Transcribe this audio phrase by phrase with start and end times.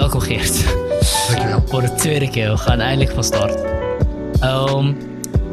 [0.00, 0.64] Welkom Geert.
[1.28, 1.66] Dankjewel.
[1.66, 3.54] Voor de tweede keer, we gaan eindelijk van start.
[4.40, 4.88] Ehm,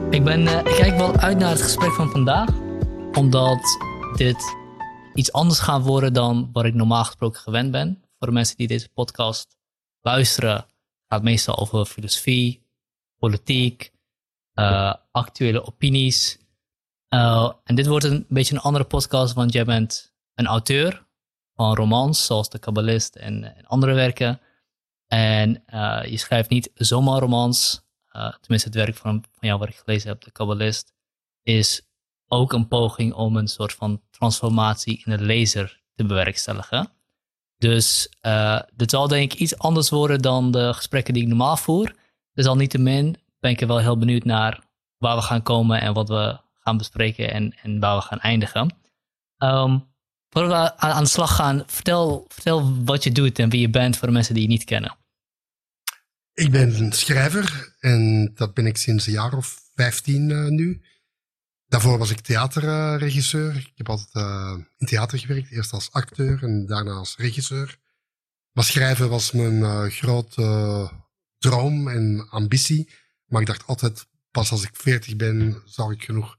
[0.10, 2.50] ik, ben, eh, ik kijk wel uit naar het gesprek van vandaag,
[3.14, 3.78] omdat
[4.16, 4.56] dit
[5.14, 8.04] iets anders gaat worden dan wat ik normaal gesproken gewend ben.
[8.18, 9.58] Voor de mensen die deze podcast
[10.02, 10.68] luisteren, gaat
[11.08, 12.68] het meestal over filosofie,
[13.18, 13.92] politiek,
[14.54, 16.38] uh, actuele opinies.
[17.10, 21.10] Uh, en dit wordt een beetje een andere podcast, want jij bent een auteur
[21.62, 24.42] van romans, zoals De Kabbalist en, andere werken.
[25.08, 27.82] En uh, je schrijft niet zomaar romans.
[28.12, 30.94] tenminste, het werk van, van jou wat ik gelezen heb, De Kabbalist,
[31.44, 31.82] is
[32.28, 36.92] ook een poging om een soort van transformatie in de lezer te bewerkstelligen.
[37.58, 38.10] Dus
[38.76, 41.96] dit zal denk ik iets anders worden dan de gesprekken die ik normaal voer.
[42.34, 44.64] Dus al niet te min ben ik er wel heel benieuwd naar
[44.98, 48.76] waar we gaan komen en wat we gaan bespreken en, en waar we gaan eindigen.
[49.38, 49.91] Um,
[50.32, 53.98] voordat we aan, de slag gaan, vertel, vertel wat je doet en wie je bent
[53.98, 54.98] voor de mensen die je niet kennen.
[56.34, 60.82] Ik ben een schrijver en dat ben ik sinds een jaar of vijftien uh, nu.
[61.68, 63.56] Daarvoor was ik theaterregisseur.
[63.56, 67.78] ik heb altijd uh, in theater gewerkt, eerst als acteur en daarna als regisseur.
[68.52, 70.90] Maar schrijven was mijn uh, grote
[71.38, 72.90] droom en ambitie.
[73.26, 76.38] Maar ik dacht altijd, pas als ik veertig ben, zal ik genoeg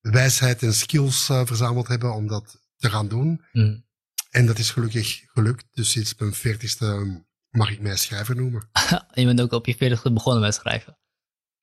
[0.00, 3.44] wijsheid en skills verzameld hebben om dat te gaan doen.
[3.52, 3.84] Mm.
[4.30, 5.64] En dat is gelukkig gelukt.
[5.72, 7.20] Dus sinds mijn veertigste
[7.50, 8.68] mag ik mij schrijver noemen.
[9.14, 10.98] je bent ook op je veertigste begonnen met schrijven?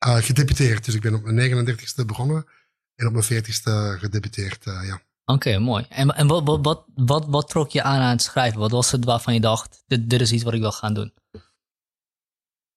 [0.08, 0.86] Uh, gedebuteerd.
[0.86, 2.46] Dus ik ben op mijn 39ste begonnen
[2.96, 5.02] en op mijn 40ste gedebuteerd, uh, ja.
[5.26, 5.86] Oké, okay, mooi.
[5.90, 8.60] En, en wat, wat, wat, wat, wat trok je aan aan het schrijven?
[8.60, 11.14] Wat was het waarvan je dacht, dit, dit is iets wat ik wil gaan doen?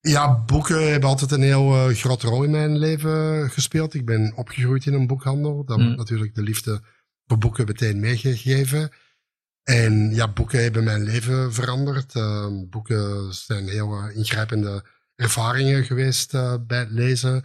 [0.01, 3.95] Ja, boeken hebben altijd een heel uh, grote rol in mijn leven gespeeld.
[3.95, 5.65] Ik ben opgegroeid in een boekhandel.
[5.65, 5.95] Dat mm.
[5.95, 6.83] natuurlijk de liefde
[7.27, 8.91] boeken meteen meegegeven.
[9.63, 12.15] En ja, boeken hebben mijn leven veranderd.
[12.15, 14.85] Uh, boeken zijn heel uh, ingrijpende
[15.17, 17.45] ervaringen geweest uh, bij het lezen.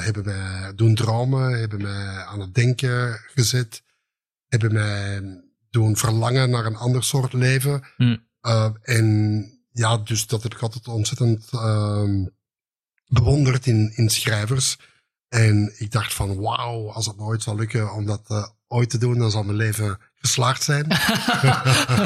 [0.00, 3.82] hebben mij doen dromen, hebben mij aan het denken gezet.
[4.48, 5.22] Hebben mij
[5.70, 7.82] doen verlangen naar een ander soort leven.
[7.96, 8.26] Mm.
[8.82, 12.26] en ja, dus dat heb ik altijd ontzettend uh,
[13.06, 14.78] bewonderd in, in schrijvers.
[15.28, 18.90] En ik dacht van, wauw, als het me ooit zal lukken om dat uh, ooit
[18.90, 20.86] te doen, dan zal mijn leven geslaagd zijn.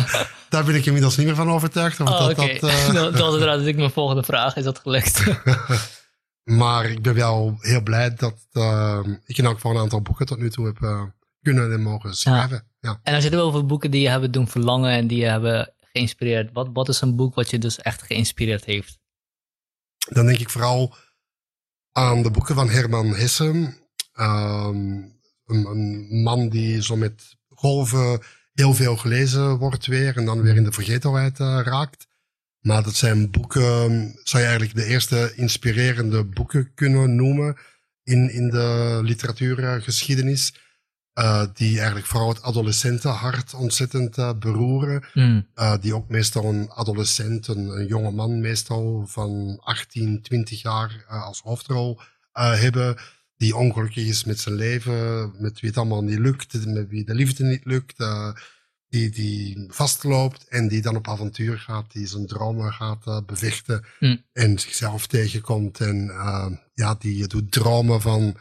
[0.52, 2.00] Daar ben ik inmiddels niet meer van overtuigd.
[2.00, 2.58] Oh, dat, okay.
[2.58, 2.92] dat, uh...
[2.92, 4.56] dat, was inderdaad ik mijn volgende vraag.
[4.56, 5.24] Is dat gelukt?
[6.44, 10.26] maar ik ben wel heel blij dat uh, ik in elk geval een aantal boeken
[10.26, 11.02] tot nu toe heb uh,
[11.42, 12.64] kunnen en mogen schrijven.
[12.80, 12.90] Ja.
[12.90, 13.00] ja.
[13.02, 15.72] En als je het over boeken die je hebben doen verlangen en die je hebben
[15.92, 16.52] geïnspireerd?
[16.52, 18.98] Wat, wat is een boek wat je dus echt geïnspireerd heeft?
[20.08, 20.94] Dan denk ik vooral
[21.92, 23.74] aan de boeken van Herman Hesse.
[24.14, 25.20] Um,
[25.52, 28.20] een, een, man die zo met golven
[28.52, 32.06] heel veel gelezen wordt weer en dan weer in de vergetelheid uh, raakt.
[32.60, 33.90] Maar dat zijn boeken,
[34.22, 37.56] zou je eigenlijk de eerste inspirerende boeken kunnen noemen
[38.02, 40.54] in, in de literatuurgeschiedenis.
[41.18, 45.04] Uh, die eigenlijk vooral het adolescentenhart ontzettend uh, beroeren.
[45.14, 45.48] Mm.
[45.54, 51.04] Uh, die ook meestal een adolescent, een, een, jonge man meestal van 18, 20 jaar
[51.08, 52.00] als hoofdrol
[52.32, 52.96] hebben.
[53.42, 57.14] Die ongelukkig is met zijn leven, met wie het allemaal niet lukt, met wie de
[57.14, 57.96] liefde niet lukt.
[58.88, 64.24] die, die vastloopt en die dan op avontuur gaat, die zijn dromen gaat bevechten mm.
[64.32, 65.80] en zichzelf tegenkomt.
[65.80, 66.06] En
[66.74, 68.36] ja, die doet dromen van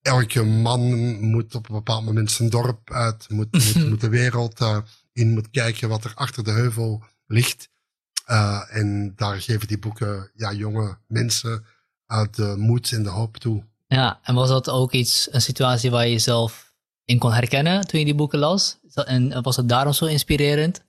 [0.00, 0.80] elke man
[1.20, 4.78] moet op een bepaald moment zijn dorp uit, moet, moet, moet de wereld uh,
[5.12, 7.68] in, moet kijken wat er achter de heuvel ligt.
[8.30, 11.64] Uh, en daar geven die boeken ja, jonge mensen
[12.06, 13.64] uh, de moed en de hoop toe.
[13.94, 16.72] Ja, en was dat ook iets, een situatie waar je jezelf
[17.04, 18.78] in kon herkennen toen je die boeken las?
[18.94, 20.84] En was het daarom zo inspirerend?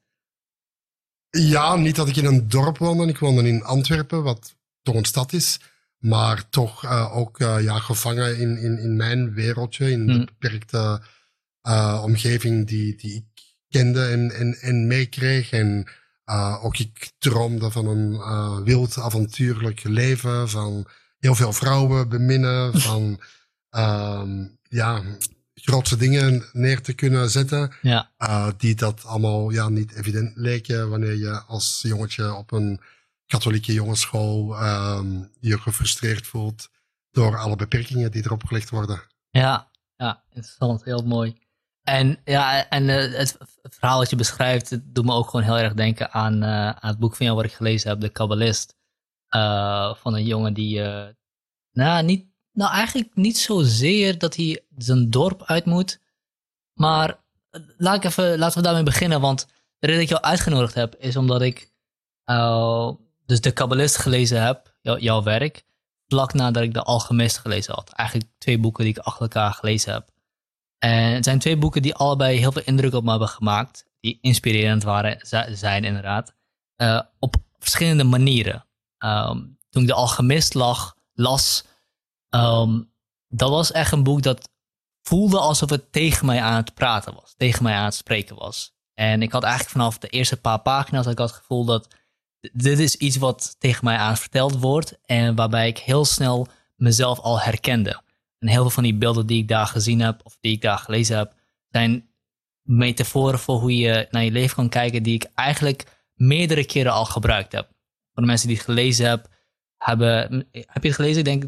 [1.30, 3.08] Ja, niet dat ik in een dorp woonde.
[3.08, 5.60] Ik woonde in Antwerpen, wat toch een stad is.
[5.98, 10.26] Maar toch uh, ook uh, ja, gevangen in, in, in mijn wereldje, in de Hmm.
[10.26, 11.02] beperkte
[11.68, 15.52] uh, omgeving die, die ik kende en, en, en meekreeg.
[15.52, 15.88] En
[16.62, 20.88] ook ik droomde van een wild avontuurlijk leven, van
[21.26, 23.20] heel veel vrouwen beminnen, van
[23.78, 24.24] uh,
[24.82, 25.02] ja,
[25.54, 27.74] grootse dingen neer te kunnen zetten.
[27.82, 28.12] Ja.
[28.18, 32.80] Uh, die dat allemaal ja, niet evident leken wanneer je als jongetje op een
[33.26, 36.70] katholieke jongensschool um, je gefrustreerd voelt
[37.12, 39.02] door alle beperkingen die erop gelegd worden.
[39.30, 41.38] Ja, ja interessant, heel mooi.
[41.84, 45.74] En, ja, en uh, het verhaal dat je beschrijft, doet me ook gewoon heel erg
[45.74, 48.76] denken aan, uh, aan het boek van jou wat ik gelezen heb, De Kabbalist.
[49.36, 50.82] Uh, van een jongen die,
[51.72, 56.02] nou, niet, nou eigenlijk niet zozeer dat hij zijn dorp uit moet,
[56.74, 57.24] maar
[57.78, 59.46] laat ik even, laten we daarmee beginnen, want
[59.80, 61.72] de reden dat ik jou uitgenodigd heb, is omdat ik
[63.26, 65.66] dus De Kabbalist gelezen heb, jou, jouw werk,
[66.08, 67.92] vlak nadat ik De Alchemist gelezen had.
[67.92, 70.10] Eigenlijk twee boeken die ik achter elkaar gelezen heb.
[70.78, 73.86] En het zijn twee boeken die allebei heel veel indruk op me hebben gemaakt.
[74.00, 75.18] Die inspirerend waren,
[75.58, 76.36] zijn inderdaad.
[77.20, 78.66] Op verschillende manieren.
[79.00, 81.64] Um, toen ik De Alchemist lag, las,
[82.30, 82.94] um,
[83.28, 84.50] dat was echt een boek dat
[85.02, 87.34] voelde alsof het tegen mij aan het praten was.
[87.38, 88.74] Tegen mij aan het spreken was.
[88.94, 91.88] En ik had eigenlijk vanaf de eerste paar pagina's had het gevoel dat
[92.54, 97.20] dit is iets wat tegen mij aan verteld wordt en waarbij ik heel snel mezelf
[97.20, 98.02] al herkende.
[98.40, 100.78] En heel veel van die beelden die ik daar gezien heb of die ik daar
[100.78, 101.34] gelezen heb,
[101.70, 102.10] zijn
[102.62, 107.06] metaforen voor hoe je naar je leven kan kijken die ik eigenlijk meerdere keren al
[107.06, 107.75] gebruikt heb.
[108.16, 109.30] Voor de mensen die het gelezen hebben,
[109.78, 111.18] hebben heb je het gelezen?
[111.18, 111.44] Ik denk,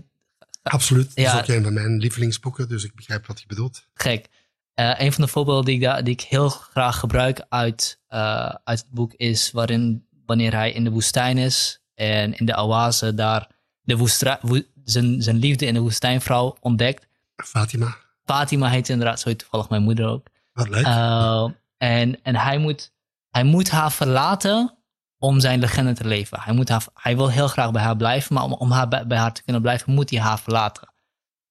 [0.70, 1.16] Absoluut.
[1.16, 3.88] Dat is ook een van mijn lievelingsboeken, dus ik begrijp wat je bedoelt.
[3.94, 4.28] Gek.
[4.76, 8.50] Uh, een van de voorbeelden die ik, daar, die ik heel graag gebruik uit, uh,
[8.64, 13.14] uit het boek is waarin wanneer hij in de woestijn is en in de oase
[13.14, 13.50] daar
[13.82, 17.08] de woestra, wo, zijn, zijn liefde in de woestijnvrouw ontdekt.
[17.36, 17.98] Fatima.
[18.26, 20.28] Fatima heet inderdaad, zo heet toevallig mijn moeder ook.
[20.54, 20.86] Wat leuk.
[20.86, 22.94] Uh, en en hij, moet,
[23.30, 24.77] hij moet haar verlaten
[25.18, 26.40] om zijn legende te leven.
[26.40, 29.34] Hij, moet hij wil heel graag bij haar blijven, maar om, om haar bij, haar
[29.34, 30.94] te kunnen blijven, moet hij haar verlaten.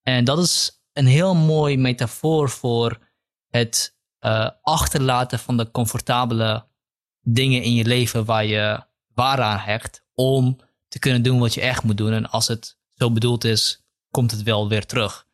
[0.02, 2.98] En dat is een heel mooi metafoor voor
[3.48, 6.66] het uh, achterlaten van de comfortabele
[7.20, 8.84] dingen in je leven waar je
[9.14, 10.58] waaraan hecht, om
[10.88, 12.12] te kunnen doen wat je echt moet doen.
[12.12, 15.26] En als het zo bedoeld is, komt het wel weer terug.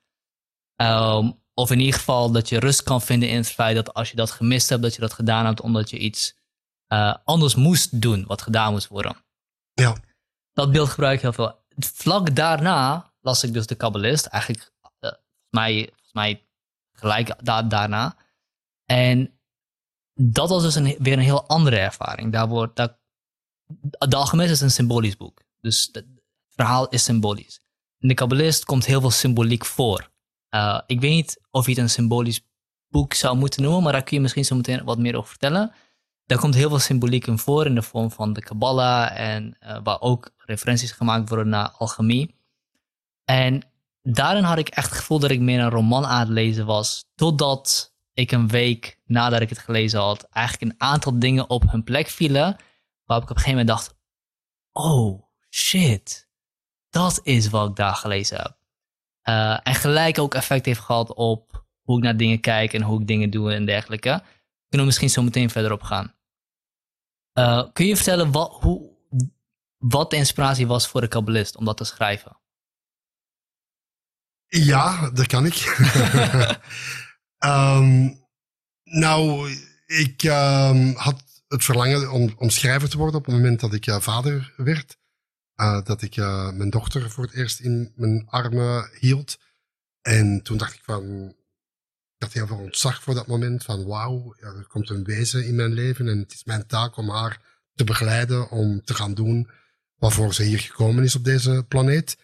[0.76, 4.10] Um, of in ieder geval dat je rust kan vinden in het feit dat als
[4.10, 6.34] je dat gemist hebt, dat je dat gedaan hebt omdat je iets
[6.92, 9.16] uh, anders moest doen, wat gedaan moest worden.
[9.72, 9.96] Ja.
[10.52, 11.64] Dat beeld gebruik ik heel veel.
[11.76, 16.46] Vlak daarna las ik dus de Kabbalist, eigenlijk uh, volgens, mij, volgens mij
[16.92, 18.16] gelijk da daarna.
[18.84, 19.40] En
[20.14, 22.32] dat was dus een, weer een heel andere ervaring.
[22.32, 23.00] Daar wordt, daar,
[24.08, 25.42] de Alchemist is een symbolisch boek.
[25.60, 26.06] Dus het
[26.48, 27.60] verhaal is symbolisch.
[27.98, 30.10] In de Kabbalist komt heel veel symboliek voor.
[30.54, 32.40] Uh, ik weet niet of je het een symbolisch
[32.88, 35.72] boek zou moeten noemen, maar daar kun je misschien zo meteen wat meer over vertellen.
[36.32, 39.78] Daar komt heel veel symboliek in voor in de vorm van de Kabbalah en uh,
[39.82, 42.34] waar ook referenties gemaakt worden naar alchemie.
[43.24, 43.62] En
[44.02, 47.04] daarin had ik echt het gevoel dat ik meer een roman aan het lezen was,
[47.14, 51.84] totdat ik een week nadat ik het gelezen had, eigenlijk een aantal dingen op hun
[51.84, 52.56] plek vielen,
[53.04, 53.94] waarop ik op een gegeven moment dacht,
[54.72, 56.28] oh shit,
[56.90, 58.56] dat is wat ik daar gelezen heb.
[59.28, 63.00] Uh, en gelijk ook effect heeft gehad op hoe ik naar dingen kijk en hoe
[63.00, 64.10] ik dingen doe en dergelijke.
[64.10, 66.14] We kunnen misschien zo meteen verder op gaan.
[67.34, 68.90] Uh, kun je vertellen wat, hoe,
[69.78, 72.40] wat de inspiratie was voor de kabbalist om dat te schrijven?
[74.46, 75.76] Ja, dat kan ik.
[77.38, 78.20] um,
[79.02, 79.50] nou,
[79.86, 83.86] ik um, had het verlangen om, om schrijver te worden op het moment dat ik
[83.86, 84.98] uh, vader werd.
[85.56, 89.38] Uh, dat ik uh, mijn dochter voor het eerst in mijn armen hield.
[90.02, 91.34] En toen dacht ik van,
[92.22, 93.64] had heel veel ontzag voor dat moment.
[93.64, 96.96] Van wauw, ja, er komt een wezen in mijn leven en het is mijn taak
[96.96, 97.40] om haar
[97.74, 99.50] te begeleiden, om te gaan doen
[100.02, 102.16] waarvoor ze hier gekomen is op deze planeet.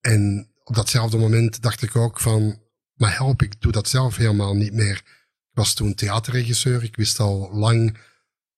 [0.00, 2.60] En op datzelfde moment dacht ik ook van,
[2.94, 4.96] maar help, ik doe dat zelf helemaal niet meer.
[4.96, 7.98] Ik was toen theaterregisseur, ik wist al lang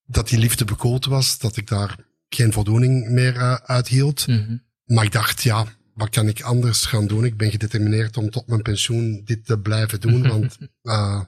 [0.07, 1.97] dat die liefde bekoeld was, dat ik daar
[2.29, 4.27] geen voldoening meer uh, uithield.
[4.27, 4.63] Mm -hmm.
[4.85, 5.67] Maar ik dacht, ja,
[5.97, 7.25] wat kan ik anders gaan doen?
[7.25, 11.21] Ik ben gedetermineerd om tot mijn pensioen dit te blijven doen, want uh,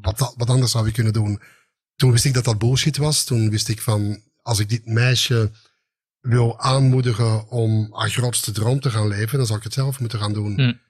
[0.00, 1.40] wat, wat anders zou ik kunnen doen?
[1.96, 3.24] Toen wist ik dat dat bullshit was.
[3.24, 5.50] Toen wist ik van, als ik dit meisje
[6.20, 10.18] wil aanmoedigen om haar grootste droom te gaan leven, dan zou ik het zelf moeten
[10.18, 10.52] gaan doen.
[10.52, 10.80] Mm.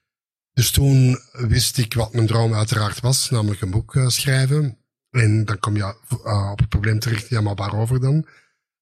[0.53, 4.79] Dus toen wist ik wat mijn droom uiteraard was, namelijk een boek uh, schrijven.
[5.11, 5.95] En dan kom je
[6.25, 8.27] uh, op het probleem terecht, ja, maar waarover dan?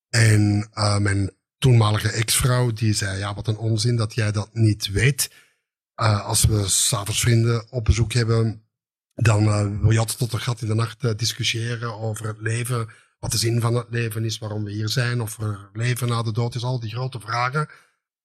[0.08, 1.30] En uh, mijn
[1.66, 5.30] toenmalige ex-vrouw, die zei, ja, wat een onzin dat jij dat niet weet.
[6.24, 8.62] als we s'avonds vrienden op bezoek hebben,
[9.14, 9.44] dan
[9.80, 13.38] wil je altijd tot een gat in de nacht discussiëren over het leven, wat de
[13.38, 16.54] zin van het leven is, waarom we hier zijn, of er leven na de dood
[16.54, 17.68] is, al die grote vragen.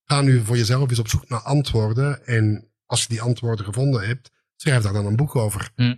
[0.03, 4.07] Ga nu voor jezelf eens op zoek naar antwoorden en als je die antwoorden gevonden
[4.07, 5.71] hebt, schrijf daar dan een boek over.
[5.75, 5.95] Hm.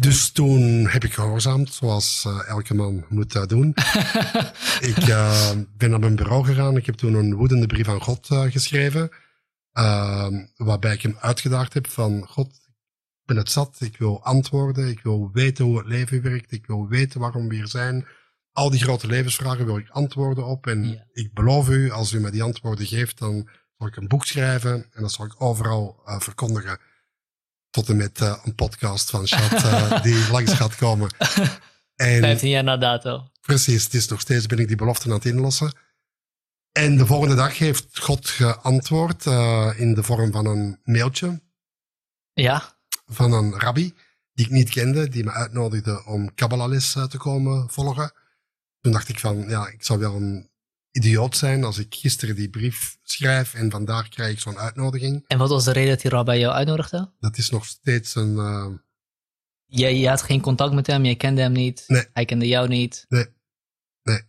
[0.00, 3.68] Dus toen heb ik gehoorzaamd, zoals uh, elke man moet dat doen.
[4.92, 6.76] ik uh, ben naar mijn bureau gegaan.
[6.76, 9.10] Ik heb toen een woedende brief aan God uh, geschreven.
[10.56, 13.76] waarbij ik hem uitgedaagd heb van God, ik ben het zat.
[13.80, 14.88] Ik wil antwoorden.
[14.88, 16.52] Ik wil weten hoe het leven werkt.
[16.52, 18.06] Ik wil weten waarom we hier zijn.
[18.52, 20.66] Al die grote levensvragen wil ik antwoorden op.
[20.66, 24.26] En ik beloof u, als u me die antwoorden geeft, dan zal ik een boek
[24.26, 26.78] schrijven en dat zal ik overal verkondigen.
[27.70, 31.10] Tot en met uh, een podcast van Chat uh, die langs gaat komen.
[31.96, 33.30] En, 15 jaar na dato.
[33.40, 35.72] Precies, het is nog steeds ben ik die belofte aan het inlossen.
[36.72, 39.26] En de volgende dag heeft God geantwoord
[39.76, 41.40] in de vorm van een mailtje.
[42.32, 42.78] Ja.
[43.06, 43.94] Van een rabbi
[44.32, 48.12] die ik niet kende, die me uitnodigde om Kabbalahles te komen volgen.
[48.80, 50.50] Toen dacht ik van, ja, ik zou wel een
[50.98, 55.24] idioot zijn als ik gisteren die brief schrijf en vandaag krijg ik zo'n uitnodiging.
[55.26, 57.12] En wat was de reden dat hij bij jou uitnodigde?
[57.20, 58.34] Dat is nog steeds een...
[58.34, 58.66] Uh...
[59.64, 62.06] Je, je had geen contact met hem, je kende hem niet, nee.
[62.12, 63.04] hij kende jou niet.
[63.08, 63.26] Nee,
[64.02, 64.22] nee.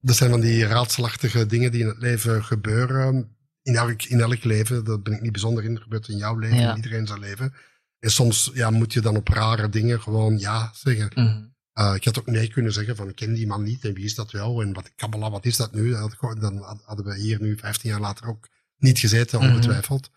[0.00, 3.36] Dat zijn van die raadselachtige dingen die in het leven gebeuren.
[3.62, 6.38] In elk, in elk leven, daar ben ik niet bijzonder in, dat gebeurt in jouw
[6.38, 7.54] leven, in iedereen zijn leven.
[7.98, 11.10] En soms ja, moet je dan op rare dingen gewoon ja zeggen.
[11.14, 13.94] Mm uh, ik had ook nee kunnen zeggen van ik ken die man niet en
[13.94, 15.90] wie is dat wel en wat Kabbalah, wat is dat nu?
[16.38, 19.48] Dan hadden we hier nu 15 jaar later ook niet gezeten, mhm.
[19.48, 20.10] ongetwijfeld.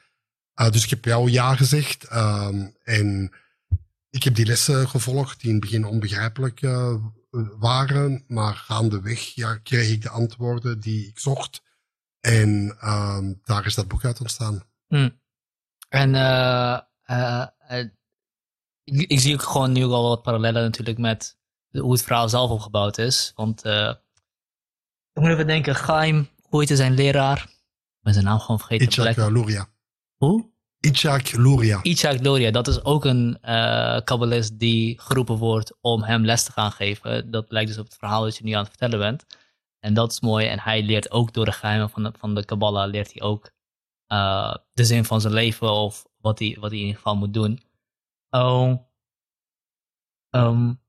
[0.62, 2.48] Uh, dus ik heb jou ja gezegd uh,
[2.84, 3.32] en
[4.10, 6.94] ik heb die lessen gevolgd die in het begin onbegrijpelijk uh,
[7.60, 11.62] waren, maar gaandeweg ja, kreeg ik de antwoorden die ik zocht
[12.20, 14.64] en ehm, daar is dat boek uit ontstaan.
[14.88, 15.20] Mm.
[15.90, 16.80] En uh,
[18.84, 21.39] ik, ik, zie ook gewoon nu al wat parallellen natuurlijk met
[21.72, 23.32] hoe het verhaal zelf opgebouwd is.
[23.36, 23.94] Want uh,
[25.14, 27.42] ik moet even denken, Chaim, hoe heette zijn leraar?
[27.42, 28.86] Ik ben zijn naam gewoon vergeten.
[28.88, 29.70] Itzhak Luria.
[30.16, 30.52] Hoe?
[30.80, 31.80] Itzhak Luria.
[31.84, 36.52] Itzhak Luria, dat is ook een uh, kabbalist die geroepen wordt om hem les te
[36.52, 37.32] gaan geven.
[37.32, 39.26] Dat blijkt dus op het verhaal dat je nu aan het vertellen bent.
[39.80, 40.48] En dat is mooi.
[40.48, 43.52] En hij leert ook door de geheimen van de, van de Kabbalah, leert hij ook
[44.08, 47.34] uh, de zin van zijn leven of wat hij, wat hij in ieder geval moet
[47.34, 47.62] doen.
[48.30, 48.74] Oh,
[50.30, 50.82] um,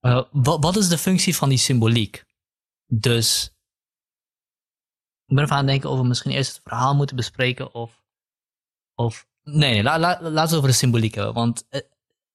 [0.00, 2.24] uh, wat, wat, is de functie van die symboliek?
[2.86, 3.54] Dus
[5.26, 8.02] ik ben even aan het denken of we misschien eerst het verhaal moeten bespreken of.
[8.94, 11.34] of nee, nee la, la, laten we het over de symboliek hebben.
[11.34, 11.88] Want het,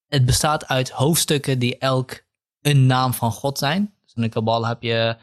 [0.07, 2.23] het, bestaat uit hoofdstukken die elk
[2.61, 3.93] een naam van God zijn.
[4.03, 5.17] Dus in de Kabbalah heb je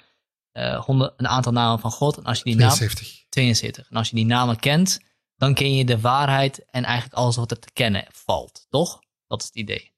[0.52, 2.16] uh, honderd, een aantal namen van God.
[2.16, 3.06] En als je die 72.
[3.06, 3.90] Naam, 72.
[3.90, 5.00] En als je die namen kent,
[5.36, 8.66] dan ken je de waarheid en eigenlijk alles wat er te kennen valt.
[8.70, 9.00] Toch?
[9.26, 9.91] Dat is het idee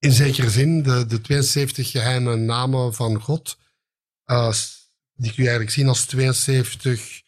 [0.00, 3.58] in zekere zin de, de 72 geheime namen van God,
[5.14, 7.22] die kun je eigenlijk zien als 72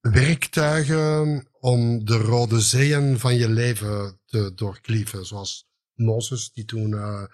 [0.00, 5.26] werktuigen om de rode zeeën van je leven te doorklieven.
[5.26, 7.24] Zoals Mozes, die toen uh,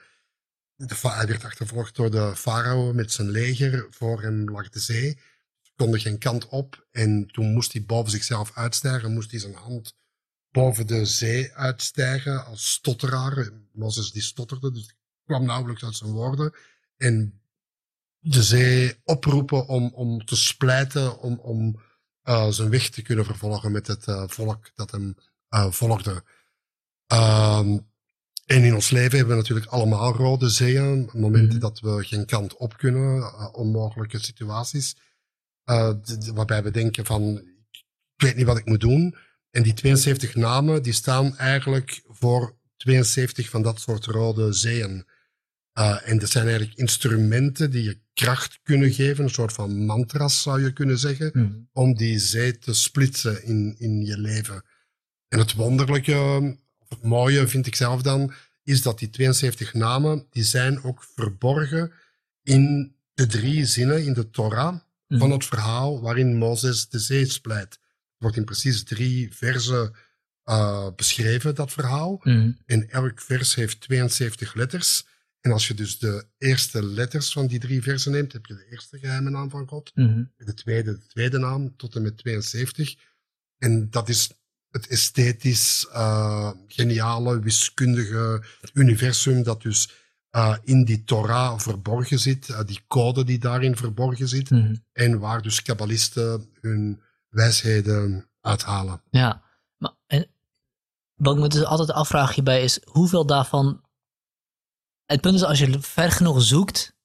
[0.75, 3.87] de, hij werd achtervolgd door de farao met zijn leger.
[3.90, 5.19] Voor hem lag de zee.
[5.76, 6.87] Kon er geen kant op.
[6.90, 9.99] En toen moest hij boven zichzelf uitstijgen, moest hij zijn hand
[10.50, 13.50] boven de zee uitstijgen als stotteraar.
[13.73, 16.54] Mozes die stotterde, dus kwam nauwelijks uit zijn woorden.
[16.97, 17.40] En
[18.19, 21.80] de zee oproepen om, om te splijten, om, om
[22.25, 25.14] uh, zijn weg te kunnen vervolgen met het uh, volk dat hem
[25.50, 26.25] uh, volgde.
[27.07, 27.78] Ehm,
[28.47, 31.11] en in ons leven hebben we natuurlijk allemaal rode zeeën.
[31.12, 34.97] Momenten mm dat we geen kant op kunnen, onmogelijke situaties.
[36.35, 37.38] waarbij we denken van,
[37.71, 37.85] ik
[38.16, 39.16] weet niet wat ik moet doen.
[39.50, 45.07] En die 72 namen die staan eigenlijk voor 72 van dat soort rode zeeën.
[45.78, 50.42] Uh, en dat zijn eigenlijk instrumenten die je kracht kunnen geven, een soort van mantras
[50.42, 51.69] zou je kunnen zeggen, mm.
[51.73, 54.64] om die zee te splitsen in, in je leven.
[55.28, 56.16] En het wonderlijke,
[56.78, 61.04] of het mooie vind ik zelf dan, is dat die 72 namen, die zijn ook
[61.14, 61.92] verborgen
[62.42, 64.78] in de drie zinnen in de Torah
[65.09, 65.19] mm.
[65.19, 67.78] van het verhaal waarin Mozes de zee splijt
[68.21, 69.95] wordt in precies drie versen
[70.45, 72.21] uh, beschreven, dat verhaal.
[72.23, 72.59] Mm.
[72.67, 75.07] En elk vers heeft 72 letters.
[75.41, 78.67] En als je dus de eerste letters van die drie versen neemt, heb je de
[78.71, 79.91] eerste geheime naam van God.
[79.95, 80.33] Mm.
[80.37, 82.95] De tweede, de tweede naam, tot en met 72.
[83.59, 84.31] En dat is
[84.71, 89.91] het esthetisch uh, geniale, wiskundige universum dat dus
[90.37, 94.75] uh, in die Torah verborgen zit, uh, die code die daarin verborgen zit, Mhm.
[94.93, 99.02] en waar dus kabbalisten hun wijsheden uithalen.
[99.10, 99.42] Ja,
[99.76, 100.30] maar en
[101.14, 103.84] wat ik me dus altijd afvraag hierbij is hoeveel daarvan.
[105.04, 106.96] Het punt is als je ver genoeg zoekt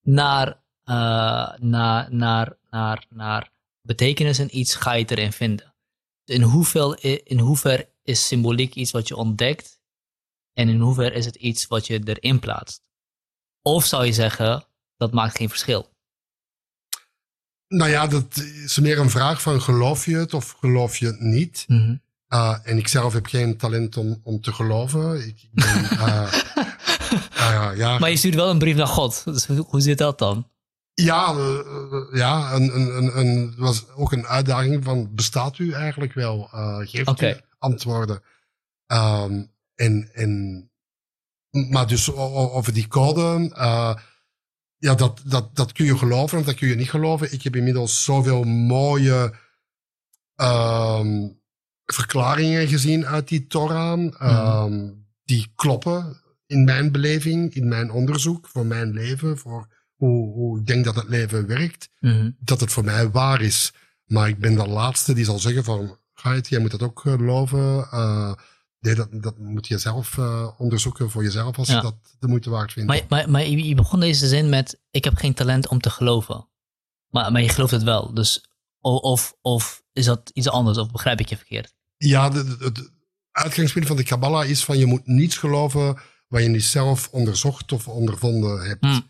[0.00, 5.74] naar, eh, naar, naar, naar, naar betekenis in iets, ga je het erin vinden.
[6.24, 6.94] In, hoeveel,
[7.24, 9.80] in hoever is symboliek iets wat je ontdekt
[10.52, 12.82] en in hoever is het iets wat je erin plaatst?
[13.62, 14.66] Of zou je zeggen,
[14.96, 15.88] dat maakt geen verschil?
[17.74, 21.20] Nou ja, dat is meer een vraag van geloof je het of geloof je het
[21.20, 21.64] niet?
[21.66, 21.94] Mhm.
[22.28, 25.26] Uh, en ik zelf heb geen talent om, om te geloven.
[25.26, 26.32] Ik ben, uh,
[27.36, 29.24] uh, ja, Maar je stuurt wel een brief naar God.
[29.24, 30.48] Dus hoe, zit dat dan?
[30.94, 31.34] ja,
[32.12, 36.48] ja een, een, een, was ook een uitdaging van bestaat u eigenlijk wel?
[36.80, 38.22] Geeft u antwoorden?
[38.86, 40.70] Um, en, en,
[41.50, 43.50] maar dus over die code,
[44.80, 47.32] ja, dat, dat, dat kun je geloven of dat kun je niet geloven.
[47.32, 49.34] Ik heb inmiddels zoveel mooie
[50.36, 51.38] um,
[51.86, 54.62] verklaringen gezien uit die Torah.
[54.64, 60.58] Um, Die kloppen in mijn beleving, in mijn onderzoek, voor mijn leven, voor hoe, hoe
[60.58, 61.90] ik denk dat het leven werkt.
[62.00, 62.30] Mhm.
[62.38, 63.72] Dat het voor mij waar is.
[64.04, 67.88] Maar ik ben de laatste die zal zeggen van, Gait, jij moet dat ook geloven.
[67.92, 68.32] Uh,
[68.80, 71.76] nee, dat, dat moet je zelf uh, onderzoeken voor jezelf als Ja.
[71.76, 72.88] je dat de moeite waard vindt.
[72.88, 76.48] Maar, maar, maar je begon deze zin met: Ik heb geen talent om te geloven.
[77.08, 78.14] Maar, maar je gelooft het wel.
[78.14, 78.44] Dus,
[78.80, 80.78] of, of is dat iets anders?
[80.78, 81.74] Of begrijp ik je verkeerd?
[81.96, 82.90] Ja, het
[83.32, 87.72] uitgangspunt van de Kabbalah is van je moet niets geloven wat je niet zelf onderzocht
[87.72, 88.80] of ondervonden hebt.
[88.80, 89.08] Hmm.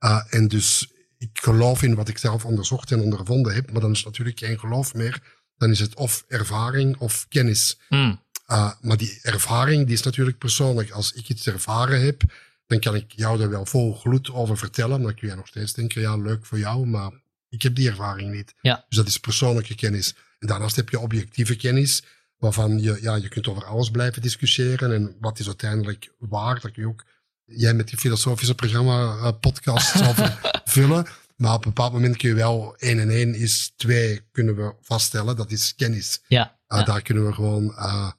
[0.00, 3.90] Uh, en dus ik geloof in wat ik zelf onderzocht en ondervonden heb, maar dan
[3.90, 5.40] is het natuurlijk geen geloof meer.
[5.56, 7.78] Dan is het of ervaring of kennis.
[7.88, 8.21] Hmm.
[8.52, 10.90] Uh, maar die ervaring die is natuurlijk persoonlijk.
[10.90, 12.22] Als ik iets ervaren heb,
[12.66, 15.02] dan kan ik jou er wel vol gloed over vertellen.
[15.02, 17.10] Dan kun je nog steeds denken, ja, leuk voor jou, maar
[17.48, 18.54] ik heb die ervaring niet.
[18.60, 18.84] Ja.
[18.88, 20.14] Dus dat is persoonlijke kennis.
[20.38, 22.02] En daarnaast heb je objectieve kennis,
[22.36, 24.92] waarvan je, ja, je kunt over alles blijven discussiëren.
[24.92, 27.04] En wat is uiteindelijk waar, dat kun je ook,
[27.44, 31.06] jij met die filosofische programma, uh, podcast over vullen.
[31.36, 34.74] Maar op een bepaald moment kun je wel één en één is twee kunnen we
[34.80, 35.36] vaststellen.
[35.36, 36.22] Dat is kennis.
[36.28, 36.58] Ja.
[36.68, 36.84] Uh, ja.
[36.84, 38.10] Daar kunnen we gewoon uh,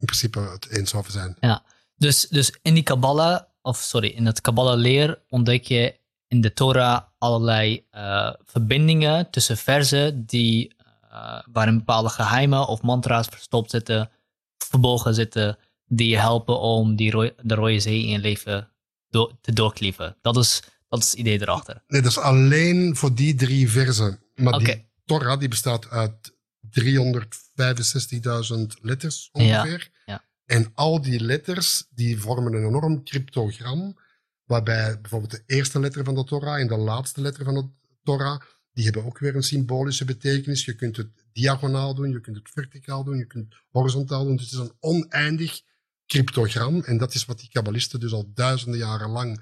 [0.00, 1.36] in principe het eens over zijn.
[1.40, 1.62] ja.
[1.96, 7.02] Dus, dus in die Kabbalah, of sorry, in het Kabbalah-leer ontdek je in de Torah
[7.18, 10.74] allerlei uh, verbindingen tussen verzen die,
[11.12, 14.10] uh, waarin bepaalde geheimen of mantra's verstopt zitten,
[14.58, 17.10] verborgen zitten, die je helpen om die
[17.42, 18.68] de Rode Zee in je leven
[19.08, 20.16] do te doorklieven.
[20.22, 21.82] Dat is, dat is het idee erachter.
[21.86, 24.20] Nee, dat is alleen voor die drie versen.
[24.34, 26.32] Maar die Torah die bestaat uit
[26.70, 29.90] 365.000 letters ongeveer.
[30.06, 30.24] ja.
[30.46, 33.98] En al die letters die vormen een enorm cryptogram.
[34.44, 37.68] Waarbij bijvoorbeeld de eerste letter van de Torah en de laatste letter van de
[38.02, 38.40] Torah,
[38.72, 40.64] die hebben ook weer een symbolische betekenis.
[40.64, 44.36] Je kunt het diagonaal doen, je kunt het verticaal doen, je kunt het horizontaal doen.
[44.36, 45.60] Dus het is een oneindig
[46.06, 46.82] cryptogram.
[46.82, 49.40] En dat is wat die kabbalisten dus al duizenden jaren lang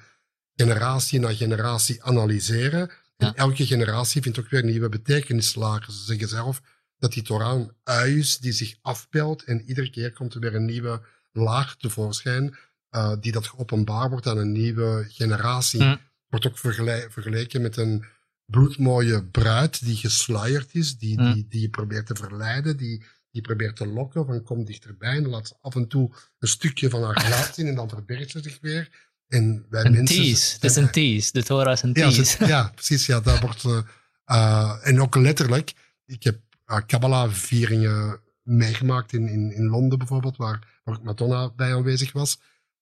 [0.55, 2.91] generatie na generatie analyseren.
[3.17, 3.35] En Ja.
[3.35, 5.93] elke generatie vindt ook weer nieuwe betekenislagen.
[5.93, 6.61] Ze zeggen zelf
[6.99, 10.55] dat die Torah een ui is die zich afpelt en iedere keer komt er weer
[10.55, 11.01] een nieuwe
[11.33, 12.57] laag tevoorschijn
[12.91, 15.83] uh, die dat geopenbaar wordt aan een nieuwe generatie.
[15.83, 16.01] Mm.
[16.29, 18.05] Wordt ook vergele- vergeleken met een
[18.45, 21.33] bloedmooie bruid die gesluierd is, die, Mm.
[21.35, 25.29] die, die je probeert te verleiden, die, die probeert te lokken van kom dichterbij en
[25.29, 28.43] laat ze af en toe een stukje van haar gelaat zien en dan verbergt ze
[28.43, 29.07] zich weer.
[29.29, 30.55] En wij Een mensen tease.
[30.55, 31.33] Het is een tease.
[31.33, 32.47] De Torah is een ja, tease.
[32.47, 33.07] ja, precies.
[33.07, 33.79] Ja, daar wordt, uh,
[34.27, 35.73] uh, en ook letterlijk,
[36.07, 36.41] ik heb
[36.87, 42.39] Kabbalah-vieringen meegemaakt in, in, in Londen bijvoorbeeld, waar, waar Madonna bij aanwezig was.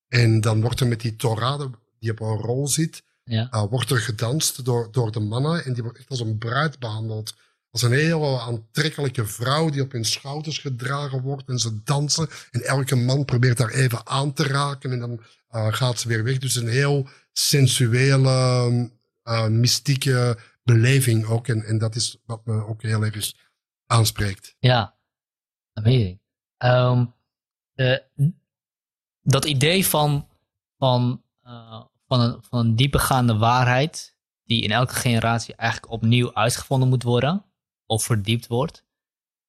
[0.09, 3.49] En dan wordt er met die Torah, die op een rol zit, Ja.
[3.55, 5.65] uh, wordt er gedanst door, door de mannen.
[5.65, 7.35] En die wordt echt als een bruid behandeld.
[7.71, 11.49] Als een hele aantrekkelijke vrouw die op hun schouders gedragen wordt.
[11.49, 12.29] En ze dansen.
[12.51, 14.93] En elke man probeert daar even aan te raken.
[14.93, 15.21] En dan
[15.55, 16.39] uh, gaat ze weer weg.
[16.39, 18.71] Dus een heel sensuele,
[19.25, 21.49] uh, mystieke beleving ook.
[21.49, 23.17] En, en dat is wat me ook heel erg
[23.87, 24.57] aanspreekt.
[24.59, 24.97] Ja,
[25.73, 26.21] amazing.
[26.59, 27.15] Um,
[27.75, 27.99] uh,
[29.23, 30.29] dat idee van,
[30.79, 36.89] van, uh, van, een, van een diepegaande waarheid, die in elke generatie eigenlijk opnieuw uitgevonden
[36.89, 37.45] moet worden,
[37.87, 38.85] of verdiept wordt,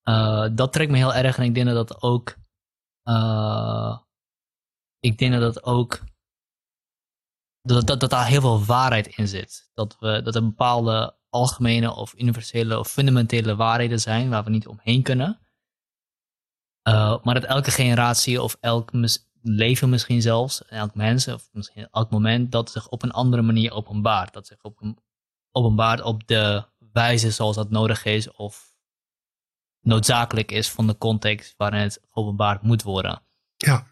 [0.04, 2.30] uh, dat trekt me heel erg en ik denk dat dat ook.
[5.00, 6.04] ik denk dat dat ook.
[7.62, 9.71] Dat, dat, dat daar heel veel waarheid in zit.
[9.73, 14.67] Dat, we, dat er bepaalde algemene of universele of fundamentele waarheden zijn waar we niet
[14.67, 15.39] omheen kunnen.
[16.88, 18.91] Uh, maar dat elke generatie of elk
[19.41, 23.71] leven misschien zelfs, elk mens of misschien elk moment, dat zich op een andere manier
[23.71, 24.34] openbaart.
[24.34, 24.97] Dat zich op een,
[25.52, 28.76] openbaart op de wijze zoals dat nodig is of
[29.82, 33.21] noodzakelijk is van de context waarin het openbaard moet worden.
[33.58, 33.88] Ja.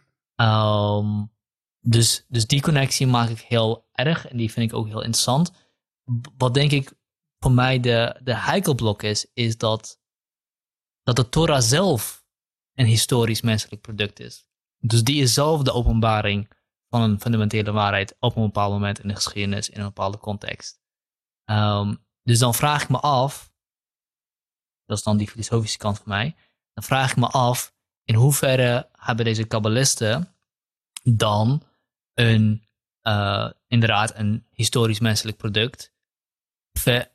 [0.97, 1.33] Um,
[1.79, 5.51] dus, dus die connectie maak ik heel erg en die vind ik ook heel interessant.
[6.37, 6.93] Wat denk ik
[7.45, 10.01] voor mij de, de heikelblok is, is dat,
[11.03, 12.25] dat de Torah zelf
[12.73, 14.47] een historisch menselijk product is.
[14.77, 16.51] Dus die is zelf de openbaring
[16.89, 20.81] van een fundamentele waarheid op een bepaald moment in de geschiedenis, in een bepaalde context.
[21.45, 23.53] Um, dus dan vraag ik me af,
[24.85, 26.35] dat is dan die filosofische kant van mij,
[26.73, 30.35] dan vraag ik me af in hoeverre hebben deze kabbalisten
[31.03, 31.63] dan
[32.13, 32.67] een,
[33.03, 35.93] uh, inderdaad een historisch menselijk product
[36.79, 37.13] ver,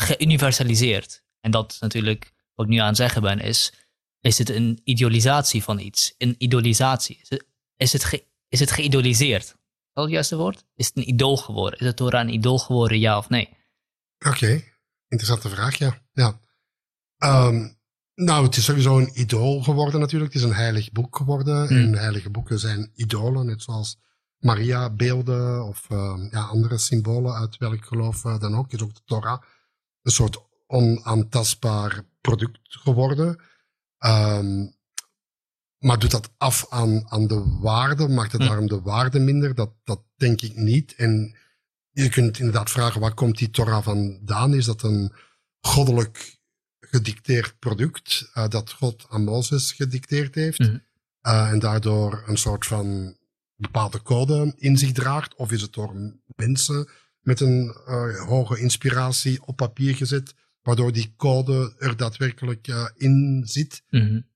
[0.00, 1.24] geuniversaliseerd.
[1.40, 3.72] En dat is natuurlijk wat ik nu aan het zeggen ben, is,
[4.20, 6.14] is het een idealisatie van iets?
[6.18, 7.18] Een idolisatie.
[7.22, 9.44] Is het, is het, ge, is het geïdoliseerd?
[9.44, 9.56] Is
[9.92, 10.64] dat het juiste woord?
[10.74, 11.78] Is het een idool geworden?
[11.78, 13.48] Is het Torah een idool geworden, ja of nee?
[14.26, 14.62] Oké,
[15.08, 16.02] interessante vraag, ja.
[16.12, 16.40] ja.
[17.18, 17.78] Um,
[18.14, 20.32] nou, het is sowieso een idool geworden natuurlijk.
[20.32, 21.62] Het is een heilig boek geworden.
[21.62, 21.78] Mm.
[21.78, 23.98] En heilige boeken zijn idolen, net zoals
[24.38, 28.72] Maria-beelden of uh, ja, andere symbolen uit welk geloof uh, dan ook.
[28.72, 29.42] Is ook de Torah
[30.02, 33.40] een soort onaantastbaar product geworden.
[33.98, 34.78] Um,
[35.78, 38.08] maar doet dat af aan, aan de waarde?
[38.08, 38.46] Maakt het mm.
[38.46, 39.54] daarom de waarde minder?
[39.54, 40.94] Dat, dat denk ik niet.
[40.94, 41.36] En
[41.90, 44.54] je kunt inderdaad vragen, waar komt die Torah vandaan?
[44.54, 45.12] Is dat een
[45.60, 46.40] goddelijk
[46.90, 50.58] gedicteerd product uh, dat God aan Mozes gedicteerd heeft.
[50.58, 50.82] Mm.
[51.22, 53.16] Uh, en daardoor een soort van
[53.56, 55.34] bepaalde code in zich draagt.
[55.34, 56.88] Of is het door mensen
[57.20, 63.82] met een uh, hoge inspiratie op papier gezet, waardoor die code er daadwerkelijk in zit.
[63.90, 64.26] Mm.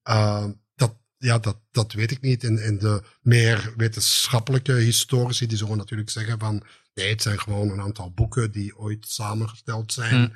[0.75, 2.45] dat, ja, dat, dat weet ik niet.
[2.45, 6.63] En, en de meer wetenschappelijke historici die zullen natuurlijk zeggen van
[6.95, 10.21] nee, het zijn gewoon een aantal boeken die ooit samengesteld zijn.
[10.21, 10.33] Mm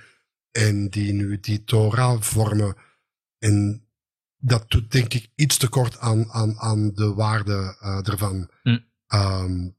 [0.58, 2.76] en die nu die Torah vormen.
[3.38, 3.86] En
[4.36, 8.50] dat doet denk ik iets te kort aan, aan, aan de waarde ervan.
[8.62, 8.78] Hm.
[9.14, 9.76] Um,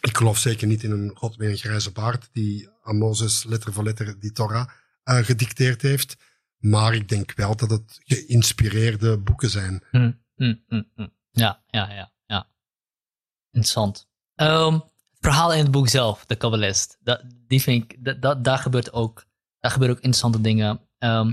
[0.00, 3.72] ik geloof zeker niet in een God met een grijze baard die aan Mozes letter
[3.72, 4.68] voor letter die Torah
[5.04, 6.16] uh, gedicteerd heeft.
[6.58, 9.84] Maar ik denk wel dat het geïnspireerde boeken zijn.
[9.90, 12.48] Hm, hm, hm, ja, ja, ja, ja.
[13.50, 14.08] Interessant.
[14.34, 18.44] Um, het verhaal in het boek zelf, de Kabbalist, dat, die vind ik, dat, dat,
[18.44, 19.28] daar gebeurt ook
[19.60, 20.80] daar gebeuren ook interessante dingen.
[20.98, 21.32] Ehm,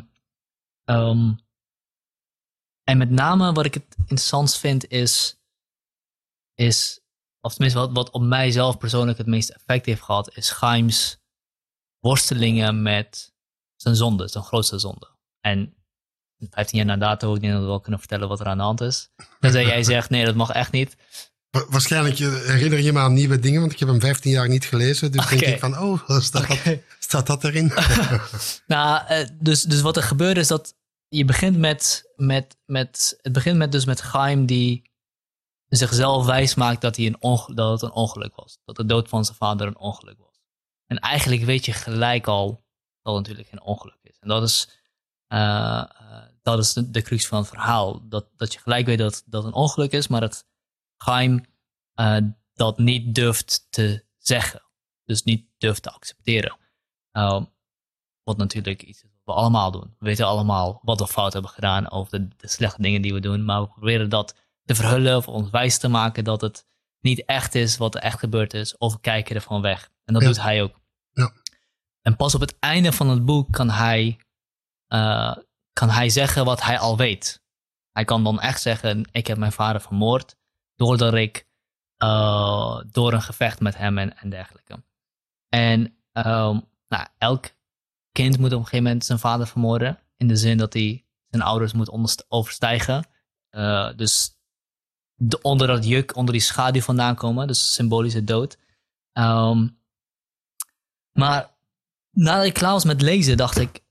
[0.84, 1.34] ehm,
[2.84, 5.39] en met name wat ik het interessant vind is,
[6.53, 7.01] is
[7.41, 11.17] of tenminste wat, wat op mijzelf persoonlijk het meeste effect heeft gehad, is Gaims
[12.00, 13.34] worstelingen met
[13.76, 15.10] zijn zonde, zijn grootste zonde.
[15.41, 15.76] En
[16.50, 18.63] 15 jaar na dato, ik denk dat we wel kunnen vertellen wat er aan de
[18.63, 19.10] hand is.
[19.39, 20.95] Tenzij jij zegt, nee, dat mag echt niet.
[21.69, 25.12] Waarschijnlijk herinner je me aan nieuwe dingen, want ik heb hem 15 jaar niet gelezen.
[25.12, 27.71] Dus denk ik van, oh, staat, dat, staat dat erin?
[28.67, 30.76] nou, eh, dus, dus wat er gebeurt is dat
[31.08, 34.91] je begint met, met, met het begint met dus met Gaim die
[35.69, 38.60] zichzelf wijs maakt dat, hij een dat het een ongeluk was.
[38.65, 40.41] Dat de dood van zijn vader een ongeluk was.
[40.86, 42.47] En eigenlijk weet je gelijk al
[43.01, 44.19] dat het natuurlijk geen ongeluk is.
[44.19, 44.80] En dat is,
[45.34, 45.84] uh,
[46.41, 48.08] dat is de, crux van het verhaal.
[48.08, 50.45] Dat, dat je gelijk weet dat dat een ongeluk is, maar dat
[50.97, 51.45] Geheim
[51.95, 52.17] uh,
[52.53, 54.62] dat niet durft te zeggen.
[55.06, 56.58] Dus niet durft te accepteren.
[57.12, 57.41] Uh,
[58.23, 59.95] wat natuurlijk iets is wat we allemaal doen.
[59.99, 63.45] We weten allemaal wat we fout hebben gedaan of de, slechte dingen die we doen.
[63.45, 64.36] Maar we proberen dat
[64.67, 66.65] te verhullen of ons wijs te maken dat het
[66.99, 68.77] niet echt is wat er echt gebeurd is.
[68.77, 69.89] Of we kijken ervan weg.
[70.06, 70.80] En dat doet hij ook.
[71.12, 71.32] Ja.
[72.01, 74.19] En pas op het einde van het boek kan hij,
[74.93, 75.36] uh,
[75.73, 77.43] kan hij zeggen wat hij al weet.
[77.91, 80.36] Hij kan dan echt zeggen: Ik heb mijn vader vermoord
[80.75, 81.47] doordat ik
[82.03, 84.84] uh, door een gevecht met hem en, en dergelijke.
[85.49, 85.80] En
[86.13, 87.45] um, nou, elk
[88.12, 89.99] kind moet op een gegeven moment zijn vader vermoorden.
[90.17, 93.08] In de zin dat hij zijn ouders moet overstijgen.
[93.51, 94.37] Uh, dus
[95.17, 97.47] de, onder dat juk, onder die schaduw vandaan komen.
[97.47, 98.58] Dus symbolische dood.
[99.13, 99.80] Um,
[101.12, 101.56] maar
[102.12, 103.84] nadat ik klaar was met lezen, dacht ik,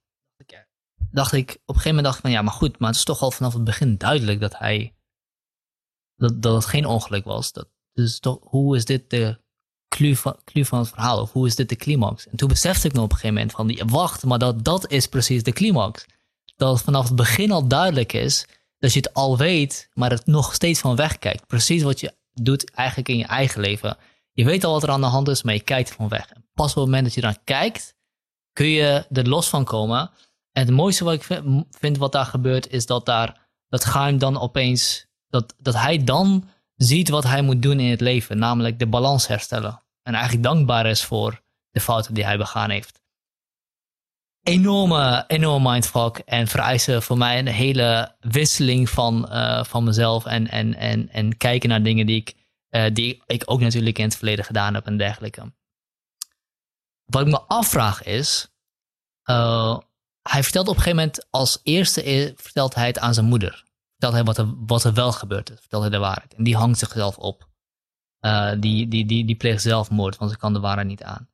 [1.10, 3.04] dacht ik op een gegeven moment dacht ik van ja, maar goed, maar het is
[3.04, 4.96] toch al vanaf het begin duidelijk dat hij
[6.16, 7.52] dat, dat het geen ongeluk was.
[7.52, 9.40] Dat, dus toch, hoe is dit de
[9.88, 11.20] clue van, het verhaal?
[11.20, 12.28] Of hoe is dit de climax?
[12.28, 15.06] En toen besefte ik nog op een gegeven moment van, wacht, maar dat, dat is
[15.06, 16.06] precies de climax.
[16.56, 18.46] Dat het vanaf het begin al duidelijk is
[18.78, 21.46] dat je het al weet, maar het nog steeds van wegkijkt.
[21.46, 23.96] Precies wat je doet eigenlijk in je eigen leven.
[24.32, 26.30] Je weet al wat er aan de hand is, maar je kijkt van weg.
[26.30, 27.94] En pas op het moment dat je dan kijkt,
[28.52, 30.10] kun je er los van komen.
[30.52, 34.40] En het mooiste wat ik vind wat daar gebeurt, is dat daar dat Gaim dan
[34.40, 38.86] opeens, dat, dat hij dan ziet wat hij moet doen in het leven, namelijk de
[38.86, 39.82] balans herstellen.
[40.02, 43.00] En eigenlijk dankbaar is voor de fouten die hij begaan heeft.
[44.46, 50.48] Enorme, enorme mindfuck en vereisen voor mij een hele wisseling van, uh, van mezelf en,
[50.48, 52.35] en, en, en kijken naar dingen die ik,
[52.70, 55.54] uh, die ik ook natuurlijk in het verleden gedaan heb en dergelijke.
[57.04, 58.48] Wat ik me afvraag is,
[59.30, 59.78] uh,
[60.22, 63.64] hij vertelt op een gegeven moment als eerste vertelt hij het aan zijn moeder.
[63.90, 65.61] Vertelt hij wat er, wat er wel gebeurd is.
[65.61, 66.35] Vertelt hij de waarheid.
[66.35, 67.48] En die hangt zichzelf op.
[68.59, 71.28] Die, die, die, die pleegt zelfmoord, want ze kan de waarheid niet aan.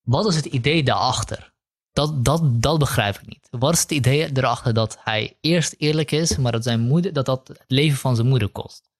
[0.00, 1.53] Wat is het idee daarachter?
[1.94, 3.48] Dat, dat, dat begrijp ik niet.
[3.50, 7.26] Wat is het idee erachter dat hij eerst eerlijk is, maar dat, zijn moeder, dat
[7.26, 8.90] dat het leven van zijn moeder kost?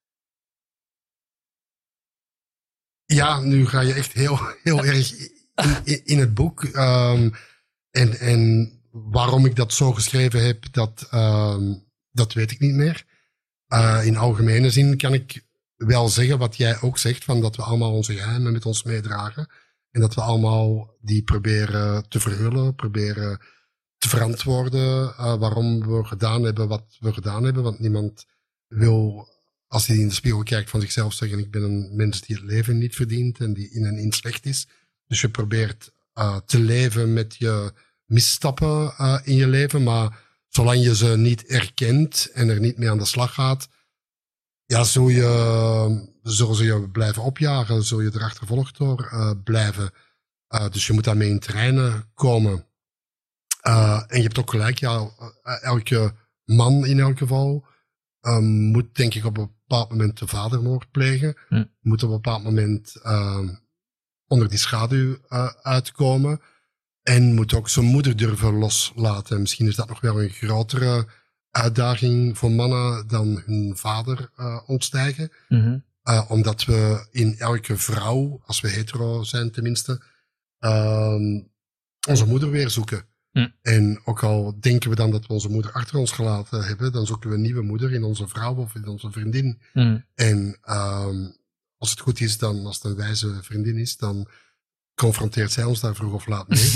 [3.05, 5.13] Ja, nu ga je echt heel, heel erg
[5.85, 6.63] in, in, het boek.
[6.63, 7.35] Um,
[7.91, 11.59] en, en waarom ik dat zo geschreven heb, dat, uh,
[12.11, 13.05] dat weet ik niet meer.
[13.69, 15.45] Uh, in algemene zin kan ik
[15.77, 19.49] wel zeggen wat jij ook zegt, van dat we allemaal onze geheimen met ons meedragen.
[19.95, 23.41] En dat we allemaal die proberen te verhullen, proberen
[23.99, 27.63] te verantwoorden uh, waarom we gedaan hebben wat we gedaan hebben.
[27.63, 28.27] Want niemand
[28.67, 29.29] wil,
[29.67, 32.45] als hij in de spiegel kijkt, van zichzelf zeggen: Ik ben een mens die het
[32.45, 34.69] leven niet verdient en die in en in slecht is.
[35.07, 37.73] Dus je probeert uh, te leven met je
[38.05, 42.91] misstappen uh, in je leven, maar zolang je ze niet erkent en er niet mee
[42.91, 43.69] aan de slag gaat,
[44.67, 49.91] ja, zul je, zullen ze je blijven opjagen, zul je er achtervolgd door uh, blijven.
[50.49, 52.67] Uh, dus je moet daarmee in terreinen komen.
[53.63, 55.11] en je hebt ook gelijk, ja,
[55.63, 57.67] elke man in elk geval
[58.41, 61.37] moet denk ik op een bepaald moment de vadermoord plegen.
[61.49, 61.65] Hm.
[61.81, 63.03] Moet op een bepaald moment
[64.27, 65.17] onder die schaduw
[65.63, 66.41] uitkomen.
[67.03, 69.41] En moet ook zijn moeder durven loslaten.
[69.41, 71.07] Misschien is dat nog wel een grotere
[71.51, 75.33] uitdaging voor mannen dan hun vader uh, ontstijgen.
[75.49, 80.03] Mm uh, omdat we in elke vrouw, als we hetero zijn tenminste,
[80.61, 81.41] uh,
[82.09, 83.07] onze moeder weer zoeken.
[83.33, 83.55] Mm.
[83.63, 87.07] En ook al denken we dan dat we onze moeder achter ons gelaten hebben, dan
[87.07, 89.61] zoeken we een nieuwe moeder in onze vrouw of in onze vriendin.
[89.73, 90.05] Mm.
[90.15, 91.31] En ehm,
[91.77, 94.29] als het goed is, dan als het een wijze vriendin is, dan
[94.95, 96.59] confronteert zij ons daar vroeg of laat mee.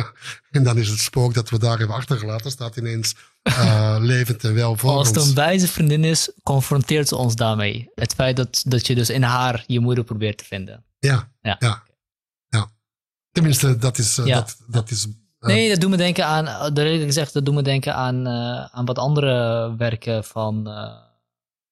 [0.50, 4.54] en dan is het spook dat we daar hebben achtergelaten, staat ineens uh, levend en
[4.54, 7.90] wel voor Als het een wijze vriendin is, confronteert ze ons daarmee.
[7.94, 10.84] Het feit dat, dat je dus in haar je moeder probeert te vinden.
[10.98, 11.56] Ja, ja.
[11.58, 11.82] ja,
[12.48, 12.70] ja.
[13.32, 14.18] Tenminste, dat is...
[14.18, 14.34] Uh, ja.
[14.34, 16.74] dat, dat is uh, nee, dat doet me denken aan...
[16.74, 18.28] De reden gezegd, dat doet me denken aan,
[18.72, 20.68] aan wat andere werken van,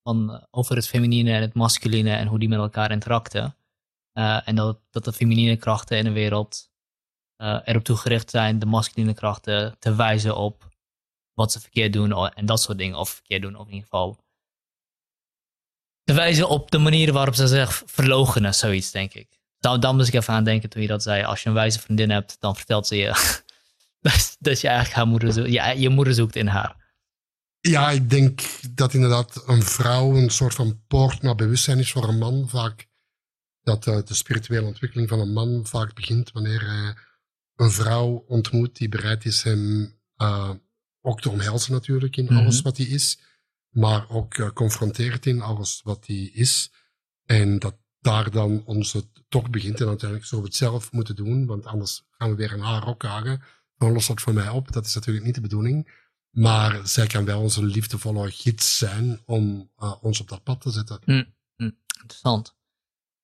[0.03, 0.47] van...
[0.51, 3.57] over het feminine en het masculine en hoe die met elkaar interacten.
[4.15, 6.71] Uh, en dat, dat de feminine krachten in de wereld
[7.43, 10.73] uh, erop toegericht zijn de masculine krachten te wijzen op
[11.33, 12.99] wat ze verkeerd doen en dat soort dingen.
[12.99, 14.25] Of verkeerd doen, of in ieder geval
[16.05, 19.29] te wijzen op de manieren waarop ze zich verlogenen, zoiets, denk ik.
[19.59, 21.23] Dan, dan moest ik even aan denken toen je dat zei.
[21.23, 23.41] Als je een wijze vriendin hebt, dan vertelt ze je
[24.39, 26.83] dat, je eigenlijk haar moeder zoekt, je, je moeder zoekt in haar.
[27.61, 32.09] Ja, ik denk dat inderdaad een vrouw een soort van poort naar bewustzijn is voor
[32.09, 32.49] een man.
[32.49, 32.89] Vaak
[33.65, 36.95] dat uh, de spirituele ontwikkeling van een man vaak begint wanneer hij
[37.57, 40.51] een vrouw ontmoet die bereid is hem uh,
[41.01, 42.65] ook te omhelzen natuurlijk in alles mhm.
[42.65, 43.19] wat hij is,
[43.71, 46.73] maar ook uh, confronteert in alles wat hij is.
[47.25, 51.47] En dat daar dan onze toch begint en uiteindelijk zullen we het zelf moeten doen,
[51.47, 53.43] want anders gaan we weer een haar opkagen.
[53.77, 54.73] Dan lost dat voor mij op.
[54.73, 56.03] Dat is natuurlijk niet de bedoeling.
[56.31, 60.99] Maar zij kan wel onze liefdevolle gids zijn om ons op dat pad te zetten.
[61.05, 62.57] Mm, mm, interessant.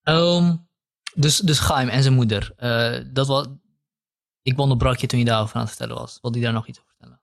[0.04, 0.68] Um,
[1.14, 2.52] dus, dus Gaim en zijn moeder.
[2.58, 3.46] Uh, dat was,
[4.42, 6.18] ik onderbrak je toen je daarover aan het vertellen was.
[6.20, 7.20] Wil die daar nog iets over vertellen?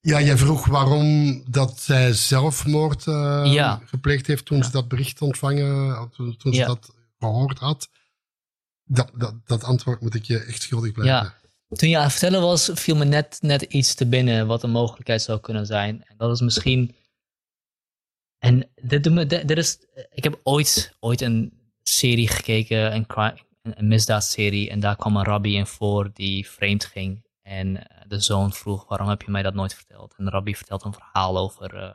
[0.00, 6.10] Ja, jij vroeg waarom dat zij zelfmoord uh, gepleegd heeft toen ze dat bericht ontvangen,
[6.10, 7.88] toen, toen ze dat gehoord had.
[8.84, 11.34] Dat, dat, dat antwoord moet ik je echt schuldig blijven.
[11.68, 14.70] Toen je aan het vertellen was, viel me net, net iets te binnen wat een
[14.70, 16.04] mogelijkheid zou kunnen zijn.
[16.04, 16.94] En dat is misschien
[18.38, 19.78] en dit, dit is,
[20.10, 25.66] ik heb ooit, ooit een serie gekeken, een, misdaadserie, en daar kwam een rabbi in
[25.66, 27.26] voor die vreemd ging.
[27.42, 30.14] En eh, de zoon vroeg, waarom heb je mij dat nooit verteld?
[30.16, 31.92] En de rabbi vertelt een verhaal over uh,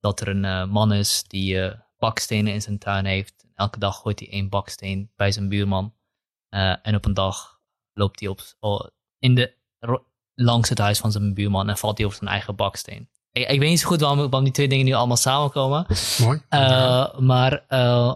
[0.00, 3.46] dat er een uh, man is die bakstenen in zijn tuin heeft.
[3.54, 5.94] Elke dag gooit hij één baksteen bij zijn buurman.
[6.82, 7.60] en op een dag
[7.92, 8.40] loopt hij op,
[9.18, 9.54] in de,
[10.34, 13.60] langs het huis van zijn buurman en valt hij op zijn eigen baksteen ik, ik
[13.60, 15.86] weet niet zo goed waarom, waarom die twee dingen nu allemaal samenkomen.
[16.18, 16.42] Mooi.
[16.50, 18.14] Uh, maar uh,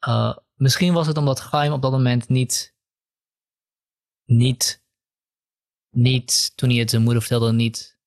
[0.00, 2.74] uh, misschien was het omdat Gaim op dat moment niet,
[4.24, 4.84] niet,
[5.90, 7.98] niet, toen hij het zijn moeder vertelde, niet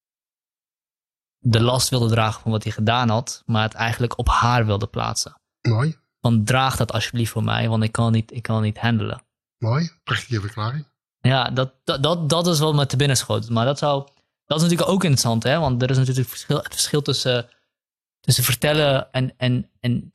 [1.38, 4.88] de last wilde dragen van wat hij gedaan had, maar het eigenlijk op haar wilde
[4.88, 5.42] plaatsen.
[5.62, 5.98] Mooi.
[6.22, 9.24] Van draag dat alsjeblieft voor mij, want ik kan niet, ik kan niet handelen.
[9.58, 9.92] Mooi.
[10.04, 10.88] Prachtige verklaring.
[11.22, 13.50] Ja, dat, dat, dat, dat is wat me te binnen schoot.
[13.50, 14.08] Maar dat, zou,
[14.50, 15.60] dat is natuurlijk ook interessant, hè?
[15.60, 17.50] want er is natuurlijk verschil, het verschil tussen,
[18.20, 20.12] tussen vertellen en, en, en,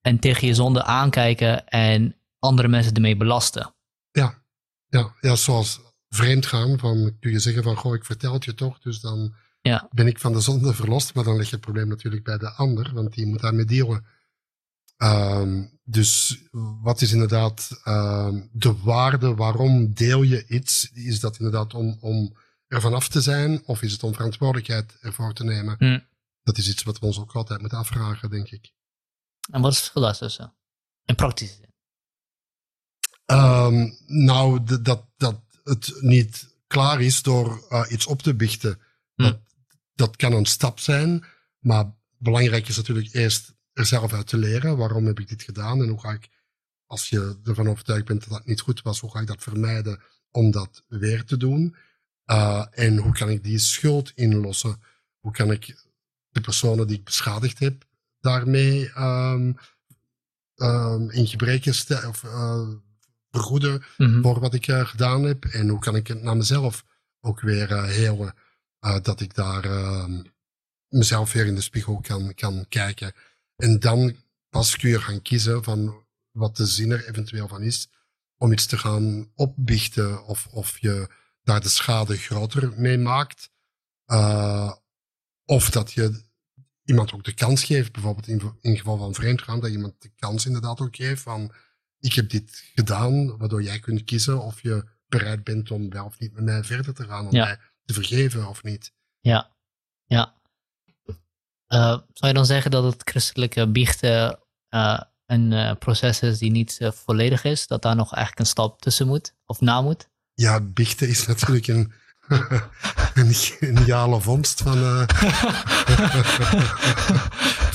[0.00, 3.74] en tegen je zonde aankijken en andere mensen ermee belasten.
[4.10, 4.42] Ja,
[4.86, 6.78] ja, ja zoals vreemd gaan.
[6.78, 9.88] Van, kun je zeggen van, goh, ik vertel het je toch, dus dan Ja.
[9.90, 11.14] ben ik van de zonde verlost.
[11.14, 14.06] Maar dan leg je het probleem natuurlijk bij de ander, want die moet daarmee dealen.
[14.96, 16.42] Ehm, dus
[16.82, 19.34] wat is inderdaad ehm, de waarde?
[19.34, 20.90] Waarom deel je iets?
[20.92, 22.36] Is dat inderdaad om, om
[22.68, 23.62] ervan af te zijn?
[23.66, 25.76] Of is het om verantwoordelijkheid ervoor te nemen?
[25.78, 25.98] Hm.
[26.42, 28.72] Dat is iets wat we ons ook altijd moeten afvragen, denk ik.
[29.50, 30.54] En wat is het verschil daartussen?
[31.04, 31.74] In praktische zin.
[33.26, 38.80] Ehm, nou, dat, dat het niet klaar is door eh, iets op te biechten.
[39.14, 39.22] Hm.
[39.22, 39.38] Dat,
[39.94, 41.24] dat kan een stap zijn,
[41.58, 44.76] maar belangrijk is natuurlijk eerst er zelf uit te leren.
[44.76, 46.28] Waarom heb ik dit gedaan en hoe ga ik,
[46.86, 50.02] als je ervan overtuigd bent dat dat niet goed was, hoe ga ik dat vermijden
[50.30, 51.76] om dat weer te doen?
[52.26, 54.80] Eh, en hoe kan ik die schuld inlossen?
[55.20, 55.84] Hoe kan ik
[56.28, 57.84] de personen die ik beschadigd heb
[58.20, 59.52] daarmee ehm,
[60.54, 62.68] ehm, in gebreken stellen of eh,
[63.30, 64.22] vergoeden Mhm.
[64.22, 65.44] voor wat ik eh, gedaan heb.
[65.44, 66.84] En hoe kan ik het naar mezelf
[67.20, 68.34] ook weer helen.
[69.02, 70.22] dat ik daar ehm,
[70.88, 73.12] mezelf weer in de spiegel kan, kan kijken.
[73.56, 74.16] En dan
[74.48, 77.88] pas kun je gaan kiezen van wat de zin er eventueel van is.
[78.36, 81.08] Om iets te gaan opbiechten of, of je
[81.46, 83.50] daar de schade groter mee maakt.
[84.04, 84.72] Eh,
[85.44, 86.24] of dat je
[86.84, 90.12] iemand ook de kans geeft, bijvoorbeeld in, in geval van vreemdgaan, dat je iemand de
[90.16, 91.52] kans inderdaad ook geeft van
[91.98, 96.18] ik heb dit gedaan, waardoor jij kunt kiezen of je bereid bent om wel of
[96.18, 97.44] niet met mij verder te gaan, om Ja.
[97.44, 98.92] mij te vergeven of niet.
[99.20, 99.56] Ja,
[100.04, 100.34] ja.
[101.66, 106.78] Eh, zou je dan zeggen dat het christelijke biechten eh, een proces is die niet
[106.92, 107.66] volledig is?
[107.66, 110.08] Dat daar nog eigenlijk een stap tussen moet of na moet?
[110.36, 111.92] Ja, biechten is natuurlijk een,
[113.58, 115.02] geniale vondst van, eh,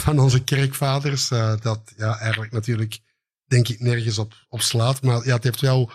[0.05, 1.31] van onze kerkvaders.
[1.31, 2.99] eh, dat ja, eigenlijk natuurlijk,
[3.45, 5.01] denk ik, nergens op, op slaat.
[5.01, 5.91] Maar ja, het heeft wel,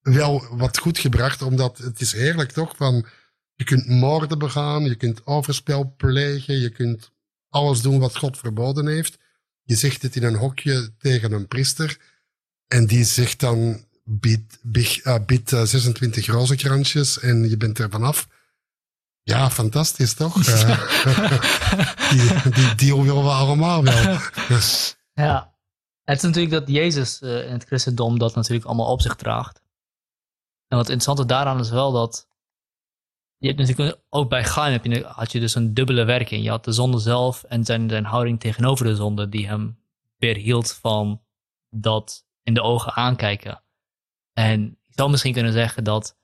[0.00, 2.76] wel wat goed gebracht, omdat het is heerlijk toch?
[2.76, 3.06] Van,
[3.54, 7.10] je kunt moorden begaan, je kunt overspel plegen, je kunt
[7.48, 9.18] alles doen wat God verboden heeft.
[9.62, 11.98] Je zegt het in een hokje tegen een priester.
[12.66, 17.90] En die zegt dan, bied, bied, eh, bied eh, 26 rozenkransjes en je bent er
[17.90, 18.28] vanaf.
[19.22, 20.36] Ja, fantastisch toch?
[21.08, 24.18] Eh, die, die deal willen we allemaal wel.
[25.12, 25.56] Ja.
[26.04, 29.62] Het is natuurlijk dat Jezus eh, in het christendom dat natuurlijk allemaal op zich draagt.
[30.68, 32.28] En wat interessante daaraan is wel dat.
[33.36, 36.42] Je hebt natuurlijk ook bij Chaim heb je, had je dus een dubbele werking.
[36.42, 39.78] Je had de zonde zelf en zijn, zijn houding tegenover de zonde, die hem
[40.16, 41.22] weerhield van
[41.70, 43.62] dat in de ogen aankijken.
[44.38, 46.16] En je zou misschien kunnen zeggen dat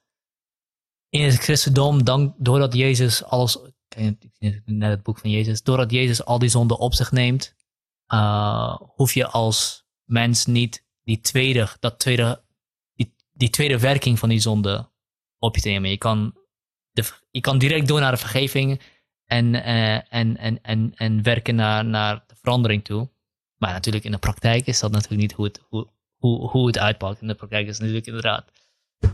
[1.09, 3.59] in het christendom, dan, doordat Jezus alles.
[4.65, 5.63] Net het boek van Jezus.
[5.63, 7.55] Doordat Jezus al die zonden op zich neemt,
[8.09, 12.45] uh, hoef je als mens niet die tweede, dat tweede,
[12.95, 14.91] die, die tweede werking van die zonde
[15.39, 15.91] op je te nemen.
[15.91, 16.35] Je kan,
[16.91, 18.83] de, je kan direct door naar de vergeving
[19.25, 23.11] en, uh, en, en, en, en werken naar, naar de verandering toe.
[23.57, 25.93] Maar natuurlijk in de praktijk is dat natuurlijk niet hoe het, hoe,
[26.25, 27.21] hoe, hoe het uitpakt.
[27.21, 28.45] In de praktijk is natuurlijk inderdaad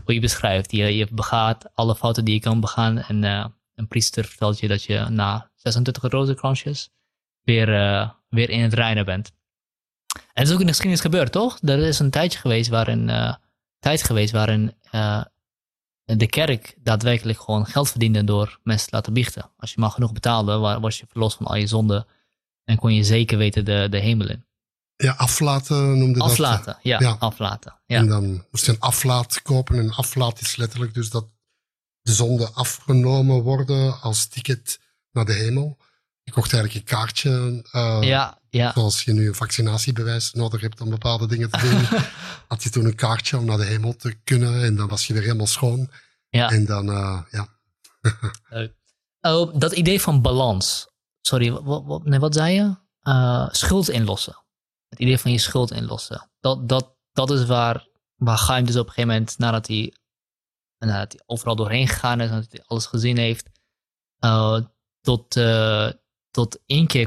[0.03, 0.71] hoe je beschrijft.
[0.71, 3.45] Je, je begaat alle fouten die je kan begaan en uh,
[3.75, 6.89] een priester vertelt je dat je na 26 rozenkransjes
[7.43, 9.31] weer, uh, weer in het reinen bent.
[10.15, 11.59] En dat is ook in de geschiedenis gebeurd, toch?
[11.61, 13.33] Er is een tijdje geweest waarin, uh,
[13.79, 14.73] tijd geweest waarin
[16.05, 19.51] de kerk daadwerkelijk gewoon geld verdiende door mensen te laten biechten.
[19.57, 22.05] Als je maar genoeg betaalde, was je verlost van al je zonden
[22.63, 24.45] en kon je zeker weten de, de hemel in.
[25.01, 26.29] Ja, aflaten noemde dat.
[26.29, 27.15] Aflaten, ja, ja.
[27.19, 27.75] aflaten.
[27.85, 27.97] Ja.
[27.97, 29.79] En dan moest je een aflaat kopen.
[29.79, 31.25] En aflaat is letterlijk dus dat
[32.01, 34.79] de zonden afgenomen worden als ticket
[35.11, 35.77] naar de hemel.
[36.23, 37.63] Je kocht eigenlijk een kaartje.
[37.73, 38.71] Uh, ja, ja.
[38.73, 41.99] Zoals je nu een vaccinatiebewijs nodig hebt om bepaalde dingen te doen.
[42.47, 44.63] had je toen een kaartje om naar de hemel te kunnen.
[44.63, 45.89] En dan was je weer helemaal schoon.
[46.29, 46.49] Ja.
[46.49, 47.47] En dan, uh, ja.
[49.31, 50.87] oh, dat idee van balans.
[51.21, 52.75] Sorry, wat, wat, nee, wat zei je?
[53.03, 54.40] Uh, schuld inlossen.
[54.91, 56.29] Het idee van je schuld inlossen.
[56.39, 59.93] Dat, dat, dat is waar, waar Chaim dus op een gegeven moment, nadat hij,
[60.77, 63.49] nadat hij overal doorheen gegaan is, nadat hij alles gezien heeft,
[64.25, 64.59] uh,
[65.01, 65.89] tot, uh,
[66.31, 66.59] tot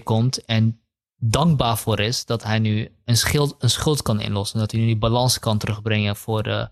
[0.03, 0.83] komt en
[1.17, 4.59] dankbaar voor is dat hij nu een, schuld, een schuld kan inlossen.
[4.59, 6.67] Dat hij nu die balans kan terugbrengen voor, uh,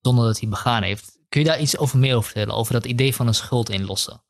[0.00, 1.18] zonder dat hij begaan heeft.
[1.28, 2.54] Kun je daar iets over meer over vertellen?
[2.54, 4.22] Over dat idee van een schuld inlossen?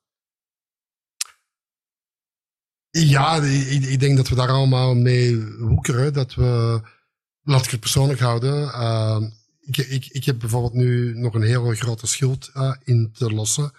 [2.91, 6.13] Ja, ik, ik, denk dat we daar allemaal mee woekeren.
[6.13, 6.81] Dat we,
[7.43, 8.63] laat ik het persoonlijk houden.
[8.63, 9.21] Uh,
[9.61, 13.73] ik, ik, ik heb bijvoorbeeld nu nog een hele grote schuld uh, in te lossen.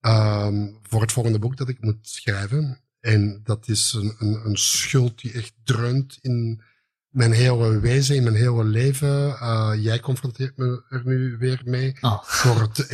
[0.00, 0.48] Uh,
[0.82, 2.80] voor het volgende boek dat ik moet schrijven.
[3.00, 6.62] En dat is een, een, een schuld die echt dreunt in
[7.08, 9.28] mijn hele wezen, in mijn hele leven.
[9.28, 11.96] Uh, jij confronteert me er nu weer mee.
[12.00, 12.42] Oh.
[12.42, 12.88] Door het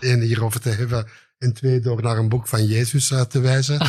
[0.20, 1.06] hierover te hebben.
[1.40, 3.80] En twee, door naar een boek van Jezus uh, te wijzen.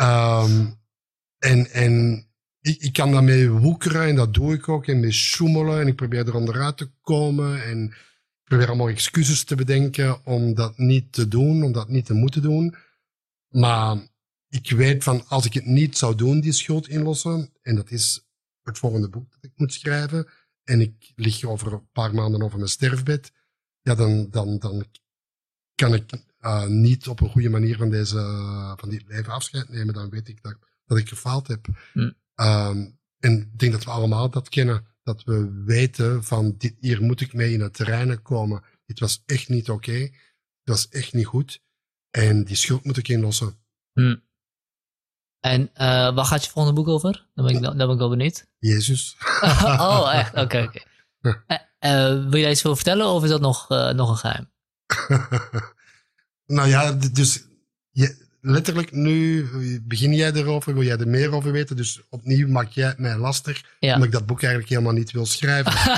[0.00, 0.78] um,
[1.50, 2.26] en en
[2.60, 4.86] ik, ik kan daarmee woekeren en dat doe ik ook.
[4.86, 7.64] En mee sjoemelen en ik probeer er onderuit te komen.
[7.64, 12.06] En ik probeer allemaal excuses te bedenken om dat niet te doen, om dat niet
[12.06, 12.74] te moeten doen.
[13.48, 13.96] Maar
[14.48, 18.26] ik weet van als ik het niet zou doen, die schuld inlossen, en dat is
[18.62, 20.28] het volgende boek dat ik moet schrijven,
[20.64, 23.32] en ik lig over een paar maanden over mijn sterfbed,
[23.80, 24.86] ja, dan, dan, dan
[25.74, 26.10] kan ik
[26.46, 28.16] uh, niet op een goede manier van, deze,
[28.76, 29.94] van dit leven afscheid nemen.
[29.94, 31.66] Dan weet ik dat, dat ik gefaald heb.
[31.92, 32.10] Hm.
[32.34, 34.86] Um, en ik denk dat we allemaal dat kennen.
[35.02, 38.62] Dat we weten van dit, hier moet ik mee in het terrein komen.
[38.86, 39.90] Dit was echt niet oké.
[39.90, 40.02] Okay.
[40.02, 41.62] Het was echt niet goed.
[42.10, 43.58] En die schuld moet ik inlossen.
[43.92, 44.16] Hm.
[45.40, 47.28] En uh, waar gaat je volgende boek over?
[47.34, 48.46] Daar ben ik, daar ben ik wel benieuwd.
[48.58, 49.16] Jezus.
[49.62, 50.30] oh, echt?
[50.30, 50.82] Oké, okay, oké.
[51.20, 51.64] Okay.
[51.80, 54.50] Uh, wil jij iets veel vertellen of is dat nog, nog een geheim?
[56.46, 57.44] nou ja, dus
[57.90, 59.48] je, letterlijk nu
[59.82, 61.76] begin jij erover, wil jij er meer over weten.
[61.76, 63.92] Dus opnieuw maak jij het mij lastig, ja.
[63.92, 65.72] omdat ik dat boek eigenlijk helemaal niet wil schrijven.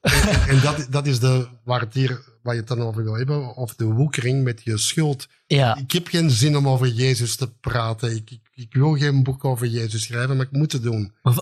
[0.00, 3.14] en, en, dat, dat is de, waar, het hier, waar je het dan over wil
[3.14, 5.28] hebben, of de woekering met je schuld.
[5.46, 5.76] Ja.
[5.76, 8.16] Ik heb geen zin om over Jezus te praten.
[8.16, 11.14] Ik, ik, ik wil geen boek over Jezus schrijven, maar ik moet het doen.
[11.22, 11.34] Maar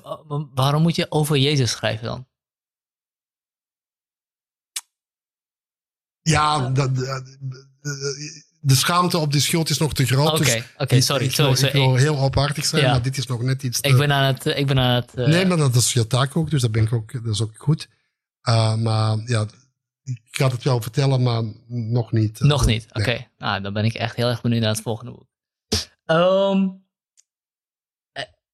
[0.55, 2.27] waarom moet je over Jezus schrijven dan?
[6.23, 6.97] Ja, dat,
[8.61, 10.33] de schaamte op die schuld is nog te groot.
[10.33, 11.25] Oké, dus oké, okay, sorry.
[11.25, 12.91] Ik, sorry, wil, ik wil heel openhartig zijn, ja.
[12.91, 13.89] maar dit is nog net iets te...
[13.89, 14.47] Ik ben aan het...
[14.47, 15.27] Ik ben aan het uh...
[15.27, 17.57] Nee, maar dat is je taak ook, dus dat, ben ik ook, dat is ook
[17.57, 17.89] goed.
[18.49, 19.47] Uh, maar ja,
[20.03, 22.41] ik ga het wel vertellen, maar nog niet.
[22.41, 23.01] Uh, nog niet, oké.
[23.01, 23.31] Okay.
[23.39, 25.27] Nou, dan ben ik echt heel erg benieuwd naar het volgende boek.
[26.07, 26.85] Um,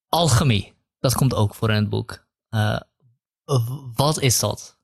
[0.09, 2.27] alchemie, dat komt ook voor in het boek.
[3.95, 4.78] Wat is dat?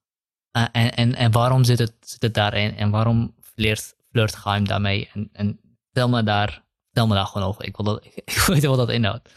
[0.57, 2.77] Uh, en, en, en waarom zit het, zit het daarin?
[2.77, 5.11] En waarom flirt, flirt Geheim daarmee?
[5.13, 7.65] En, en vertel, me daar, vertel me daar gewoon over.
[7.65, 9.31] Ik wil, dat, ik, ik wil weten wat dat inhoudt.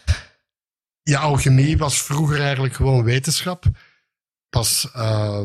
[1.01, 3.65] Ja, alchemie was vroeger eigenlijk gewoon wetenschap.
[4.49, 5.41] Pas uh,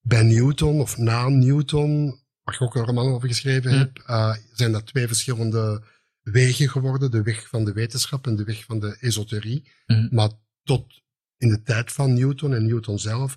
[0.00, 3.78] bij Newton of na Newton, waar ik ook een roman over geschreven Hm.
[3.78, 5.82] heb, uh, zijn dat twee verschillende
[6.22, 7.10] wegen geworden.
[7.10, 9.70] De weg van de wetenschap en de weg van de esoterie.
[9.86, 10.08] Hm.
[10.10, 10.30] Maar
[10.62, 11.02] tot
[11.36, 13.36] in de tijd van Newton en Newton zelf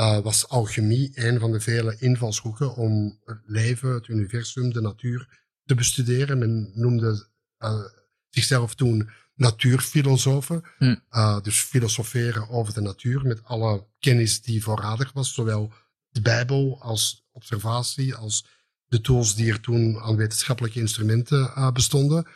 [0.00, 5.28] uh, was alchemie een van de vele invalshoeken om het leven, het universum, de natuur
[5.64, 6.38] te bestuderen.
[6.38, 7.28] Men noemde
[7.58, 7.84] uh,
[8.28, 10.62] zichzelf toen natuurfilosofen.
[10.78, 10.96] Hm.
[11.10, 15.72] Uh, dus filosoferen over de natuur met alle kennis die voorradig was, zowel
[16.08, 18.46] de Bijbel als observatie, als
[18.86, 22.26] de tools die er toen aan wetenschappelijke instrumenten bestonden.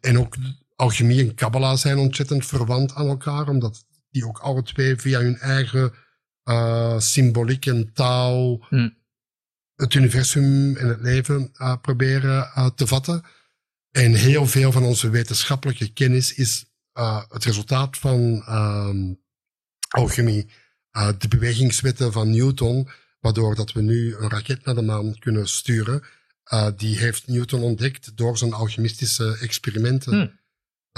[0.00, 0.36] en ook
[0.76, 5.38] alchemie en kabbala zijn ontzettend verwant aan elkaar, omdat die ook alle twee via hun
[5.38, 5.92] eigen
[6.44, 8.88] uh, symboliek en taal hm.
[9.74, 13.22] het universum en het leven uh, proberen uh, te vatten.
[13.90, 16.64] En heel veel van onze wetenschappelijke kennis is
[17.28, 18.44] het resultaat van
[19.88, 20.46] alchemie.
[21.18, 22.88] de bewegingswetten van Newton,
[23.20, 26.02] waardoor dat we nu een raket naar de maan kunnen sturen,
[26.76, 30.40] die heeft Newton ontdekt door zijn alchemistische experimenten.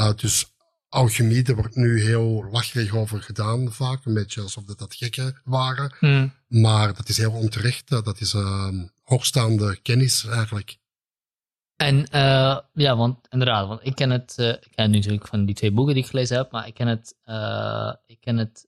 [0.00, 0.55] Uh, dus
[0.96, 4.04] alchemie, daar wordt nu heel lacherig over gedaan vaak.
[4.04, 5.94] Een beetje alsof dat, dat gekken waren.
[5.98, 6.28] Hm.
[6.48, 7.88] Maar dat is heel onterecht.
[7.88, 8.68] Dat is uh,
[9.02, 10.78] hoogstaande kennis eigenlijk.
[11.76, 15.26] En uh, ja, want inderdaad, want ik ken het, uh, ik ken het nu natuurlijk
[15.26, 17.14] van die twee boeken die ik gelezen heb, maar ik ken het,
[18.06, 18.66] ik ken het,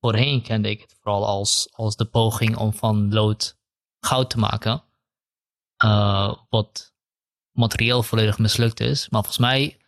[0.00, 3.56] voorheen kende ik het vooral als, als de poging om van lood
[4.00, 4.82] goud te maken.
[6.48, 6.92] Wat
[7.52, 9.08] materieel volledig mislukt is.
[9.08, 9.81] Maar volgens mij,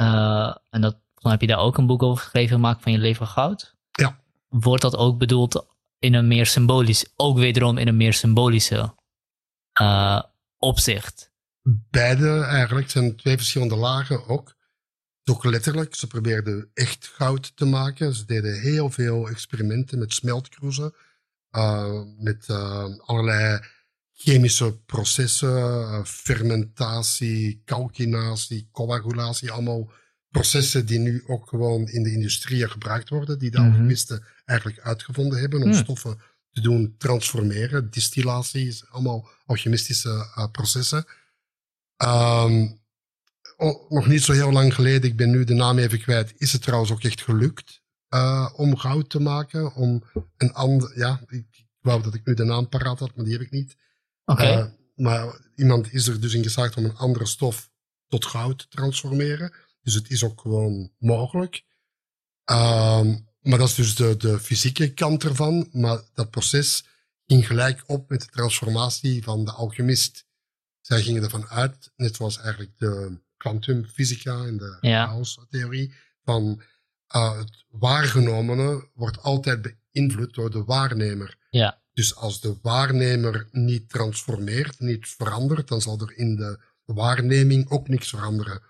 [0.00, 2.98] uh, en dat, dan heb je daar ook een boek over geschreven, Maak van je
[2.98, 3.74] leven goud.
[3.90, 4.20] Ja.
[4.48, 5.66] Wordt dat ook bedoeld
[5.98, 8.94] in een meer symbolisch, ook wederom in een meer symbolische
[9.80, 10.22] uh,
[10.58, 11.32] opzicht?
[11.90, 14.56] Beide eigenlijk zijn twee verschillende lagen ook.
[15.22, 18.14] Toch letterlijk, ze probeerden echt goud te maken.
[18.14, 20.94] Ze deden heel veel experimenten met smeltkroezen,
[21.50, 22.46] uh, met
[23.06, 23.60] allerlei
[24.20, 29.90] chemische processen, uh, fermentatie, calcinatie, coagulatie, allemaal
[30.30, 33.70] processen die nu ook gewoon in de industrie gebruikt worden, die de Mhm.
[33.70, 36.18] alchemisten eigenlijk uitgevonden hebben om stoffen
[36.50, 37.90] te doen transformeren.
[37.90, 41.04] Distillatie is allemaal alchemistische uh, processen.
[41.96, 42.68] Ehm,
[43.56, 46.52] oh, nog niet zo heel lang geleden, ik ben nu de naam even kwijt, is
[46.52, 47.80] het trouwens ook echt gelukt
[48.14, 49.74] uh, om goud te maken.
[49.74, 50.02] Om
[50.36, 53.34] een ander, ja, ik, ik wou dat ik nu de naam paraat had, maar die
[53.34, 53.76] heb ik niet.
[54.28, 57.70] Uh, maar iemand is er dus in geslaagd om een andere stof
[58.08, 59.52] tot goud te transformeren.
[59.82, 61.64] Dus het is ook gewoon mogelijk.
[62.50, 65.68] Um, maar dat is dus de, de fysieke kant ervan.
[65.72, 66.86] Maar dat proces
[67.26, 70.26] ging gelijk op met de transformatie van de alchemist.
[70.80, 75.06] Zij gingen ervan uit, net zoals eigenlijk de kwantumfysica en de Ja.
[75.06, 76.62] chaostheorie, van
[77.16, 81.36] uh, het waargenomene wordt altijd beïnvloed door de waarnemer.
[81.50, 81.82] Ja.
[81.98, 87.88] Dus als de waarnemer niet transformeert, niet verandert, dan zal er in de waarneming ook
[87.88, 88.62] niks veranderen.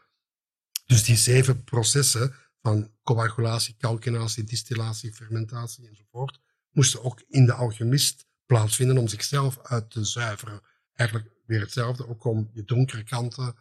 [0.86, 8.26] Dus die zeven processen van coagulatie, calcinatie, distillatie, fermentatie enzovoort, moesten ook in de alchemist
[8.46, 10.60] plaatsvinden om zichzelf uit te zuiveren.
[10.92, 13.54] Eigenlijk weer hetzelfde, ook om je donkere kanten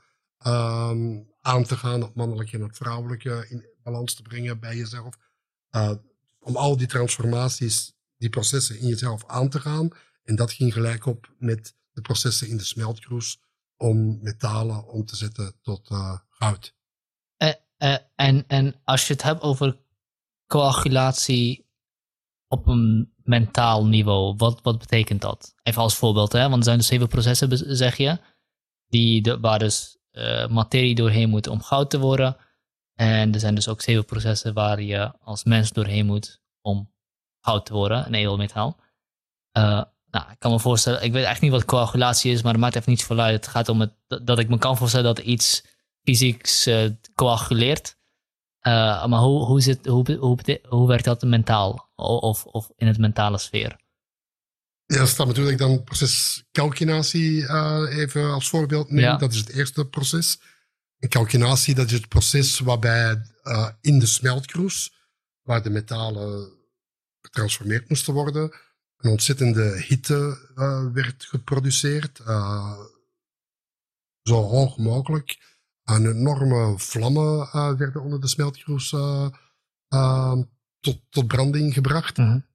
[0.45, 5.17] um, aan te gaan, het mannelijke en het vrouwelijke in balans te brengen bij jezelf.
[5.71, 5.91] Uh,
[6.39, 9.89] om al die transformaties, die processen in jezelf aan te gaan.
[10.23, 13.39] En dat ging gelijk op met de processen in de smeltkroes
[13.77, 16.75] om metalen om te zetten tot uh, goud.
[17.37, 19.77] Uh, en, en als je het hebt over
[20.47, 21.65] coagulatie
[22.47, 25.55] op een mentaal niveau, wat, wat betekent dat?
[25.63, 26.41] Even als voorbeeld, hè?
[26.41, 28.17] want er zijn dus zeven processen, zeg je,
[28.87, 29.97] die de, waar dus
[30.49, 32.37] materie doorheen moet om goud te worden.
[32.93, 36.91] En er zijn dus ook zeven processen waar je als mens doorheen moet om
[37.47, 38.77] goud te worden, een edelmetaal.
[39.57, 42.61] Uh, nou, ik kan me voorstellen, ik weet echt niet wat coagulatie is, maar het
[42.61, 43.35] maakt even niet zoveel uit.
[43.35, 45.63] Het gaat om het, dat ik me kan voorstellen dat iets
[46.03, 47.97] fysieks uh, coaguleert.
[48.61, 52.97] Uh, maar hoe, hoe, zit, hoe, hoe, hoe werkt dat mentaal of, of in het
[52.97, 53.79] mentale sfeer?
[54.85, 58.87] Ja, dat staat natuurlijk dan proces calcinatie uh, even als voorbeeld.
[58.89, 59.17] Ja.
[59.17, 60.39] Dat is het eerste proces.
[60.99, 64.93] En calcinatie, dat is het proces waarbij uh, in de smeltkroes,
[65.41, 66.56] waar de metalen
[67.27, 68.51] getransformeerd moesten worden,
[68.97, 72.21] een ontzettende hitte uh, werd geproduceerd.
[74.21, 75.55] zo hoog mogelijk.
[75.83, 78.89] Een enorme vlammen uh, werden onder de smeltkroes
[80.79, 82.17] tot, tot branding gebracht.
[82.17, 82.45] -hmm.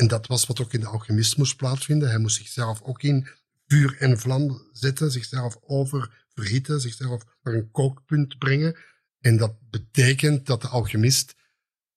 [0.00, 2.08] En dat was wat ook in de alchemist moest plaatsvinden.
[2.08, 3.28] Hij moest zichzelf ook in
[3.66, 8.76] vuur en vlam zetten, zichzelf oververhitten, zichzelf naar een kookpunt brengen.
[9.20, 11.34] En dat betekent dat de alchemist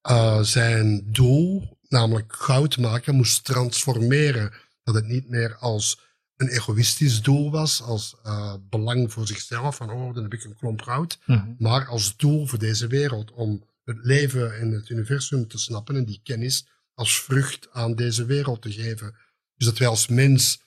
[0.10, 4.54] uh, zijn doel, namelijk goud maken, moest transformeren.
[4.84, 6.00] Dat het niet meer als
[6.38, 10.56] een egoïstisch doel was, als uh, belang voor zichzelf, van oh, dan heb ik een
[10.56, 11.56] klomp goud, mm -hmm.
[11.60, 16.06] maar als doel voor deze wereld, om het leven en het universum te snappen en
[16.06, 19.16] die kennis als vrucht aan deze wereld te geven.
[19.56, 20.62] Dus dat wij als mens,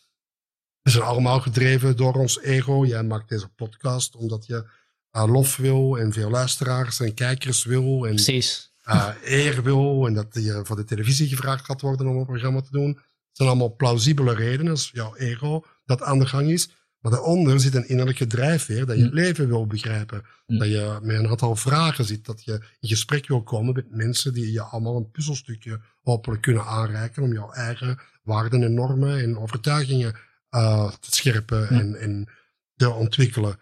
[0.82, 2.84] we zijn allemaal gedreven door ons ego.
[2.84, 4.68] Jij maakt deze podcast omdat je
[5.12, 8.74] uh, lof wil en veel luisteraars en kijkers wil en Precies.
[8.88, 12.60] Uh, eer wil en dat je voor de televisie gevraagd gaat worden om een programma
[12.60, 12.88] te doen.
[12.88, 16.70] Het zijn allemaal plausibele redenen, als jouw ego dat aan de gang is.
[16.98, 20.22] Maar daaronder zit een innerlijke drijfveer dat je het leven wil begrijpen.
[20.46, 20.58] Mm.
[20.58, 22.24] Dat je met een aantal vragen zit.
[22.24, 26.64] Dat je in gesprek wil komen met mensen die je allemaal een puzzelstukje hopelijk kunnen
[26.64, 27.22] aanreiken.
[27.22, 30.14] Om jouw eigen waarden en normen en overtuigingen
[30.50, 31.78] uh, te scherpen Mm.
[31.78, 32.28] en, en
[32.76, 33.58] te ontwikkelen.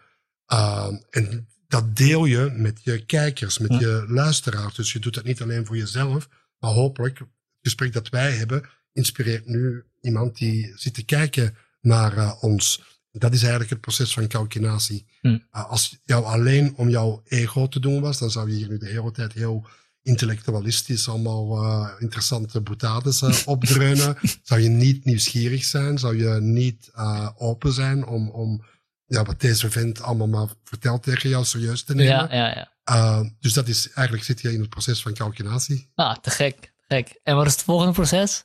[0.53, 3.79] Uh, en dat deel je met je kijkers, met Ja.
[3.79, 4.75] je luisteraars.
[4.75, 6.29] Dus je doet dat niet alleen voor jezelf.
[6.59, 7.29] Maar hopelijk, het
[7.63, 8.63] gesprek dat wij hebben,
[8.93, 12.83] inspireert nu iemand die zit te kijken naar uh, ons.
[13.13, 15.07] Dat is eigenlijk het proces van calcinatie.
[15.21, 15.27] Hm.
[15.27, 18.79] Uh, als jou alleen om jouw ego te doen was, dan zou je hier nu
[18.79, 19.67] de hele tijd heel
[20.03, 24.17] intellectualistisch allemaal uh, interessante boutades opdreunen.
[24.43, 26.91] zou je niet nieuwsgierig zijn, zou je niet
[27.37, 28.65] open zijn om, om
[29.07, 32.13] ja, wat deze vent allemaal maar vertelt tegen jou serieus te nemen.
[32.13, 32.73] Ja, ja, ja.
[32.91, 35.91] Uh, dus dat is eigenlijk zit je in het proces van calcinatie.
[35.95, 37.21] Ah, te gek, te gek.
[37.23, 38.45] En wat is het volgende proces?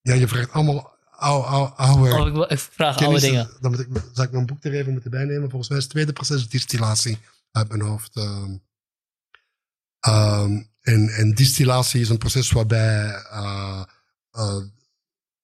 [0.00, 3.22] Ja, je vraagt allemaal oude, oude, oude Oh, ik, vraag oude kennis.
[3.22, 3.50] dingen.
[3.60, 5.50] Dan moet ik, zou ik mijn boek er even moeten bijnemen.
[5.50, 7.18] Volgens mij is het tweede proces distillatie
[7.52, 8.16] uit mijn hoofd.
[8.16, 8.62] Um,
[10.08, 13.82] um, en, en distillatie is een proces waarbij uh,
[14.32, 14.62] uh,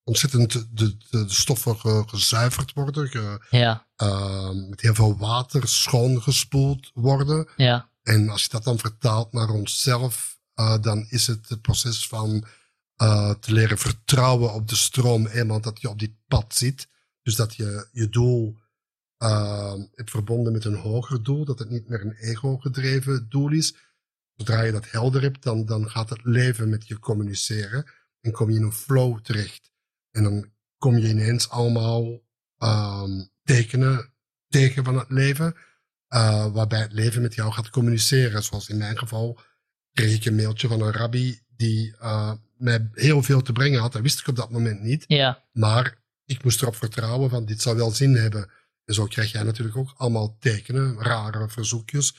[0.05, 5.69] ontzettend de, de, de stoffen ge- gezuiverd worden, ge, Ja, uh, met heel veel water
[5.69, 7.49] schoongespoeld worden.
[7.57, 7.93] ja.
[8.03, 12.45] En als je dat dan vertaalt naar onszelf, uh, dan is het het proces van
[13.03, 16.89] uh, te leren vertrouwen op de stroom, eenmaal dat je op dit pad zit.
[17.23, 18.59] Dus dat je je doel
[19.19, 23.75] uh, hebt verbonden met een hoger doel, dat het niet meer een ego-gedreven doel is.
[24.37, 27.91] Zodra je dat helder hebt, dan, dan gaat het leven met je communiceren
[28.21, 29.73] en kom je in een flow terecht.
[30.15, 32.23] En dan kom je ineens allemaal
[32.59, 34.13] um, tekenen
[34.49, 35.55] teken van het leven.
[36.09, 38.43] Uh, waarbij het leven met jou gaat communiceren.
[38.43, 39.39] Zoals in mijn geval
[39.93, 43.93] kreeg ik een mailtje van een rabbi die uh, mij heel veel te brengen had.
[43.93, 45.05] Dat wist ik op dat moment niet.
[45.07, 45.45] Ja.
[45.53, 48.51] Maar ik moest erop vertrouwen van dit zou wel zin hebben.
[48.85, 52.17] En zo krijg jij natuurlijk ook allemaal tekenen, rare verzoekjes,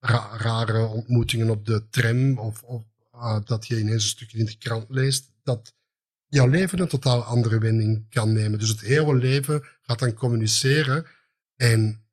[0.00, 2.84] ra rare ontmoetingen op de tram of, of
[3.14, 5.32] uh, dat je ineens een stukje in de krant leest.
[5.42, 5.74] Dat
[6.28, 8.58] jouw leven een totaal andere wending kan nemen.
[8.58, 11.06] Dus het hele leven gaat dan communiceren.
[11.56, 12.06] En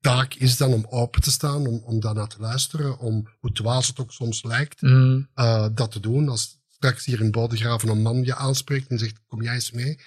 [0.00, 3.86] taak is dan om open te staan, om, om daarnaar te luisteren, om hoe dwaas
[3.86, 5.28] het ook soms lijkt, Mm.
[5.34, 6.28] uh, dat te doen.
[6.28, 10.00] Als straks hier in Bodegraven een man je aanspreekt en zegt, kom jij eens mee?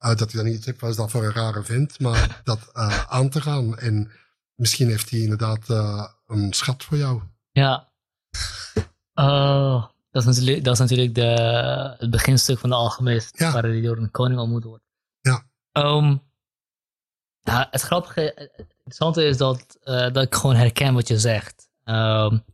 [0.00, 2.00] Uh, dat hij dan niet zegt, wat is dat voor een rare vent?
[2.00, 3.78] Maar dat uh, aan te gaan.
[3.78, 4.10] En
[4.54, 5.68] misschien heeft hij inderdaad
[6.26, 7.22] een schat voor jou.
[7.52, 7.92] Ja.
[9.14, 9.84] Oh,
[10.24, 11.22] dat is natuurlijk, dat is natuurlijk de,
[11.98, 13.52] het beginstuk van de algemeen, Ja.
[13.52, 14.84] waar die door een koning ontmoet wordt.
[15.20, 15.46] Ja.
[15.72, 16.22] Um,
[17.40, 21.68] ja, het grappige, het interessante is dat, uh, dat ik gewoon herken wat je zegt.
[21.84, 22.44] Um,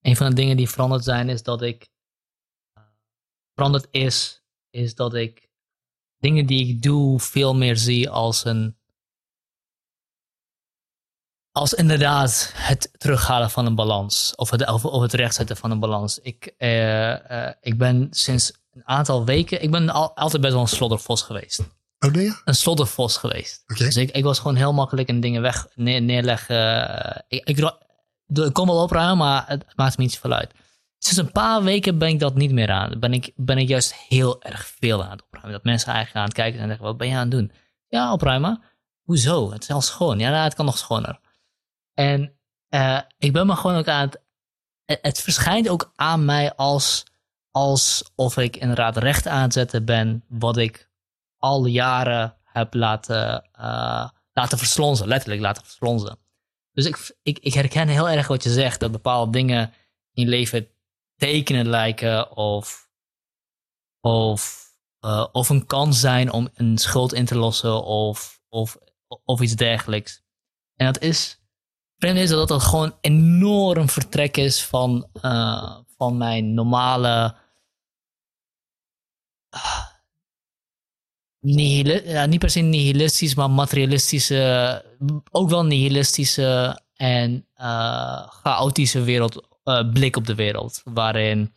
[0.00, 1.88] een van de dingen die veranderd zijn is dat ik
[2.78, 2.84] uh,
[3.54, 5.50] veranderd is, is dat ik
[6.18, 8.76] dingen die ik doe veel meer zie als een
[11.52, 14.32] als inderdaad het terughalen van een balans.
[14.36, 16.18] Of het, of, of het rechtzetten van een balans.
[16.18, 19.62] Ik, uh, uh, ik ben sinds een aantal weken.
[19.62, 21.60] Ik ben al, altijd best wel een sloddervos geweest.
[21.98, 22.32] Oh, nee?
[22.44, 23.62] Een sloddervos geweest.
[23.66, 23.86] Okay.
[23.86, 27.24] Dus ik, ik, was gewoon heel makkelijk in dingen weg neer, neerleggen.
[27.28, 27.58] Ik, ik,
[28.26, 30.50] ik, kon wel opruimen, maar het maakt me niet zoveel uit.
[30.98, 32.98] Sinds een paar weken ben ik dat niet meer aan.
[33.00, 35.52] Ben ik, ben ik juist heel erg veel aan het opruimen.
[35.52, 37.52] Dat mensen eigenlijk aan het kijken zijn en zeggen: Wat ben je aan het doen?
[37.88, 38.62] Ja, opruimen.
[39.02, 39.52] Hoezo?
[39.52, 40.18] Het is al schoon.
[40.18, 41.20] Ja, nou, het kan nog schoner.
[41.94, 42.38] En
[42.74, 44.20] uh, ik ben me gewoon ook aan het.
[44.84, 47.04] Het verschijnt ook aan mij als.
[47.50, 50.24] alsof ik inderdaad recht aan het zetten ben.
[50.28, 50.90] wat ik
[51.36, 53.48] al jaren heb laten.
[53.58, 55.08] Uh, laten verslonzen.
[55.08, 56.18] Letterlijk laten verslonzen.
[56.72, 58.80] Dus ik, ik, ik herken heel erg wat je zegt.
[58.80, 59.72] Dat bepaalde dingen
[60.12, 60.68] in je leven
[61.16, 62.36] tekenen lijken.
[62.36, 62.90] of.
[64.00, 64.60] of.
[65.32, 67.84] Of een kans zijn om een schuld in te lossen.
[67.84, 68.42] of.
[68.48, 68.78] of,
[69.24, 70.22] of iets dergelijks.
[70.76, 71.41] En dat is
[72.02, 77.34] vreemd is dat dat gewoon enorm vertrek is van, uh, van mijn normale.
[79.54, 79.82] Uh,
[81.40, 84.84] nihil, niet per se nihilistisch, maar materialistische.
[85.30, 89.48] Ook wel nihilistische en uh, chaotische wereld,
[89.92, 90.80] blik op de wereld.
[90.84, 91.52] Waarin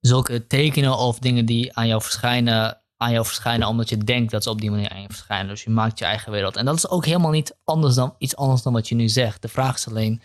[0.00, 4.42] zulke tekenen of dingen die aan jou verschijnen aan jou verschijnen omdat je denkt dat
[4.42, 5.48] ze op die manier aan je verschijnen.
[5.48, 6.56] Dus je maakt je eigen wereld.
[6.56, 9.42] En dat is ook helemaal niet anders dan, iets anders dan wat je nu zegt.
[9.42, 10.22] De vraag is alleen,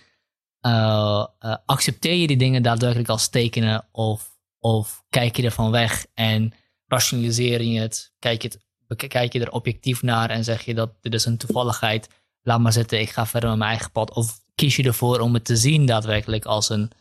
[0.62, 6.06] uh, uh, accepteer je die dingen daadwerkelijk als tekenen of, of kijk je ervan weg
[6.14, 6.54] en
[6.88, 8.14] rationaliseer je het?
[8.20, 8.60] Kijk je,
[9.08, 12.10] kijk je er objectief naar en zeg je dat dit is een toevalligheid,
[12.42, 14.14] laat maar zitten, ik ga verder met mijn eigen pad.
[14.14, 16.92] Of kies je ervoor om het te zien daadwerkelijk als een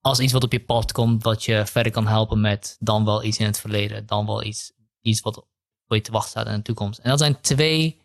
[0.00, 3.24] als iets wat op je pad komt, wat je verder kan helpen met dan wel
[3.24, 5.46] iets in het verleden, dan wel iets iets wat
[5.86, 6.98] voor je te wachten staat in de toekomst.
[6.98, 8.00] En dat zijn twee,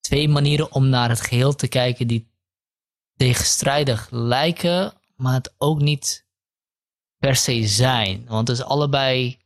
[0.00, 2.30] twee manieren om naar het geheel te kijken die
[3.16, 6.26] tegenstrijdig lijken, maar het ook niet
[7.18, 8.26] per se zijn.
[8.26, 9.38] Want het is allebei.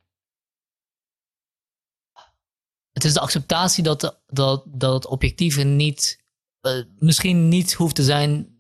[2.93, 6.23] Het is de acceptatie dat, dat, dat het objectieve niet.
[6.63, 8.59] Uh, misschien niet hoeft te zijn.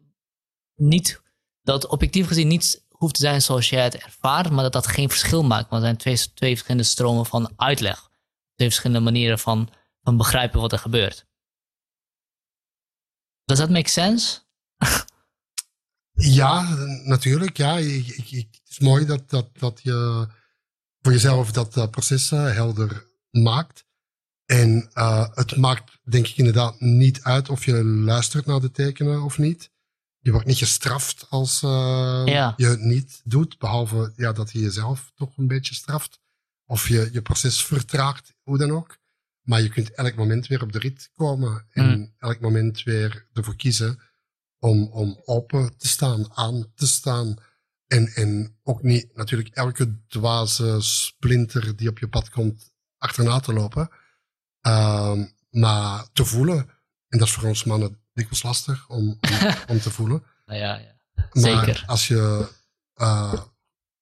[0.74, 1.22] Niet,
[1.62, 5.09] dat objectief gezien niet hoeft te zijn zoals jij het ervaart, maar dat dat geen
[5.09, 5.70] verschil maakt.
[5.70, 8.11] Want er zijn twee, twee verschillende stromen van uitleg
[8.55, 9.68] twee verschillende manieren van,
[10.02, 11.26] van begrijpen wat er gebeurt.
[13.44, 14.40] Does that make sense?
[16.12, 17.57] ja, natuurlijk.
[17.57, 20.26] Ja, ik, ik, ik, het is mooi dat, dat, dat je
[21.00, 23.84] voor jezelf dat proces uh, helder maakt.
[24.44, 29.22] En uh, het maakt, denk ik, inderdaad niet uit of je luistert naar de tekenen
[29.22, 29.72] of niet.
[30.18, 32.55] Je wordt niet gestraft als ja.
[32.57, 36.20] je het niet doet, behalve ja, dat je jezelf toch een beetje straft.
[36.67, 38.99] Of je je proces vertraagt, hoe dan ook.
[39.43, 41.67] Maar je kunt elk moment weer op de rit komen.
[41.71, 42.15] En Mm.
[42.19, 44.01] elk moment weer ervoor kiezen
[44.59, 47.37] om, om open te staan, aan te staan.
[47.87, 53.53] En, en ook niet natuurlijk elke dwaze splinter die op je pad komt achterna te
[53.53, 53.89] lopen.
[54.67, 56.59] Uh, maar te voelen.
[57.09, 59.19] En dat is voor ons mannen dikwijls lastig om, om,
[59.77, 60.25] om te voelen.
[60.47, 60.93] Nou ja, ja.
[61.15, 61.83] Maar Zeker.
[61.87, 62.49] als je,
[62.97, 63.35] uh,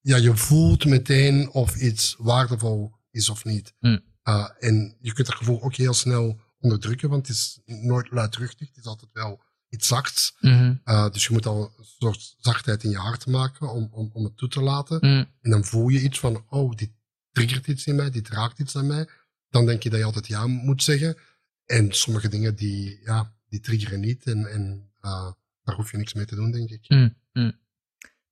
[0.03, 3.75] ja, je voelt meteen of iets waardevol is of niet.
[3.81, 4.01] Mm.
[4.25, 8.69] Uh, en je kunt dat gevoel ook heel snel onderdrukken, want het is nooit luidruchtig.
[8.69, 10.37] Het is altijd wel iets zachts.
[10.41, 10.81] Mm -hmm.
[10.85, 14.25] uh, dus je moet al een soort zachtheid in je hart maken om, om, om
[14.25, 14.99] het toe te laten.
[15.01, 15.27] Mm.
[15.41, 16.91] En dan voel je iets van, oh, dit
[17.33, 19.09] triggert iets in mij, dit raakt iets aan mij.
[19.49, 21.17] Dan denk je dat je altijd ja moet zeggen.
[21.65, 25.31] En sommige dingen die, ja, die triggeren niet en, en uh,
[25.63, 26.89] daar hoef je niks mee te doen, denk ik.
[26.89, 27.61] Mm, mm.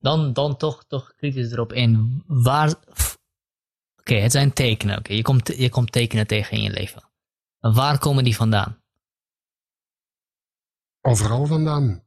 [0.01, 2.23] Dan, dan toch, toch kritisch erop in.
[2.27, 2.75] Waar.
[3.97, 4.99] Oké, het zijn tekenen.
[4.99, 7.11] Oké, je, komt, je komt tekenen tegen in je leven.
[7.59, 8.83] Waar komen die vandaan?
[11.01, 12.05] Overal vandaan.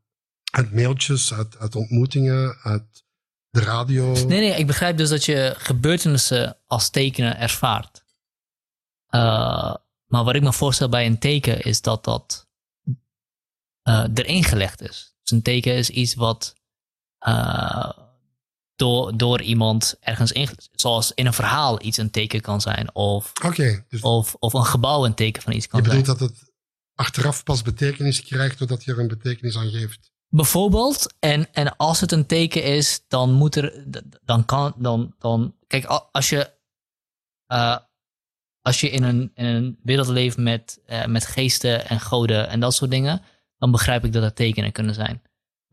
[0.52, 3.04] Uit mailtjes, uit, uit ontmoetingen, uit
[3.50, 4.12] de radio.
[4.14, 8.04] Nee, nee, ik begrijp dus dat je gebeurtenissen als tekenen ervaart.
[9.10, 9.76] Uh,
[10.06, 12.48] maar wat ik me voorstel bij een teken is dat dat
[13.84, 15.16] uh, erin gelegd is.
[15.22, 16.56] Dus een teken is iets wat
[17.28, 17.90] uh,
[18.76, 22.96] door, door iemand ergens in, zoals in een verhaal iets een teken kan zijn.
[22.96, 25.98] Of, okay, dus of, of een gebouw een teken van iets kan zijn.
[25.98, 26.52] Je bedoelt dat het
[26.96, 30.12] achteraf pas betekenis krijgt doordat je er een betekenis aan geeft?
[30.28, 33.84] Bijvoorbeeld, en, en als het een teken is, dan moet er,
[34.24, 36.52] dan kan, dan, dan, kijk, als je,
[37.48, 37.78] uh,
[38.62, 42.60] als je in een, in een wereld leeft met, uh, met geesten en goden en
[42.60, 43.22] dat soort dingen,
[43.58, 45.22] dan begrijp ik dat er tekenen kunnen zijn.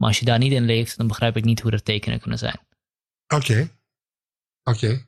[0.01, 2.39] Maar als je daar niet in leeft, dan begrijp ik niet hoe er tekenen kunnen
[2.39, 2.61] zijn.
[3.35, 3.71] Oké.
[4.63, 5.07] Oké.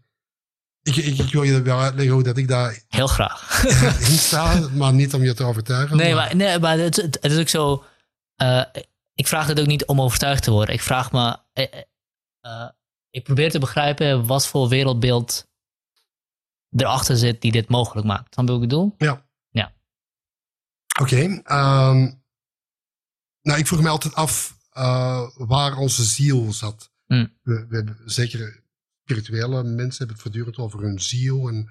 [0.82, 2.82] Ik, ik, ik, wil je wel uitleggen hoe dat ik daar...
[2.88, 3.64] Heel graag.
[4.11, 5.97] in sta, maar niet om je te overtuigen.
[5.97, 7.84] Nee, maar, nee, maar het, het, is ook zo...
[8.43, 8.64] Uh,
[9.14, 10.74] ik vraag het ook niet om overtuigd te worden.
[10.74, 11.36] Ik vraag me...
[11.55, 11.64] Uh,
[12.47, 12.68] uh,
[13.11, 15.49] ik probeer te begrijpen wat voor wereldbeeld
[16.76, 18.34] erachter zit die dit mogelijk maakt.
[18.36, 18.95] Je wat ik bedoel?
[18.99, 19.26] Ja.
[19.49, 19.72] Ja.
[21.01, 21.14] Oké.
[21.14, 21.24] Okay,
[21.90, 22.22] um,
[23.43, 24.51] nou, ik vroeg me altijd af
[25.36, 26.90] waar onze ziel zat.
[27.06, 27.32] Mm.
[27.42, 28.62] We, we hebben zeker
[29.04, 31.48] spirituele mensen hebben het voortdurend over hun ziel.
[31.48, 31.70] En,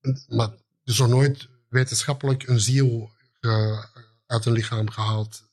[0.00, 3.10] en, maar er is nog nooit wetenschappelijk een ziel
[3.40, 3.84] uh,
[4.26, 5.48] uit een lichaam gehaald.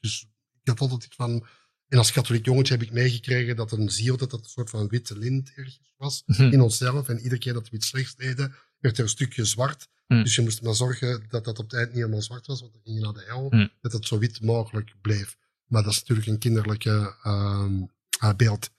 [0.00, 0.26] Dus
[0.62, 1.46] ik had altijd iets van.
[1.88, 4.88] En als katholiek jongetje heb ik meegekregen dat een ziel dat dat een soort van
[4.88, 6.42] witte lint ergens was Mhm.
[6.42, 7.08] in onszelf.
[7.08, 9.88] En iedere keer dat we iets slechts deden, werd er een stukje zwart.
[10.06, 10.22] Mm.
[10.22, 12.72] Dus je moest maar zorgen dat dat op het eind niet helemaal zwart was, want
[12.72, 13.68] dan ging je naar de hel.
[13.80, 15.36] Dat het zo wit mogelijk bleef.
[15.68, 17.90] Maar dat is natuurlijk een kinderlijke um,
[18.22, 18.70] uh, beeld.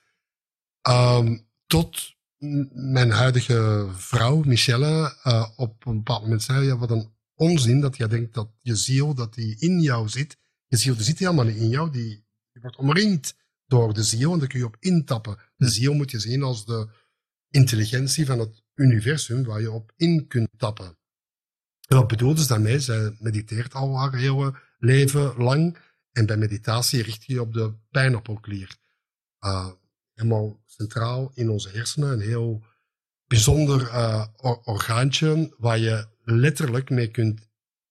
[0.89, 2.17] Um, tot
[2.73, 7.97] mijn huidige vrouw, Michelle, uh, op een bepaald moment zei: ja, wat een onzin dat
[7.97, 10.37] jij denkt dat je ziel, dat die in jou zit.
[10.67, 13.35] Je ziel die zit helemaal niet in jou, die, die wordt omringd
[13.65, 15.37] door de ziel en daar kun je op intappen.
[15.55, 16.89] De ziel moet je zien als de
[17.49, 20.97] intelligentie van het universum waar je op in kunt tappen.
[21.87, 22.79] En wat bedoelde ze daarmee?
[22.79, 25.77] Zij mediteert al haar hele leven lang
[26.11, 28.77] en bij meditatie richt je je op de pijnappelklier.
[29.39, 29.69] Uh,
[30.13, 32.11] helemaal centraal in onze hersenen.
[32.11, 32.63] Een heel
[33.27, 37.47] bijzonder uh, or orgaantje waar je letterlijk mee kunt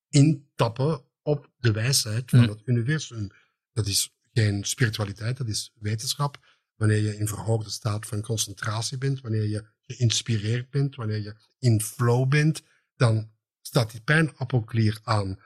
[0.08, 2.48] intappen op de wijsheid van Mm.
[2.48, 3.30] het universum.
[3.72, 6.56] Dat is geen spiritualiteit, dat is wetenschap.
[6.76, 11.80] Wanneer je in verhoogde staat van concentratie bent, wanneer je geïnspireerd bent, wanneer je in
[11.80, 12.62] flow bent,
[12.96, 15.38] dan staat die pijnappelklier aan.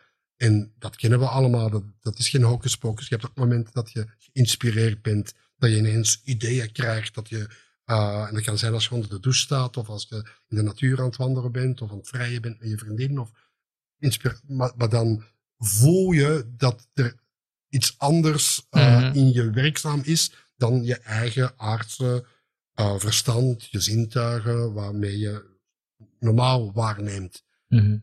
[0.43, 3.09] En dat kennen we allemaal, dat, dat is geen hocus pocus.
[3.09, 7.49] Je hebt ook momenten dat je geïnspireerd bent, dat je ineens ideeën krijgt, dat je,
[7.87, 10.17] uh, en dat kan zijn als je onder de douche staat, of als je
[10.49, 13.19] in de natuur aan het wandelen bent, of aan het vrijen bent met je vriendin,
[13.19, 13.31] of
[14.47, 15.25] maar, maar dan
[15.59, 17.15] voel je dat er
[17.69, 19.17] iets anders uh, Mhm.
[19.17, 22.27] in je werkzaam is dan je eigen aardse
[22.81, 25.51] uh, verstand, je zintuigen, waarmee je
[26.19, 27.45] normaal waarneemt.
[27.69, 27.99] Mhm.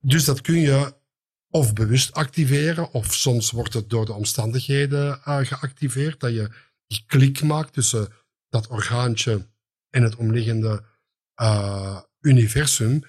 [0.00, 0.96] Dus dat kun je
[1.50, 6.50] of bewust activeren, of soms wordt het door de omstandigheden uh, geactiveerd, dat je
[6.86, 8.08] die klik maakt tussen
[8.48, 9.46] dat orgaantje
[9.90, 10.84] en het omliggende
[11.40, 13.02] uh, universum.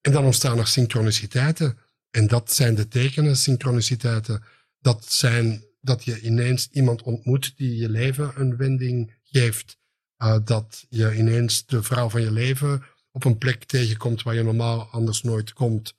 [0.00, 1.78] En dan ontstaan er synchroniciteiten.
[2.10, 4.42] En dat zijn de tekenen, synchroniciteiten.
[4.80, 9.78] Dat zijn dat je ineens iemand ontmoet die je leven een wending geeft.
[10.22, 14.42] Uh, dat je ineens de vrouw van je leven op een plek tegenkomt waar je
[14.42, 15.94] normaal anders nooit komt.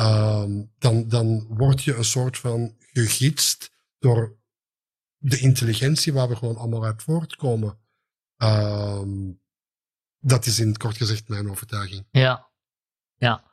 [0.00, 0.44] Uh,
[0.78, 4.38] dan, dan word je een soort van gegidst door
[5.16, 7.78] de intelligentie waar we gewoon allemaal uit voortkomen.
[8.42, 9.02] Uh,
[10.18, 12.06] dat is in het kort gezegd mijn overtuiging.
[12.10, 12.50] Ja,
[13.16, 13.44] ja.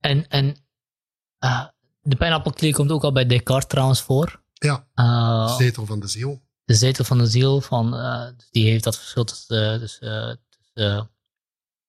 [0.00, 0.56] En, en
[1.44, 1.66] uh,
[2.00, 4.44] de pijnappelklier komt ook al bij Descartes trouwens voor.
[4.52, 6.42] Ja, Uh, de zetel van de ziel.
[6.64, 11.10] de zetel van de ziel, van, uh, die heeft dat verschil tussen, dus, tussen,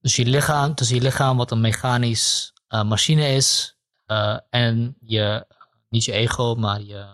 [0.02, 3.77] tussen, je lichaam, tussen je lichaam, wat een mechanisch machine is,
[4.08, 5.48] uh, en je,
[5.90, 7.06] niet je ego, maar je,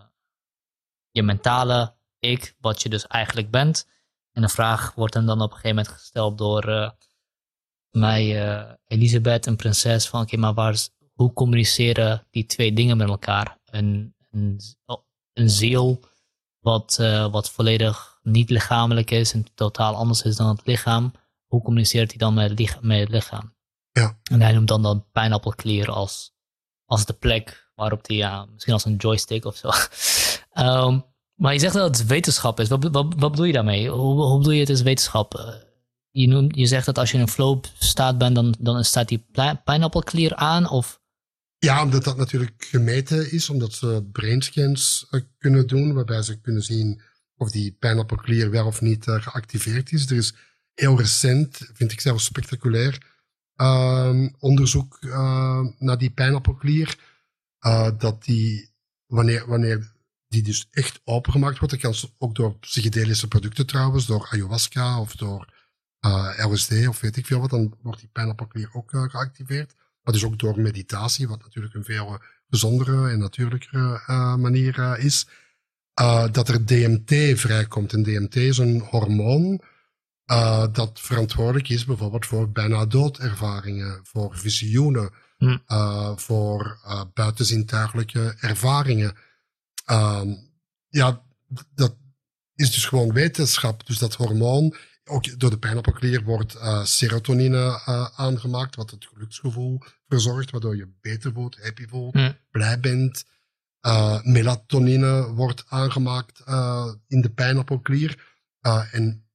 [1.11, 3.87] je mentale ik, wat je dus eigenlijk bent.
[4.31, 6.89] En de vraag wordt hem dan op een gegeven moment gesteld door uh,
[7.89, 12.97] mij, uh, Elisabeth, een prinses, van oké, okay, maar waar hoe communiceren die twee dingen
[12.97, 13.57] met elkaar?
[13.65, 14.59] Een, een,
[15.33, 16.03] een ziel
[16.59, 21.11] wat, uh, wat volledig niet lichamelijk is en totaal anders is dan het lichaam.
[21.45, 23.55] Hoe communiceert hij dan met, met het lichaam?
[23.91, 24.19] Ja.
[24.23, 26.32] En hij noemt dan de pijnappelklier als,
[26.93, 29.69] als de plek waarop die, ja, misschien als een joystick of zo.
[30.53, 30.99] Ehm,
[31.35, 32.67] maar je zegt dat het wetenschap is.
[32.67, 33.89] Wat, wat, bedoel je daarmee?
[33.89, 35.35] Hoe, hoe bedoel je het is wetenschap?
[35.35, 35.53] Eh,
[36.11, 39.07] je, noemt, je zegt dat als je in een flow staat bent, dan, dan staat
[39.07, 39.25] die
[39.63, 40.69] pijnappelklier aan?
[40.69, 41.01] Of?
[41.57, 46.63] Ja, omdat dat natuurlijk gemeten is, omdat ze brainscans uh, kunnen doen, waarbij ze kunnen
[46.63, 47.01] zien
[47.37, 50.09] of die pijnappelklier wel of niet uh, geactiveerd is.
[50.09, 50.33] Er is
[50.73, 53.12] heel recent, vind ik zelfs spectaculair,
[54.39, 55.01] onderzoek
[55.77, 56.97] naar die pijnappelklier.
[57.97, 58.69] dat die,
[59.05, 59.91] wanneer, wanneer
[60.27, 65.15] die dus echt opengemaakt wordt, dat kan ook door psychedelische producten trouwens, door ayahuasca of
[65.15, 65.53] door
[66.37, 69.73] LSD of weet ik veel wat, dan wordt die pijnappelklier ook geactiveerd.
[70.03, 75.27] Maar dus ook door meditatie, wat natuurlijk een veel gezondere en natuurlijkere uh, manier is.
[76.31, 77.93] Dat er DMT vrijkomt.
[77.93, 79.61] En DMT is een hormoon
[80.71, 85.57] dat verantwoordelijk is bijvoorbeeld voor bijna doodervaringen, voor visioenen, hm.
[86.15, 86.79] voor
[87.13, 89.15] buitenzintuigelijke ervaringen.
[89.85, 90.33] Ehm,
[90.89, 91.23] ja,
[91.75, 91.95] dat
[92.55, 93.85] is dus gewoon wetenschap.
[93.85, 99.79] Dus dat hormoon ook door de pijnappelklier wordt uh, serotonine uh, aangemaakt, wat het geluksgevoel
[100.07, 102.37] verzorgt, waardoor je beter voelt, happy voelt, mm.
[102.51, 103.25] blij bent.
[103.81, 106.39] Uh, melatonine wordt aangemaakt
[107.07, 108.37] in de pijnappelklier.
[108.91, 109.25] en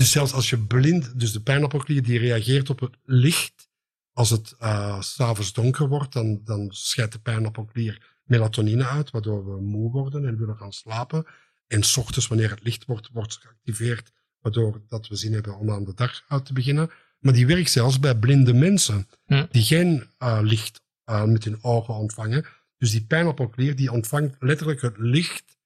[0.00, 3.68] dus zelfs als je blind, dus de pijnappelklier die reageert op het licht,
[4.12, 9.60] als het uh, s'avonds donker wordt, dan, dan scheidt de pijnappelklier melatonine uit, waardoor we
[9.60, 11.26] moe worden en willen gaan slapen.
[11.66, 15.70] En s ochtends, wanneer het licht wordt, wordt geactiveerd waardoor dat we zin hebben om
[15.70, 16.90] aan de dag uit te beginnen.
[17.18, 19.08] Maar die werkt zelfs bij blinde mensen,
[19.50, 22.44] die geen uh, licht uh, met hun ogen ontvangen.
[22.78, 25.58] Dus die pijnappelklier die ontvangt letterlijk het licht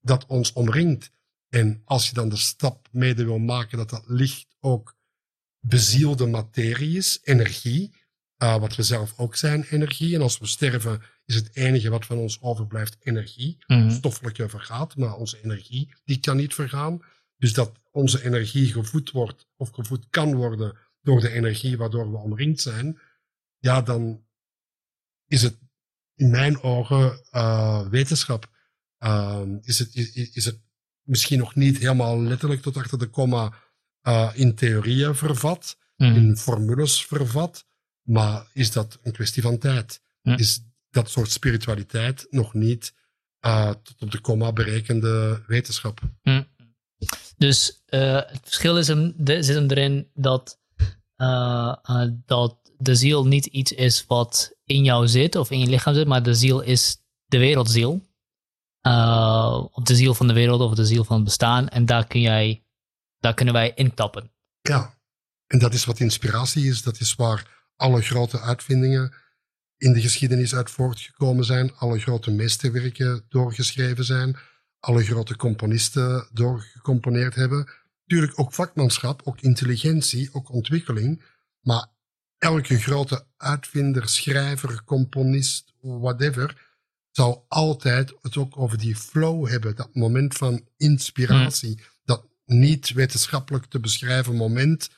[0.00, 1.10] dat ons omringt.
[1.48, 4.96] En als je dan de stap mede wil maken dat dat licht ook
[5.60, 7.94] bezielde materie is, energie,
[8.42, 10.14] uh, wat we zelf ook zijn, energie.
[10.14, 13.58] En als we sterven, is het enige wat van ons overblijft energie.
[13.66, 17.02] Mm Stoffelijke vergaat, maar onze energie die kan niet vergaan.
[17.36, 22.16] Dus dat onze energie gevoed wordt of gevoed kan worden door de energie waardoor we
[22.16, 22.98] omringd zijn,
[23.58, 24.24] ja, dan
[25.26, 25.58] is het
[26.14, 28.50] in mijn ogen uh, wetenschap.
[28.98, 30.60] Uh, is, het, is, is, het
[31.06, 33.52] misschien nog niet helemaal letterlijk tot achter de komma
[34.02, 36.14] uh, in theorieën vervat, mm.
[36.14, 37.66] in formules vervat,
[38.02, 40.00] maar is dat een kwestie van tijd?
[40.22, 40.36] Mm.
[40.36, 42.94] Is dat soort spiritualiteit nog niet
[43.46, 46.00] uh, tot op de komma berekende wetenschap?
[46.22, 46.46] Mm.
[47.36, 50.60] Dus uh, het verschil is hem, de, zit hem erin dat,
[52.24, 56.06] dat de ziel niet iets is wat in jou zit of in je lichaam zit,
[56.06, 58.05] maar de ziel is de wereldziel.
[59.72, 61.68] Of de ziel van de wereld of de ziel van het bestaan.
[61.68, 62.62] En daar, kun jij,
[63.18, 64.30] daar kunnen wij intappen.
[64.60, 64.94] Ja,
[65.46, 66.82] en dat is wat inspiratie is.
[66.82, 69.14] Dat is waar alle grote uitvindingen
[69.76, 71.74] in de geschiedenis uit voortgekomen zijn.
[71.76, 74.36] Alle grote meesterwerken doorgeschreven zijn
[74.86, 77.68] alle grote componisten doorgecomponeerd hebben.
[78.06, 81.22] Tuurlijk ook vakmanschap, ook intelligentie, ook ontwikkeling.
[81.60, 81.86] Maar
[82.38, 86.65] elke grote uitvinder, schrijver, componist, whatever,
[87.16, 89.76] zou altijd het ook over die flow hebben.
[89.76, 91.74] Dat moment van inspiratie.
[91.74, 91.84] Hmm.
[92.04, 94.90] Dat niet wetenschappelijk te beschrijven moment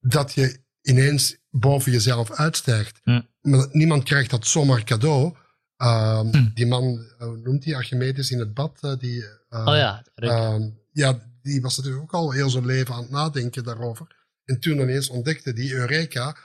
[0.00, 3.00] dat je ineens boven jezelf uitstijgt.
[3.02, 3.28] Hmm.
[3.40, 5.34] Maar niemand krijgt dat zomaar cadeau.
[5.76, 6.48] Um, hm.
[6.54, 8.78] Die man, uh, noemt hij Archimedes in het bad?
[8.82, 10.04] Uh, die, uh, oh ja.
[10.14, 14.06] Um, ja, die was natuurlijk ook al heel zijn leven aan het nadenken daarover.
[14.44, 16.36] En toen ineens ontdekte die Eureka.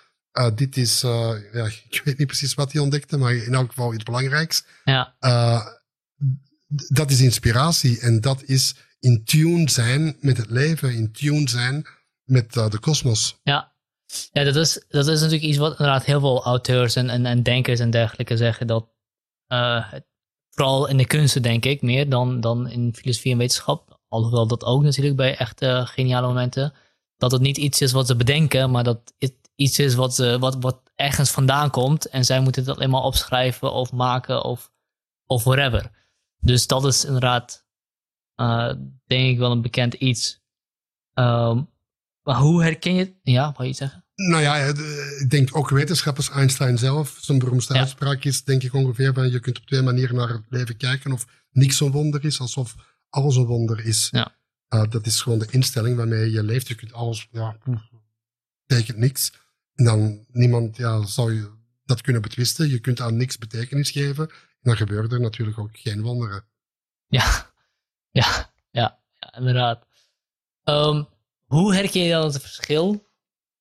[0.55, 4.03] Dit is, ja, ik weet niet precies wat hij ontdekte, maar in elk geval iets
[4.03, 4.63] belangrijks.
[4.83, 5.15] Ja.
[6.87, 11.85] dat is inspiratie en dat is in tune zijn met het leven, in tune zijn
[12.23, 13.39] met de kosmos.
[13.43, 13.71] Ja,
[14.31, 17.43] ja, dat is, dat is natuurlijk iets wat inderdaad heel veel auteurs en, en, en
[17.43, 18.67] denkers en dergelijke zeggen.
[18.67, 18.91] Dat
[20.53, 23.99] vooral in de kunsten, denk ik, meer dan, dan in filosofie en wetenschap.
[24.07, 26.73] Alhoewel dat ook natuurlijk bij echte geniale momenten.
[27.17, 30.39] Dat het niet iets is wat ze bedenken, maar dat het iets is wat, ze,
[30.39, 32.09] wat, wat ergens vandaan komt.
[32.09, 34.71] En zij moeten het alleen maar opschrijven of maken of,
[35.25, 35.91] of whatever.
[36.39, 37.65] Dus dat is inderdaad,
[38.35, 38.73] uh,
[39.05, 40.41] denk ik, wel een bekend iets.
[41.13, 41.69] Um,
[42.23, 43.13] maar hoe herken je...
[43.21, 44.05] Ja, wat je zeggen?
[44.15, 44.55] Nou ja,
[45.19, 49.39] ik denk ook wetenschappers, Einstein zelf, zijn beroemdste uitspraak is denk ik ongeveer van je
[49.39, 52.75] kunt op twee manieren naar het leven kijken of niks een wonder is, alsof
[53.09, 54.07] alles een wonder is.
[54.11, 54.35] Ja.
[54.73, 56.67] Uh, dat is gewoon de instelling waarmee je leeft.
[56.67, 57.57] Je kunt alles, ja,
[58.65, 59.31] betekent niks.
[59.75, 61.51] Dan niemand, ja, zou je
[61.85, 62.69] dat kunnen betwisten.
[62.69, 64.29] Je kunt aan niks betekenis geven.
[64.29, 66.45] En dan gebeuren er natuurlijk ook geen wonderen.
[67.07, 67.53] Ja,
[68.21, 68.99] ja, ja,
[69.37, 69.85] inderdaad.
[70.63, 71.07] Um,
[71.45, 73.11] hoe herken je dan het verschil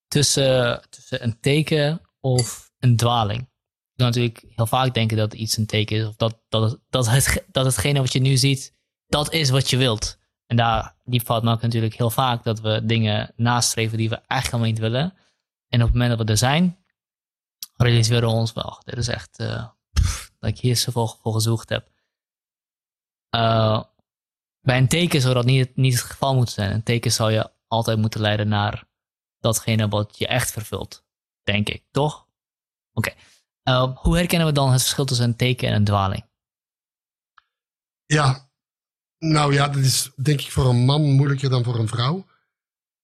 [0.07, 3.49] tussen, tussen een teken of een dwaling.
[3.95, 6.05] kan natuurlijk heel vaak denken dat iets een teken is.
[6.05, 8.73] Of dat, dat, dat, het, dat hetgene wat je nu ziet,
[9.07, 10.17] dat is wat je wilt.
[10.45, 14.51] En daar, die fout maken natuurlijk heel vaak dat we dingen nastreven die we eigenlijk
[14.51, 15.13] helemaal niet willen.
[15.73, 16.77] En op het moment dat we er zijn,
[17.75, 18.81] realiseren we ons wel.
[18.83, 19.67] Dit is echt uh,
[20.39, 21.91] dat ik hier zoveel voor gezocht heb.
[23.35, 23.83] Uh,
[24.61, 26.71] bij een teken zou dat niet, niet het geval moeten zijn.
[26.71, 28.83] Een teken zou je altijd moeten leiden naar
[29.39, 31.05] datgene wat je echt vervult.
[31.43, 32.27] Denk ik, toch?
[32.93, 33.13] Oké.
[33.63, 36.25] Uh, hoe herkennen we dan het verschil tussen een teken en een dwaling?
[38.05, 38.49] Ja,
[39.17, 42.25] nou ja, dat is denk ik voor een man moeilijker dan voor een vrouw.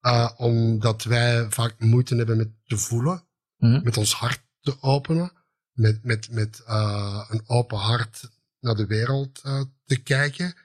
[0.01, 3.27] Uh, omdat wij vaak moeite hebben met te voelen,
[3.57, 3.83] mm.
[3.83, 5.31] met ons hart te openen,
[5.71, 8.29] met, met, met uh, een open hart
[8.59, 10.55] naar de wereld uh, te kijken.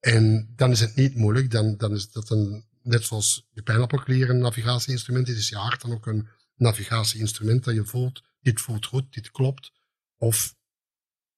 [0.00, 4.30] En dan is het niet moeilijk, dan, dan is dat een, net zoals je pijnappelklier
[4.30, 8.86] een navigatieinstrument is, is je hart dan ook een navigatieinstrument dat je voelt, dit voelt
[8.86, 9.72] goed, dit klopt,
[10.16, 10.56] of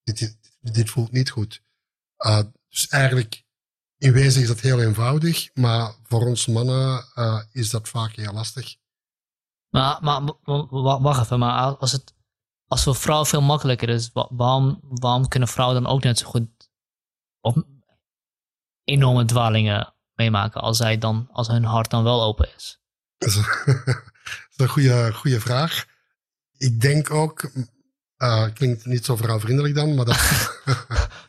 [0.02, 1.62] dit, dit, dit voelt niet goed.
[2.68, 3.45] dus eigenlijk
[4.06, 8.32] in wezen is dat heel eenvoudig, maar voor ons mannen uh, is dat vaak heel
[8.32, 8.76] lastig.
[9.70, 10.22] Maar, maar
[11.00, 12.14] wacht even, maar als het
[12.68, 16.48] als voor vrouwen veel makkelijker is, waarom, waarom kunnen vrouwen dan ook net zo goed
[17.40, 17.54] of
[18.84, 22.80] enorme dwalingen meemaken als, zij dan, als hun hart dan wel open is?
[23.18, 23.36] Dat is
[24.56, 25.84] een goede, goede vraag.
[26.56, 27.50] Ik denk ook,
[28.18, 30.60] uh, klinkt niet zo vrouwvriendelijk dan, maar dat,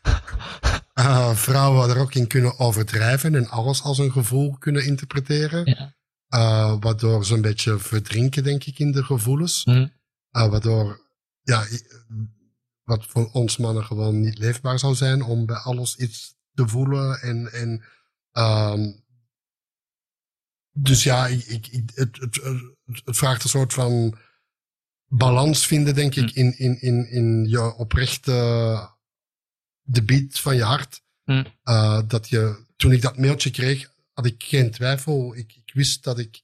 [0.99, 5.65] uh, vrouwen er ook in kunnen overdrijven en alles als een gevoel kunnen interpreteren.
[5.65, 5.95] Ja.
[6.29, 9.65] Uh, waardoor ze een beetje verdrinken, denk ik, in de gevoelens.
[9.65, 9.91] Mm.
[10.31, 11.01] Uh, waardoor,
[11.41, 11.65] ja,
[12.83, 17.21] wat voor ons mannen gewoon niet leefbaar zou zijn om bij alles iets te voelen.
[17.21, 17.83] En, en
[18.43, 19.05] um,
[20.71, 22.39] dus ja, ik, ik, het, het,
[22.85, 24.17] het, vraagt een soort van
[25.05, 28.95] balans vinden, denk ik, in, in, in, in je oprechte
[29.87, 31.01] de beat van je hart.
[31.23, 31.45] Mm.
[31.63, 35.35] Uh, dat je, toen ik dat mailtje kreeg, had ik geen twijfel.
[35.35, 36.41] Ik, ik wist dat ik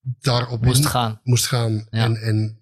[0.00, 1.20] daarop moest in, gaan.
[1.22, 1.86] Moest gaan.
[1.90, 2.04] Ja.
[2.04, 2.60] En, en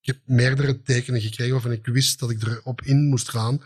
[0.00, 3.62] ik heb meerdere tekenen gekregen waarvan ik wist dat ik erop in moest gaan.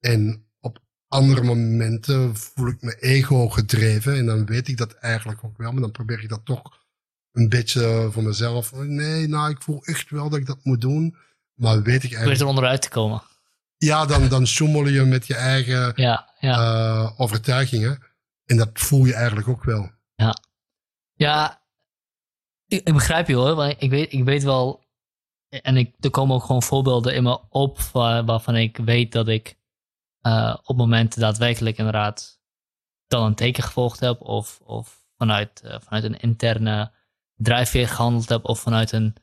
[0.00, 4.16] En op andere momenten voel ik me ego gedreven.
[4.16, 5.72] En dan weet ik dat eigenlijk ook wel.
[5.72, 6.78] Maar dan probeer ik dat toch
[7.32, 8.72] een beetje voor mezelf.
[8.72, 11.16] Nee, nou, ik voel echt wel dat ik dat moet doen.
[11.54, 12.22] Maar weet ik eigenlijk.
[12.22, 13.22] Probeer er onderuit te komen.
[13.84, 16.58] Ja, dan, dan sjoemel je met je eigen ja, ja.
[16.58, 18.02] Uh, overtuigingen.
[18.44, 19.90] En dat voel je eigenlijk ook wel.
[20.14, 20.36] Ja,
[21.14, 21.62] ja
[22.66, 23.54] ik, ik begrijp je hoor.
[23.54, 24.84] Want ik weet, ik weet wel.
[25.48, 29.28] En ik, er komen ook gewoon voorbeelden in me op waar, waarvan ik weet dat
[29.28, 29.58] ik
[30.22, 32.40] uh, op momenten daadwerkelijk inderdaad
[33.06, 34.20] dan een teken gevolgd heb.
[34.20, 36.92] Of, of vanuit, uh, vanuit een interne
[37.34, 38.44] drijfveer gehandeld heb.
[38.44, 39.16] Of vanuit een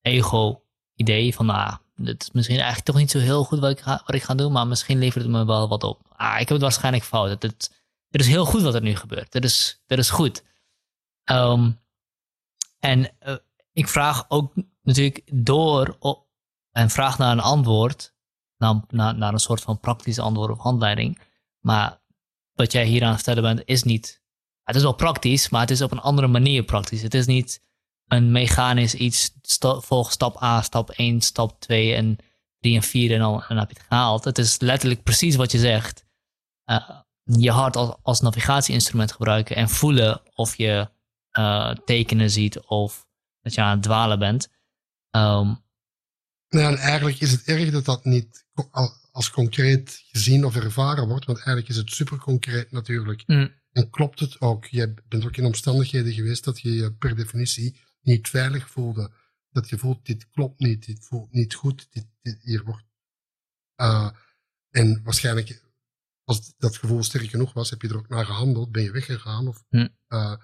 [0.00, 4.02] ego-idee van nou, het is misschien eigenlijk toch niet zo heel goed wat ik ga,
[4.06, 6.00] wat ik ga doen, maar misschien levert het me wel wat op.
[6.12, 7.28] Ah, ik heb het waarschijnlijk fout.
[7.28, 7.72] Het, het,
[8.08, 9.32] het is heel goed wat er nu gebeurt.
[9.32, 10.44] Dat is, dat is goed.
[11.30, 11.80] Um,
[12.78, 13.36] en uh,
[13.72, 15.98] ik vraag ook natuurlijk door
[16.70, 18.14] en vraag naar een antwoord,
[18.56, 21.20] naar, naar, naar een soort van praktisch antwoord of handleiding.
[21.60, 22.00] Maar
[22.52, 24.22] wat jij hier aan het vertellen bent, is niet.
[24.62, 27.02] Het is wel praktisch, maar het is op een andere manier praktisch.
[27.02, 27.62] Het is niet
[28.08, 32.18] een mechanisch iets, sta, volg stap A, stap 1, stap 2 en
[32.60, 34.24] 3 en 4 en dan, en dan heb je het gehaald.
[34.24, 36.04] Het is letterlijk precies wat je zegt.
[36.66, 36.90] Uh,
[37.22, 40.88] je hart als, als navigatieinstrument gebruiken en voelen of je
[41.38, 43.06] uh, tekenen ziet of
[43.40, 44.48] dat je aan het dwalen bent.
[45.10, 45.66] Um,
[46.48, 48.46] nou en eigenlijk is het erg dat dat niet
[49.12, 53.22] als concreet gezien of ervaren wordt, want eigenlijk is het super concreet natuurlijk.
[53.26, 53.52] Mm.
[53.72, 54.64] En klopt het ook?
[54.64, 57.76] Je bent ook in omstandigheden geweest dat je je per definitie
[58.08, 59.10] niet veilig voelde.
[59.50, 62.86] Dat je voelt, dit klopt niet, dit voelt niet goed, dit, dit hier wordt.
[63.76, 64.10] Uh,
[64.70, 65.62] en waarschijnlijk,
[66.24, 69.48] als dat gevoel sterk genoeg was, heb je er ook naar gehandeld, ben je weggegaan.
[69.48, 69.88] Of, hm.
[70.08, 70.34] uh,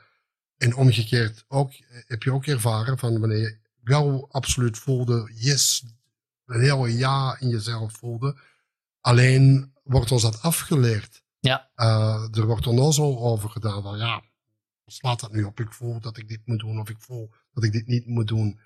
[0.57, 1.73] en omgekeerd ook,
[2.07, 5.85] heb je ook ervaren van wanneer je wel absoluut voelde, yes,
[6.45, 8.41] een heel ja in jezelf voelde.
[9.01, 11.23] Alleen wordt ons dat afgeleerd.
[11.41, 11.71] Ja.
[11.77, 14.23] Uh, er wordt onnozel over gedaan van ja,
[14.87, 15.61] slaat dat nu op?
[15.61, 18.29] Ik voel dat ik dit moet doen of ik voel dat ik dit niet moet
[18.29, 18.59] doen.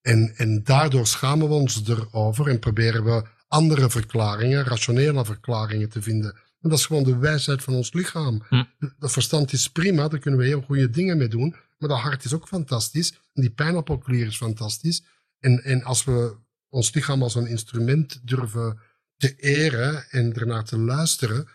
[0.00, 6.02] En, en daardoor schamen we ons erover en proberen we andere verklaringen, rationele verklaringen te
[6.02, 6.34] vinden.
[6.60, 8.42] En dat is gewoon de wijsheid van ons lichaam.
[8.48, 8.64] Hm.
[8.98, 11.56] Dat verstand is prima, daar kunnen we heel goede dingen mee doen.
[11.78, 13.12] Maar dat hart is ook fantastisch.
[13.12, 15.04] En die pijnappelklier is fantastisch.
[15.38, 16.36] En, en als we
[16.68, 18.78] ons lichaam als een instrument durven
[19.16, 21.48] te eren en ernaar te luisteren,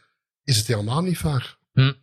[0.44, 1.58] is het helemaal niet vaar.
[1.74, 1.94] Hm.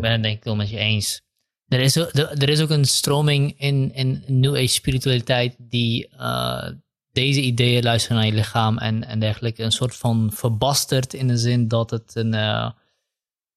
[0.00, 1.20] Ben het denk ik wel met je eens.
[1.68, 6.68] er is, er is ook een stroming in, in New Age spiritualiteit die uh,
[7.12, 9.62] deze ideeën luisteren naar je lichaam en, en dergelijke.
[9.62, 12.70] Een soort van verbasterd in de zin dat het een, uh,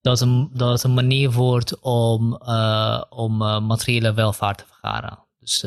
[0.01, 5.25] dat een, dat het een manier wordt om, uh, om materiële welvaart te vergaren.
[5.39, 5.61] Dus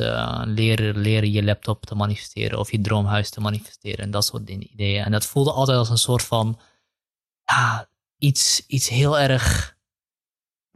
[0.44, 5.04] leren, leren je laptop te manifesteren of je droomhuis te manifesteren en dat soort ideeën.
[5.04, 6.60] En dat voelde altijd als een soort van
[7.44, 9.73] ja, iets, iets heel erg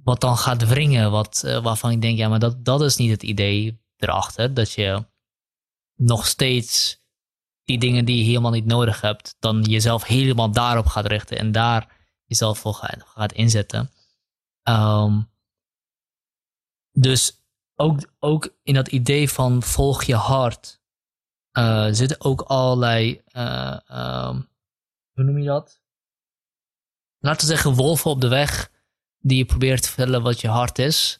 [0.09, 3.11] wat dan gaat wringen, wat, uh, waarvan ik denk, ja, maar dat, dat is niet
[3.11, 4.55] het idee erachter.
[4.55, 5.07] Dat je
[5.95, 7.03] nog steeds
[7.65, 11.53] die dingen die je helemaal niet nodig hebt, dan jezelf helemaal daarop gaat richten en
[11.53, 13.91] daar jezelf voor gaat, gaat inzetten.
[14.69, 15.31] Um,
[16.93, 17.43] dus
[17.75, 20.81] ook, ook in dat idee van volg je hart
[21.53, 23.79] uh, zitten ook allerlei, uh,
[24.29, 24.49] um,
[25.13, 25.81] hoe noem je dat?
[27.19, 28.77] Laten we zeggen, wolven op de weg
[29.19, 31.19] die je probeert te vertellen wat je hart is.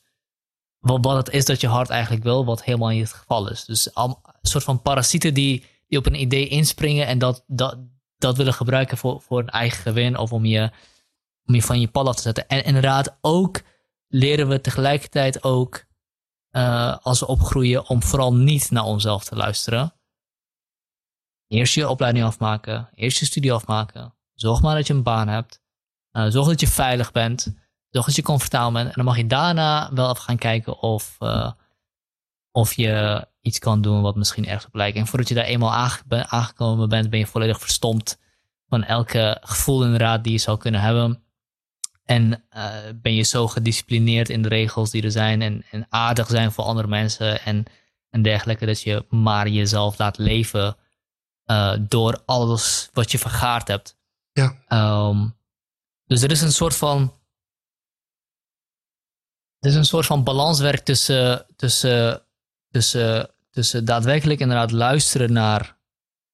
[0.79, 3.65] Wat, wat het is dat je hart eigenlijk wil, wat helemaal niet het geval is.
[3.65, 7.79] Dus een soort van parasieten die, die op een idee inspringen en dat, dat,
[8.17, 10.71] dat willen gebruiken voor, voor een eigen gewin of om je,
[11.45, 12.49] om je van je pad af te zetten.
[12.49, 13.63] En inderdaad ook
[14.09, 15.87] leren we tegelijkertijd ook
[16.51, 19.93] uh, als we opgroeien om vooral niet naar onszelf te luisteren.
[21.47, 24.15] Eerst je opleiding afmaken, eerst je studie afmaken.
[24.35, 25.61] Zorg maar dat je een baan hebt.
[26.13, 27.55] Uh, zorg dat je veilig bent.
[27.91, 28.87] Zorg dat je comfortabel bent.
[28.87, 31.53] En dan mag je daarna wel even gaan kijken of, uh,
[32.51, 34.97] of je iets kan doen wat misschien ergens op lijkt.
[34.97, 38.19] En voordat je daar eenmaal aangekomen bent, ben je volledig verstomd
[38.69, 41.23] van elke gevoel inderdaad die je zou kunnen hebben.
[42.05, 46.27] En uh, ben je zo gedisciplineerd in de regels die er zijn en, en aardig
[46.27, 47.65] zijn voor andere mensen en,
[48.11, 50.77] en dergelijke, dat je maar jezelf laat leven
[51.47, 53.97] uh, door alles wat je vergaard hebt.
[54.33, 54.57] Ja.
[55.09, 55.37] Um,
[56.07, 57.18] dus er is een soort van
[59.59, 62.23] is een soort van balanswerk tussen, tussen,
[62.71, 65.79] tussen, tussen daadwerkelijk inderdaad luisteren naar,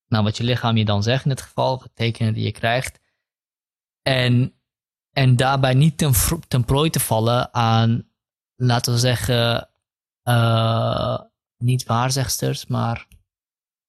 [0.07, 3.01] naar wat je lichaam je dan zegt in dit geval, tekenen die je krijgt.
[4.03, 4.55] En,
[5.13, 6.13] en daarbij niet ten,
[6.49, 8.09] ten prooi te vallen aan,
[8.57, 9.69] laten we zeggen,
[10.29, 11.19] uh,
[11.59, 13.07] niet waarzegsters, maar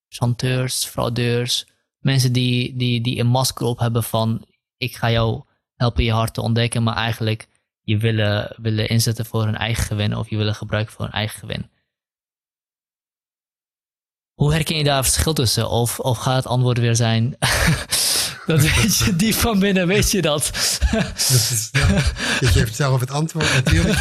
[0.07, 1.67] chanteurs, fraudeurs,
[1.99, 4.45] mensen die, die, die een masker op hebben van
[4.77, 5.43] ik ga jou
[5.75, 7.47] helpen je hart te ontdekken, maar eigenlijk
[7.85, 11.39] je willen, willen inzetten voor hun eigen gewin of je willen gebruiken voor hun eigen
[11.39, 11.69] gewin.
[14.33, 15.69] Hoe herken je daar verschil tussen?
[15.69, 17.35] Of, of gaat het antwoord weer zijn,
[18.45, 20.51] dat weet je, die van binnen weet je dat.
[21.15, 21.87] is, ja,
[22.39, 23.99] je geeft zelf het antwoord natuurlijk.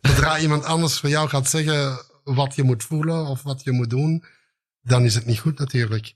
[0.00, 3.90] Zodra iemand anders voor jou gaat zeggen wat je moet voelen of wat je moet
[3.90, 4.24] doen,
[4.82, 6.14] dan is het niet goed natuurlijk.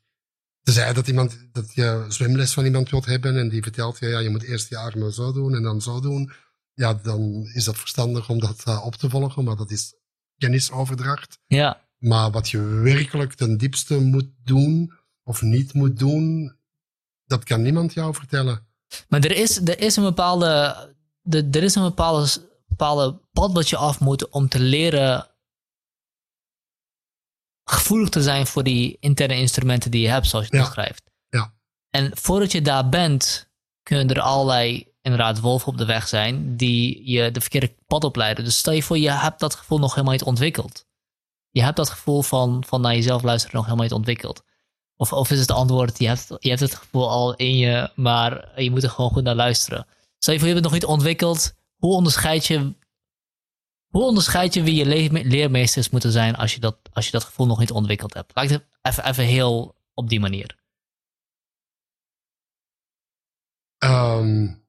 [0.62, 4.18] Tenzij dat, iemand, dat je zwemles van iemand wilt hebben en die vertelt je, ja,
[4.18, 6.32] je moet eerst je armen zo doen en dan zo doen
[6.74, 9.94] ja, dan is dat verstandig om dat uh, op te volgen, maar dat is
[10.38, 11.38] kennisoverdracht.
[11.46, 11.82] Ja.
[11.98, 16.56] Maar wat je werkelijk ten diepste moet doen of niet moet doen,
[17.24, 18.66] dat kan niemand jou vertellen.
[19.08, 20.46] Maar er is, er is een bepaalde,
[21.22, 22.28] er, er is een bepaalde,
[22.66, 25.28] bepaalde pad wat je af moet om te leren
[27.64, 31.10] gevoelig te zijn voor die interne instrumenten die je hebt, zoals je het schrijft.
[31.28, 31.54] Ja.
[31.90, 33.50] En voordat je daar bent,
[33.82, 38.44] kunnen er allerlei inderdaad wolven op de weg zijn die je de verkeerde pad opleiden.
[38.44, 40.86] Dus stel je voor, je hebt dat gevoel nog helemaal niet ontwikkeld.
[41.50, 44.42] Je hebt dat gevoel van, van naar jezelf luisteren nog helemaal niet ontwikkeld.
[44.96, 48.62] Of, of is het antwoord, je hebt, je hebt het gevoel al in je, maar
[48.62, 49.86] je moet er gewoon goed naar luisteren.
[50.18, 51.54] Stel je voor, je hebt het nog niet ontwikkeld.
[51.76, 52.74] Hoe onderscheid je,
[53.86, 57.46] hoe onderscheid je wie je leermeesters moeten zijn als je, dat, als je dat gevoel
[57.46, 58.32] nog niet ontwikkeld hebt?
[58.34, 60.56] Laat het even, even heel op die manier.
[63.84, 64.63] Um,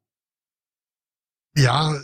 [1.62, 2.04] ja,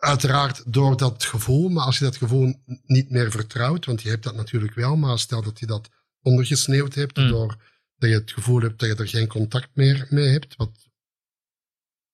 [0.00, 1.68] uiteraard door dat gevoel.
[1.68, 2.54] Maar als je dat gevoel
[2.86, 5.90] niet meer vertrouwt, want je hebt dat natuurlijk wel, maar stel dat je dat
[6.22, 7.28] ondergesneeuwd hebt, mm.
[7.28, 7.56] door
[7.96, 10.88] dat je het gevoel hebt dat je er geen contact meer mee hebt, wat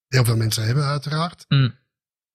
[0.07, 1.75] heel veel mensen hebben uiteraard, mm.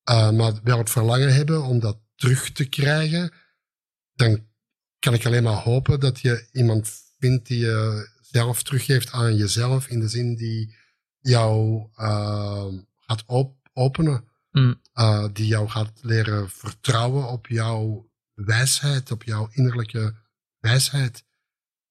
[0.09, 3.33] uh, maar wel het verlangen hebben om dat terug te krijgen,
[4.13, 4.47] dan
[4.99, 6.89] kan ik alleen maar hopen dat je iemand
[7.19, 10.75] vindt die je zelf teruggeeft aan jezelf, in de zin die
[11.19, 12.73] jou uh,
[13.05, 14.27] gaat op, openen.
[14.51, 14.81] Mm.
[14.93, 20.15] Uh, die jou gaat leren vertrouwen op jouw wijsheid, op jouw innerlijke
[20.59, 21.23] wijsheid.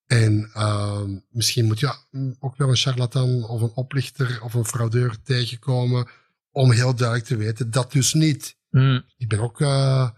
[0.06, 1.94] En uh, misschien moet je
[2.38, 6.08] ook wel een charlatan of een oplichter of een fraudeur tegenkomen
[6.50, 8.56] om heel duidelijk te weten dat dus niet.
[8.70, 9.04] Mm.
[9.16, 10.10] Ik ben ook uh,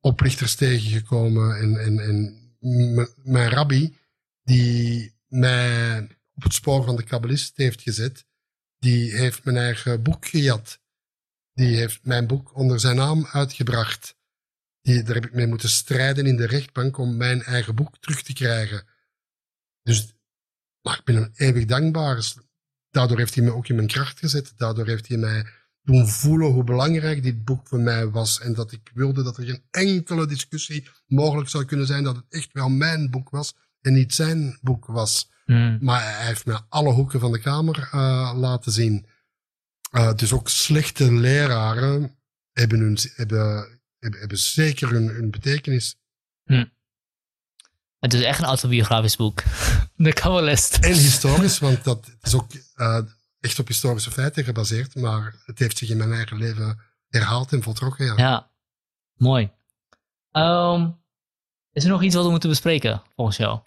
[0.00, 2.38] oplichters tegengekomen en, en, en
[3.22, 3.96] mijn rabbi
[4.42, 6.02] die mij
[6.34, 8.26] op het spoor van de kabbalist heeft gezet,
[8.78, 10.80] die heeft mijn eigen boek gejat.
[11.52, 14.16] die heeft mijn boek onder zijn naam uitgebracht.
[14.82, 18.22] Die, daar heb ik mee moeten strijden in de rechtbank om mijn eigen boek terug
[18.22, 18.86] te krijgen.
[19.82, 20.14] Dus
[20.82, 22.32] maar ik ben hem eeuwig dankbaar.
[22.90, 24.52] Daardoor heeft hij me ook in mijn kracht gezet.
[24.56, 25.46] Daardoor heeft hij mij
[25.82, 28.40] doen voelen hoe belangrijk dit boek voor mij was.
[28.40, 32.24] En dat ik wilde dat er geen enkele discussie mogelijk zou kunnen zijn dat het
[32.28, 35.30] echt wel mijn boek was en niet zijn boek was.
[35.48, 35.78] Hmm.
[35.80, 39.06] Maar hij heeft me alle hoeken van de kamer uh, laten zien.
[39.92, 42.18] Uh, dus ook slechte leraren
[42.52, 45.96] hebben, hun, hebben, hebben, hebben zeker hun, hun betekenis.
[46.44, 46.72] Hmm.
[47.98, 49.42] Het is echt een autobiografisch boek.
[49.96, 50.76] De Kabbalist.
[50.76, 53.00] En historisch, want dat het is ook uh,
[53.40, 54.94] echt op historische feiten gebaseerd.
[54.94, 58.06] Maar het heeft zich in mijn eigen leven herhaald en voltrokken.
[58.06, 58.50] Ja, ja.
[59.14, 59.50] mooi.
[60.32, 61.00] Um,
[61.72, 63.60] is er nog iets wat we moeten bespreken, volgens jou?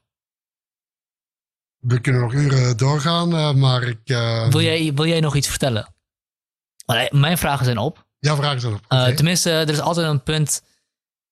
[1.82, 4.00] We kunnen nog uren doorgaan, uh, maar ik...
[4.06, 5.94] Uh, wil, jij, wil jij nog iets vertellen?
[7.10, 8.08] Mijn vragen zijn op.
[8.20, 8.84] Ja, vragen zijn op.
[8.86, 9.16] Okay.
[9.16, 10.64] tenminste, er is altijd een punt...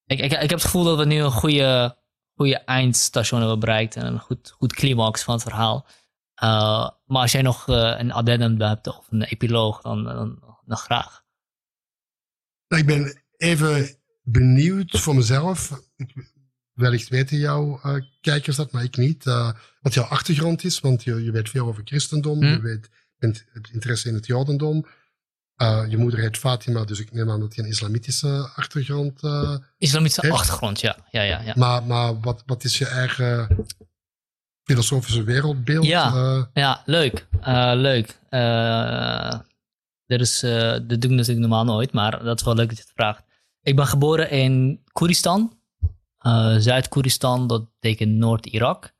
[0.05, 1.97] Ik, ik, ik heb het gevoel dat we nu een goede
[2.39, 5.85] goede eindstation hebben bereikt en een goed, goed climax van het verhaal.
[6.43, 10.77] Uh, maar als jij nog uh, een addendum hebt of een epiloog, dan, dan, dan
[10.77, 11.23] graag.
[12.67, 15.81] Ik ben even benieuwd voor mezelf.
[15.95, 16.31] Ik,
[16.79, 19.23] wellicht weten jouw uh, kijkers dat, maar ik niet.
[19.81, 23.69] wat jouw achtergrond is, want je, je weet veel over christendom, je weet, bent het
[23.71, 24.85] interesse in het jodendom.
[25.61, 29.21] Uh, je moeder heet Fatima, dus ik neem aan dat je een islamitische achtergrond
[29.77, 30.33] Islamitische heeft.
[30.33, 30.97] achtergrond, ja.
[31.11, 31.53] ja, ja, ja.
[31.55, 33.65] Maar, maar wat, wat is je eigen
[34.63, 35.85] filosofische wereldbeeld?
[35.85, 37.27] Ja, ja leuk.
[37.75, 38.19] leuk.
[40.05, 42.83] dit, is, dit doe ik natuurlijk normaal nooit, maar dat is wel leuk dat je
[42.83, 43.23] het vraagt.
[43.61, 45.58] Ik ben geboren in Koeristan.
[46.57, 48.93] Zuid-Koeristan, dat betekent Noord-Irak.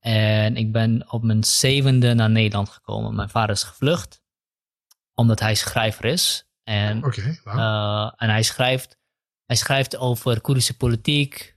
[0.00, 3.14] en ik ben op mijn zevende naar Nederland gekomen.
[3.14, 4.22] Mijn vader is gevlucht
[5.14, 6.48] omdat hij schrijver is.
[6.62, 7.58] En, okay, wow.
[7.58, 8.98] uh, en hij, schrijft,
[9.46, 11.56] hij schrijft over Koerdische politiek,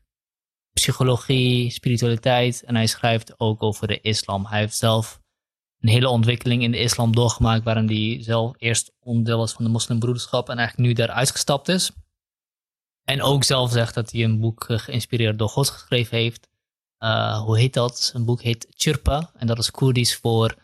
[0.73, 2.63] psychologie, spiritualiteit.
[2.63, 4.45] En hij schrijft ook over de islam.
[4.45, 5.21] Hij heeft zelf
[5.79, 9.71] een hele ontwikkeling in de islam doorgemaakt, waarin hij zelf eerst onderdeel was van de
[9.71, 11.91] moslimbroederschap en eigenlijk nu daar uitgestapt is.
[13.09, 16.47] En ook zelf zegt dat hij een boek geïnspireerd door God geschreven heeft.
[16.99, 18.11] Uh, hoe heet dat?
[18.13, 19.31] Een boek heet Chirpa.
[19.33, 20.55] En dat is Koerdisch voor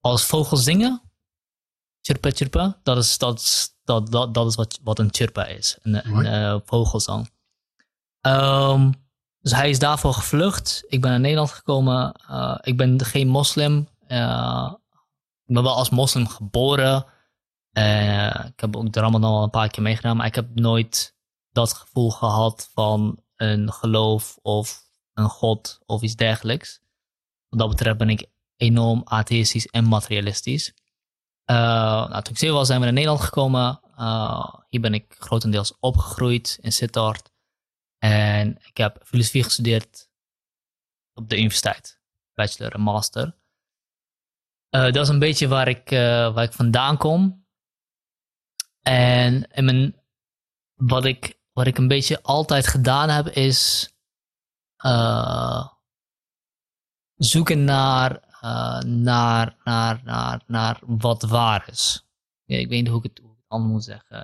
[0.00, 1.02] als vogels zingen.
[2.00, 6.06] Chirpa chirpa, dat is, dat, dat, dat, dat is wat, wat een chirpa is, een,
[6.06, 6.26] een Mooi.
[6.26, 7.30] eh, vogelzang.
[8.20, 8.92] Ehm,
[9.40, 10.84] dus hij is daarvoor gevlucht.
[10.88, 12.12] Ik ben naar Nederland gekomen.
[12.12, 13.88] Eh, ik ben geen moslim.
[14.06, 14.72] Eh,
[15.44, 17.06] ik ben wel als moslim geboren.
[17.72, 21.16] Eh, ik heb ook de Ramadan al een paar keer meegedaan, maar ik heb nooit
[21.58, 24.82] dat gevoel gehad van een geloof of
[25.12, 26.80] een god of iets dergelijks.
[27.48, 28.26] Wat dat betreft ben ik
[28.56, 30.74] enorm atheïstisch en materialistisch.
[31.44, 31.56] Eh,
[32.08, 33.80] nou, toen ik zeven was, zijn we naar Nederland gekomen.
[33.96, 37.32] Eh, hier ben ik grotendeels opgegroeid in Sittard.
[37.98, 40.08] En ik heb filosofie gestudeerd
[41.14, 42.00] op de universiteit.
[42.34, 43.36] Bachelor en master.
[44.68, 45.88] Eh, dat is een beetje waar ik,
[46.34, 47.46] waar ik vandaan kom.
[48.82, 50.02] En in mijn,
[50.74, 53.90] wat, ik, wat ik een beetje altijd gedaan heb, is
[54.76, 55.68] eh,
[57.14, 62.06] zoeken naar, eh, naar, naar, naar, naar wat waar is.
[62.44, 64.20] Ik weet niet hoe ik het, anders moet zeggen.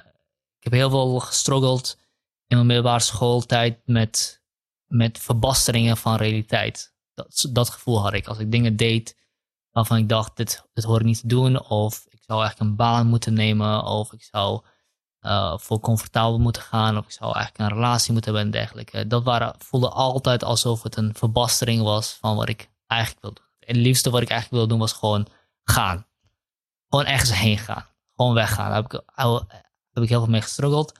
[0.59, 1.99] Ik heb heel veel gestruggeld
[2.47, 4.43] in mijn middelbare schooltijd met,
[4.87, 6.95] met verbasteringen van realiteit.
[7.15, 8.27] Dat, dat gevoel had ik.
[8.27, 9.17] Als ik dingen deed
[9.71, 11.65] waarvan ik dacht, dit, dit hoor ik niet te doen.
[11.65, 13.85] Of ik zou eigenlijk een baan moeten nemen.
[13.85, 14.63] Of ik zou
[15.25, 16.99] eh, voor comfortabel moeten gaan.
[16.99, 19.07] Of ik zou eigenlijk een relatie moeten hebben en dergelijke.
[19.07, 23.69] Dat waren, voelde altijd alsof het een verbastering was van wat ik eigenlijk wilde doen.
[23.69, 25.27] En het liefste wat ik eigenlijk wilde doen was gewoon
[25.65, 26.07] gaan.
[26.89, 27.87] Gewoon ergens heen gaan.
[28.17, 28.67] Gewoon weggaan.
[28.67, 29.01] Daar heb ik,
[29.93, 30.93] heb ik heel veel mee gestruggeld.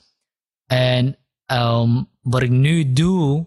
[0.67, 3.47] En ehm, wat ik nu doe,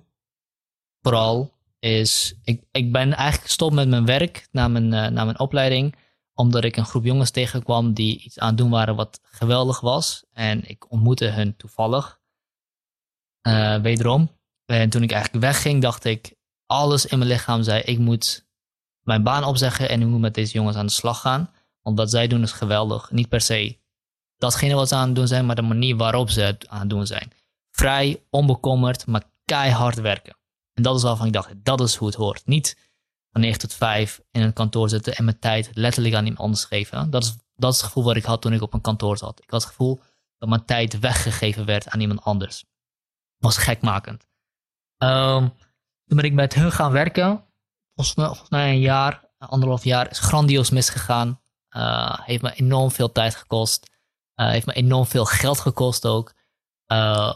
[1.02, 2.36] vooral, is...
[2.44, 5.96] Ik, ik ben eigenlijk gestopt met mijn werk na mijn, eh, na mijn opleiding.
[6.38, 10.26] Omdat ik een groep jongens tegenkwam die iets aan het doen waren wat geweldig was.
[10.34, 12.20] En ik ontmoette hun toevallig.
[13.42, 14.30] eh, wederom.
[14.66, 16.36] En toen ik eigenlijk wegging, dacht ik...
[16.66, 18.48] Alles in mijn lichaam zei, ik moet
[19.02, 21.52] mijn baan opzeggen en ik moet met deze jongens aan de slag gaan.
[21.82, 23.12] Want wat zij doen is geweldig.
[23.12, 23.78] Niet per se
[24.38, 26.90] datgene wat ze aan het doen zijn, maar de manier waarop ze het aan het
[26.90, 27.32] doen zijn.
[27.72, 30.38] Vrij, onbekommerd, maar keihard werken.
[30.74, 32.46] En dat is waarvan ik dacht, dat is hoe het hoort.
[32.46, 32.78] Niet
[33.38, 36.66] van 9 tot 5 in een kantoor zitten en mijn tijd letterlijk aan iemand anders
[36.66, 37.10] geven.
[37.10, 39.42] Dat is, dat is het gevoel wat ik had toen ik op een kantoor zat.
[39.42, 40.02] Ik had het gevoel
[40.38, 42.66] dat mijn tijd weggegeven werd aan iemand anders.
[43.38, 44.28] was gekmakend.
[44.98, 45.48] Ehm,
[46.06, 47.44] toen ben ik met hun gaan werken.
[47.96, 51.42] Volgens mij, een jaar, anderhalf jaar, is grandioos misgegaan.
[51.70, 53.96] Eh, heeft me enorm veel tijd gekost.
[54.36, 56.34] heeft me enorm veel geld gekost ook.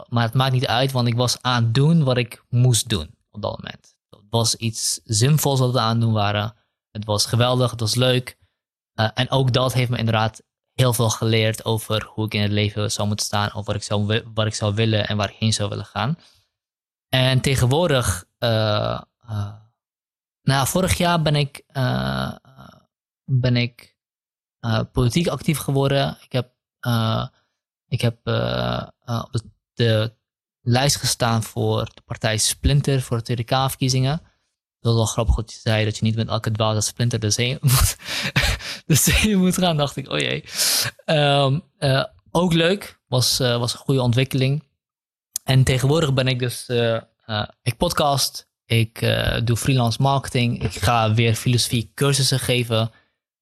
[0.09, 3.15] maar het maakt niet uit, want ik was aan het doen wat ik moest doen
[3.31, 3.95] op dat moment.
[4.31, 6.55] Was iets zinvols wat we aan het doen waren.
[6.91, 8.37] Het was geweldig, het was leuk.
[8.93, 10.41] en ook dat heeft me inderdaad
[10.73, 13.83] heel veel geleerd over hoe ik in het leven zou moeten staan, of wat ik
[13.83, 16.17] zou, wat ik zou willen en waar ik heen zou willen gaan.
[17.09, 19.01] En tegenwoordig, uh,
[20.43, 21.63] vorig jaar ben ik,
[23.25, 23.97] ben ik
[24.91, 26.17] politiek actief geworden.
[26.21, 26.53] Ik heb,
[27.87, 28.17] ik heb
[29.05, 29.43] op de,
[29.73, 30.15] de,
[30.61, 34.21] lijst gestaan voor de partij Splinter voor de Tweede K-verkiezingen.
[34.79, 37.29] Dat was wel grappig dat je zei dat je niet met elke dwaze splinter de
[37.29, 37.97] zee moet,
[38.85, 39.77] de zee moet gaan.
[39.77, 40.43] dacht ik, oh jee.
[41.05, 41.61] Um,
[42.31, 44.63] ook leuk, was, was een goede ontwikkeling.
[45.43, 47.01] En tegenwoordig ben ik dus, uh,
[47.61, 48.99] ik podcast, ik
[49.43, 52.91] doe freelance marketing, ik ga weer filosofie cursussen geven.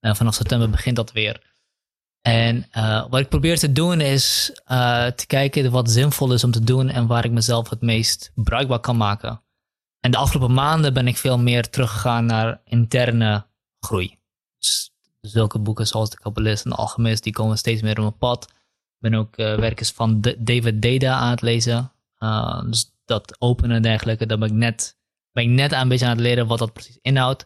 [0.00, 1.49] vanaf september begint dat weer.
[2.20, 2.66] En
[3.10, 4.52] wat ik probeer te doen is
[5.16, 8.80] te kijken wat zinvol is om te doen en waar ik mezelf het meest bruikbaar
[8.80, 9.42] kan maken.
[10.00, 13.46] En de afgelopen maanden ben ik veel meer teruggegaan naar interne
[13.80, 14.18] groei.
[14.58, 18.18] Dus zulke boeken zoals De Kabbalist en De Alchemist, die komen steeds meer op mijn
[18.18, 18.44] pad.
[18.44, 21.92] Ik ben ook uh, werkers van David Deda aan het lezen.
[22.66, 24.98] Dus dat openen en dergelijke, daar ben ik net,
[25.32, 27.44] ben ik net een beetje aan het leren wat dat precies inhoudt.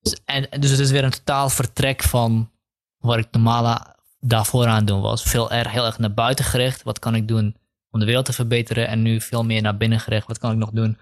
[0.00, 2.50] Dus, en, dus het is weer een totaal vertrek van
[2.98, 5.22] wat ik normaal daarvoor aan het doen was.
[5.22, 6.82] Veel erg, heel erg naar buiten gericht.
[6.82, 7.56] Wat kan ik doen
[7.90, 8.88] om de wereld te verbeteren?
[8.88, 10.26] En nu veel meer naar binnen gericht.
[10.26, 10.98] Wat kan ik nog doen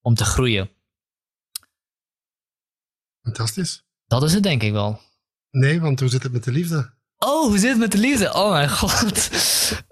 [0.00, 0.70] om te groeien?
[3.22, 3.84] Fantastisch.
[4.06, 5.00] Dat is het denk ik wel.
[5.50, 6.90] Nee, want hoe zit het met de liefde?
[7.18, 8.34] Oh, hoe zit het met de liefde?
[8.34, 9.30] Oh mijn god.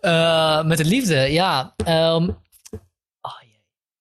[0.00, 1.74] Uh, met de liefde, ja.
[1.86, 2.42] Um,
[3.20, 3.42] oh,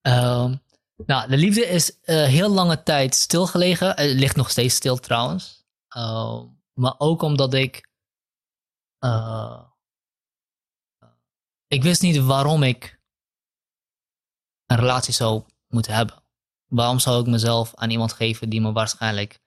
[0.01, 0.61] um,
[1.05, 3.87] nou, de liefde is uh, heel lange tijd stilgelegen.
[3.87, 5.65] Het ligt nog steeds stil trouwens.
[5.97, 6.41] Uh,
[6.73, 7.86] maar ook omdat ik.
[8.99, 9.63] Uh,
[11.67, 12.99] ik wist niet waarom ik
[14.65, 16.23] een relatie zou moeten hebben.
[16.65, 19.41] Waarom zou ik mezelf aan iemand geven die me waarschijnlijk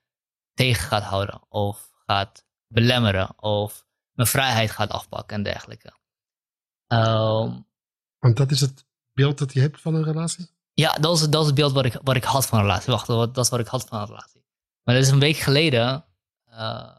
[0.55, 5.99] tegen gaat houden of gaat belemmeren of mijn vrijheid gaat afpakken en dergelijke.
[6.87, 7.67] Um,
[8.19, 10.51] Want dat is het beeld dat je hebt van een relatie?
[10.73, 12.93] Ja, dat is, dat is het beeld wat ik, wat ik had van een relatie.
[12.93, 14.45] Wacht, dat is wat ik had van een relatie.
[14.83, 16.05] Maar dat is een week geleden,
[16.49, 16.97] uh,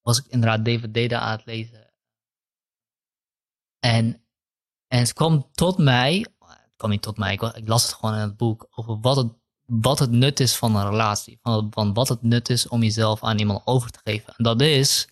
[0.00, 1.83] was ik inderdaad David Deda aan het lezen.
[3.84, 4.24] En,
[4.88, 8.20] en het kwam tot mij, het kwam niet tot mij, ik, las het gewoon in
[8.20, 9.32] het boek, over wat het
[9.66, 11.38] wat het nut is van een relatie.
[11.42, 14.34] Van, van wat het nut is om jezelf aan iemand over te geven.
[14.36, 15.08] En dat is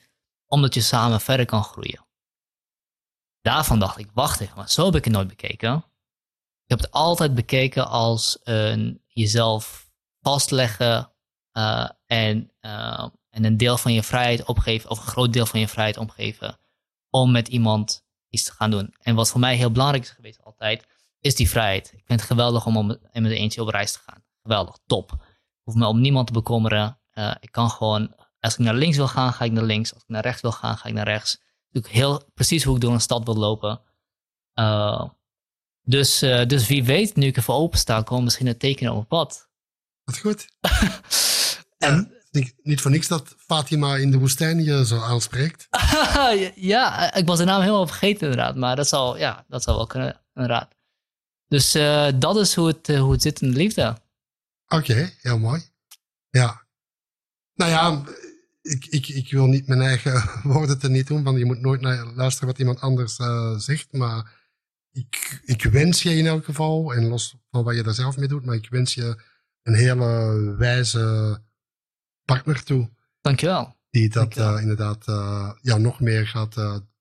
[0.46, 2.06] omdat je samen verder kan groeien.
[3.40, 5.76] Daarvan dacht ik, wacht even, maar zo heb ik het nooit bekeken.
[6.62, 9.90] Ik heb het altijd bekeken als een jezelf
[10.20, 11.12] vastleggen
[11.52, 15.60] uh, en, uh, en een deel van je vrijheid opgeven, of een groot deel van
[15.60, 16.58] je vrijheid opgeven,
[17.10, 18.94] om met iemand iets te gaan doen.
[18.98, 20.86] En wat voor mij heel belangrijk is geweest altijd,
[21.20, 21.86] is die vrijheid.
[21.86, 25.12] Ik vind het geweldig om met een eentje op reis te gaan geweldig, top.
[25.12, 27.00] Ik hoef me om niemand te bekommeren.
[27.14, 29.94] Uh, ik kan gewoon, als ik naar links wil gaan, ga ik naar links.
[29.94, 31.40] Als ik naar rechts wil gaan, ga ik naar rechts.
[31.70, 33.80] Doe ik heel precies hoe ik door een stad wil lopen.
[34.54, 35.08] Uh,
[35.82, 38.94] dus, uh, dus wie weet, nu ik ervoor open sta, komen misschien een teken op
[38.94, 39.50] mijn pad.
[40.04, 40.46] Wat goed.
[41.78, 45.68] en niet, niet voor niks dat Fatima in de woestijn je zo aanspreekt.
[46.54, 48.56] ja, ik was de naam helemaal vergeten inderdaad.
[48.56, 50.74] Maar dat zal, ja, dat zal wel kunnen, inderdaad.
[51.48, 53.96] Dus uh, dat is hoe het, uh, hoe het zit in de liefde.
[54.68, 55.62] Oké, okay, heel mooi.
[56.30, 56.66] Ja.
[57.54, 58.02] Nou ja,
[58.62, 61.80] ik, ik, ik wil niet mijn eigen woorden te niet doen, want je moet nooit
[61.80, 63.92] naar luisteren wat iemand anders uh, zegt.
[63.92, 64.30] Maar
[64.92, 68.28] ik, ik wens je in elk geval, en los van wat je daar zelf mee
[68.28, 69.22] doet, maar ik wens je
[69.62, 71.40] een hele wijze
[72.24, 72.90] partner toe.
[73.20, 73.76] Dankjewel.
[73.90, 74.54] Die dat Dankjewel.
[74.54, 76.54] Uh, inderdaad uh, ja, nog meer gaat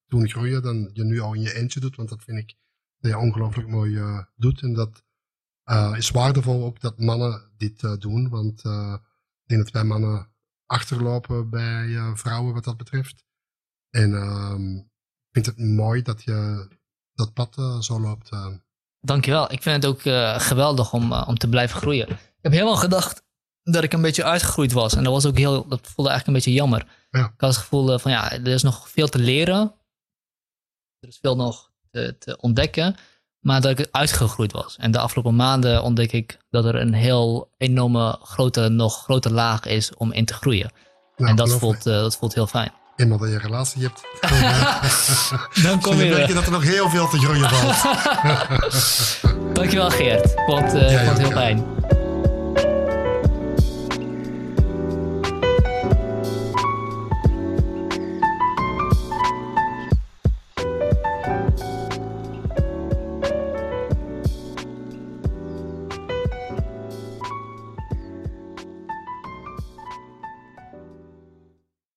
[0.06, 1.96] doen groeien dan je nu al in je eentje doet.
[1.96, 2.54] Want dat vind ik
[2.98, 4.00] dat je ongelooflijk mooi
[4.36, 4.62] doet.
[4.62, 5.02] En dat
[5.70, 8.94] uh, is waardevol ook dat mannen dit uh, doen, want uh,
[9.42, 10.30] ik denk dat wij mannen
[10.66, 13.24] achterlopen bij vrouwen wat dat betreft.
[13.90, 16.68] En ehm, ik vind het mooi dat je
[17.14, 17.54] dat pad
[17.84, 18.30] zo loopt.
[19.00, 19.52] Dankjewel.
[19.52, 20.00] Ik vind het ook
[20.42, 22.08] geweldig om, om te blijven groeien.
[22.08, 23.22] Ik heb helemaal gedacht
[23.62, 24.94] dat ik een beetje uitgegroeid was.
[24.94, 26.86] En dat was ook heel, dat voelde eigenlijk een beetje jammer.
[27.10, 27.20] Ja.
[27.20, 29.74] Ik had het gevoel van ja, er is nog veel te leren.
[31.00, 32.96] Er is veel nog te, te ontdekken
[33.42, 34.76] maar dat ik uitgegroeid was.
[34.78, 39.66] En de afgelopen maanden ontdek ik dat er een heel enorme grote, nog grote laag
[39.66, 40.72] is om in te groeien.
[41.16, 42.72] Nou, en dat voelt, uh, dat voelt heel fijn.
[42.96, 44.02] Eenmaal dat je een relatie hebt,
[45.68, 46.14] dan kom je.
[46.14, 47.82] denk je dat er nog heel veel te groeien valt.
[49.54, 50.24] Dankjewel Geert.
[50.24, 51.64] Ik vond, uh, ja, vond het heel fijn.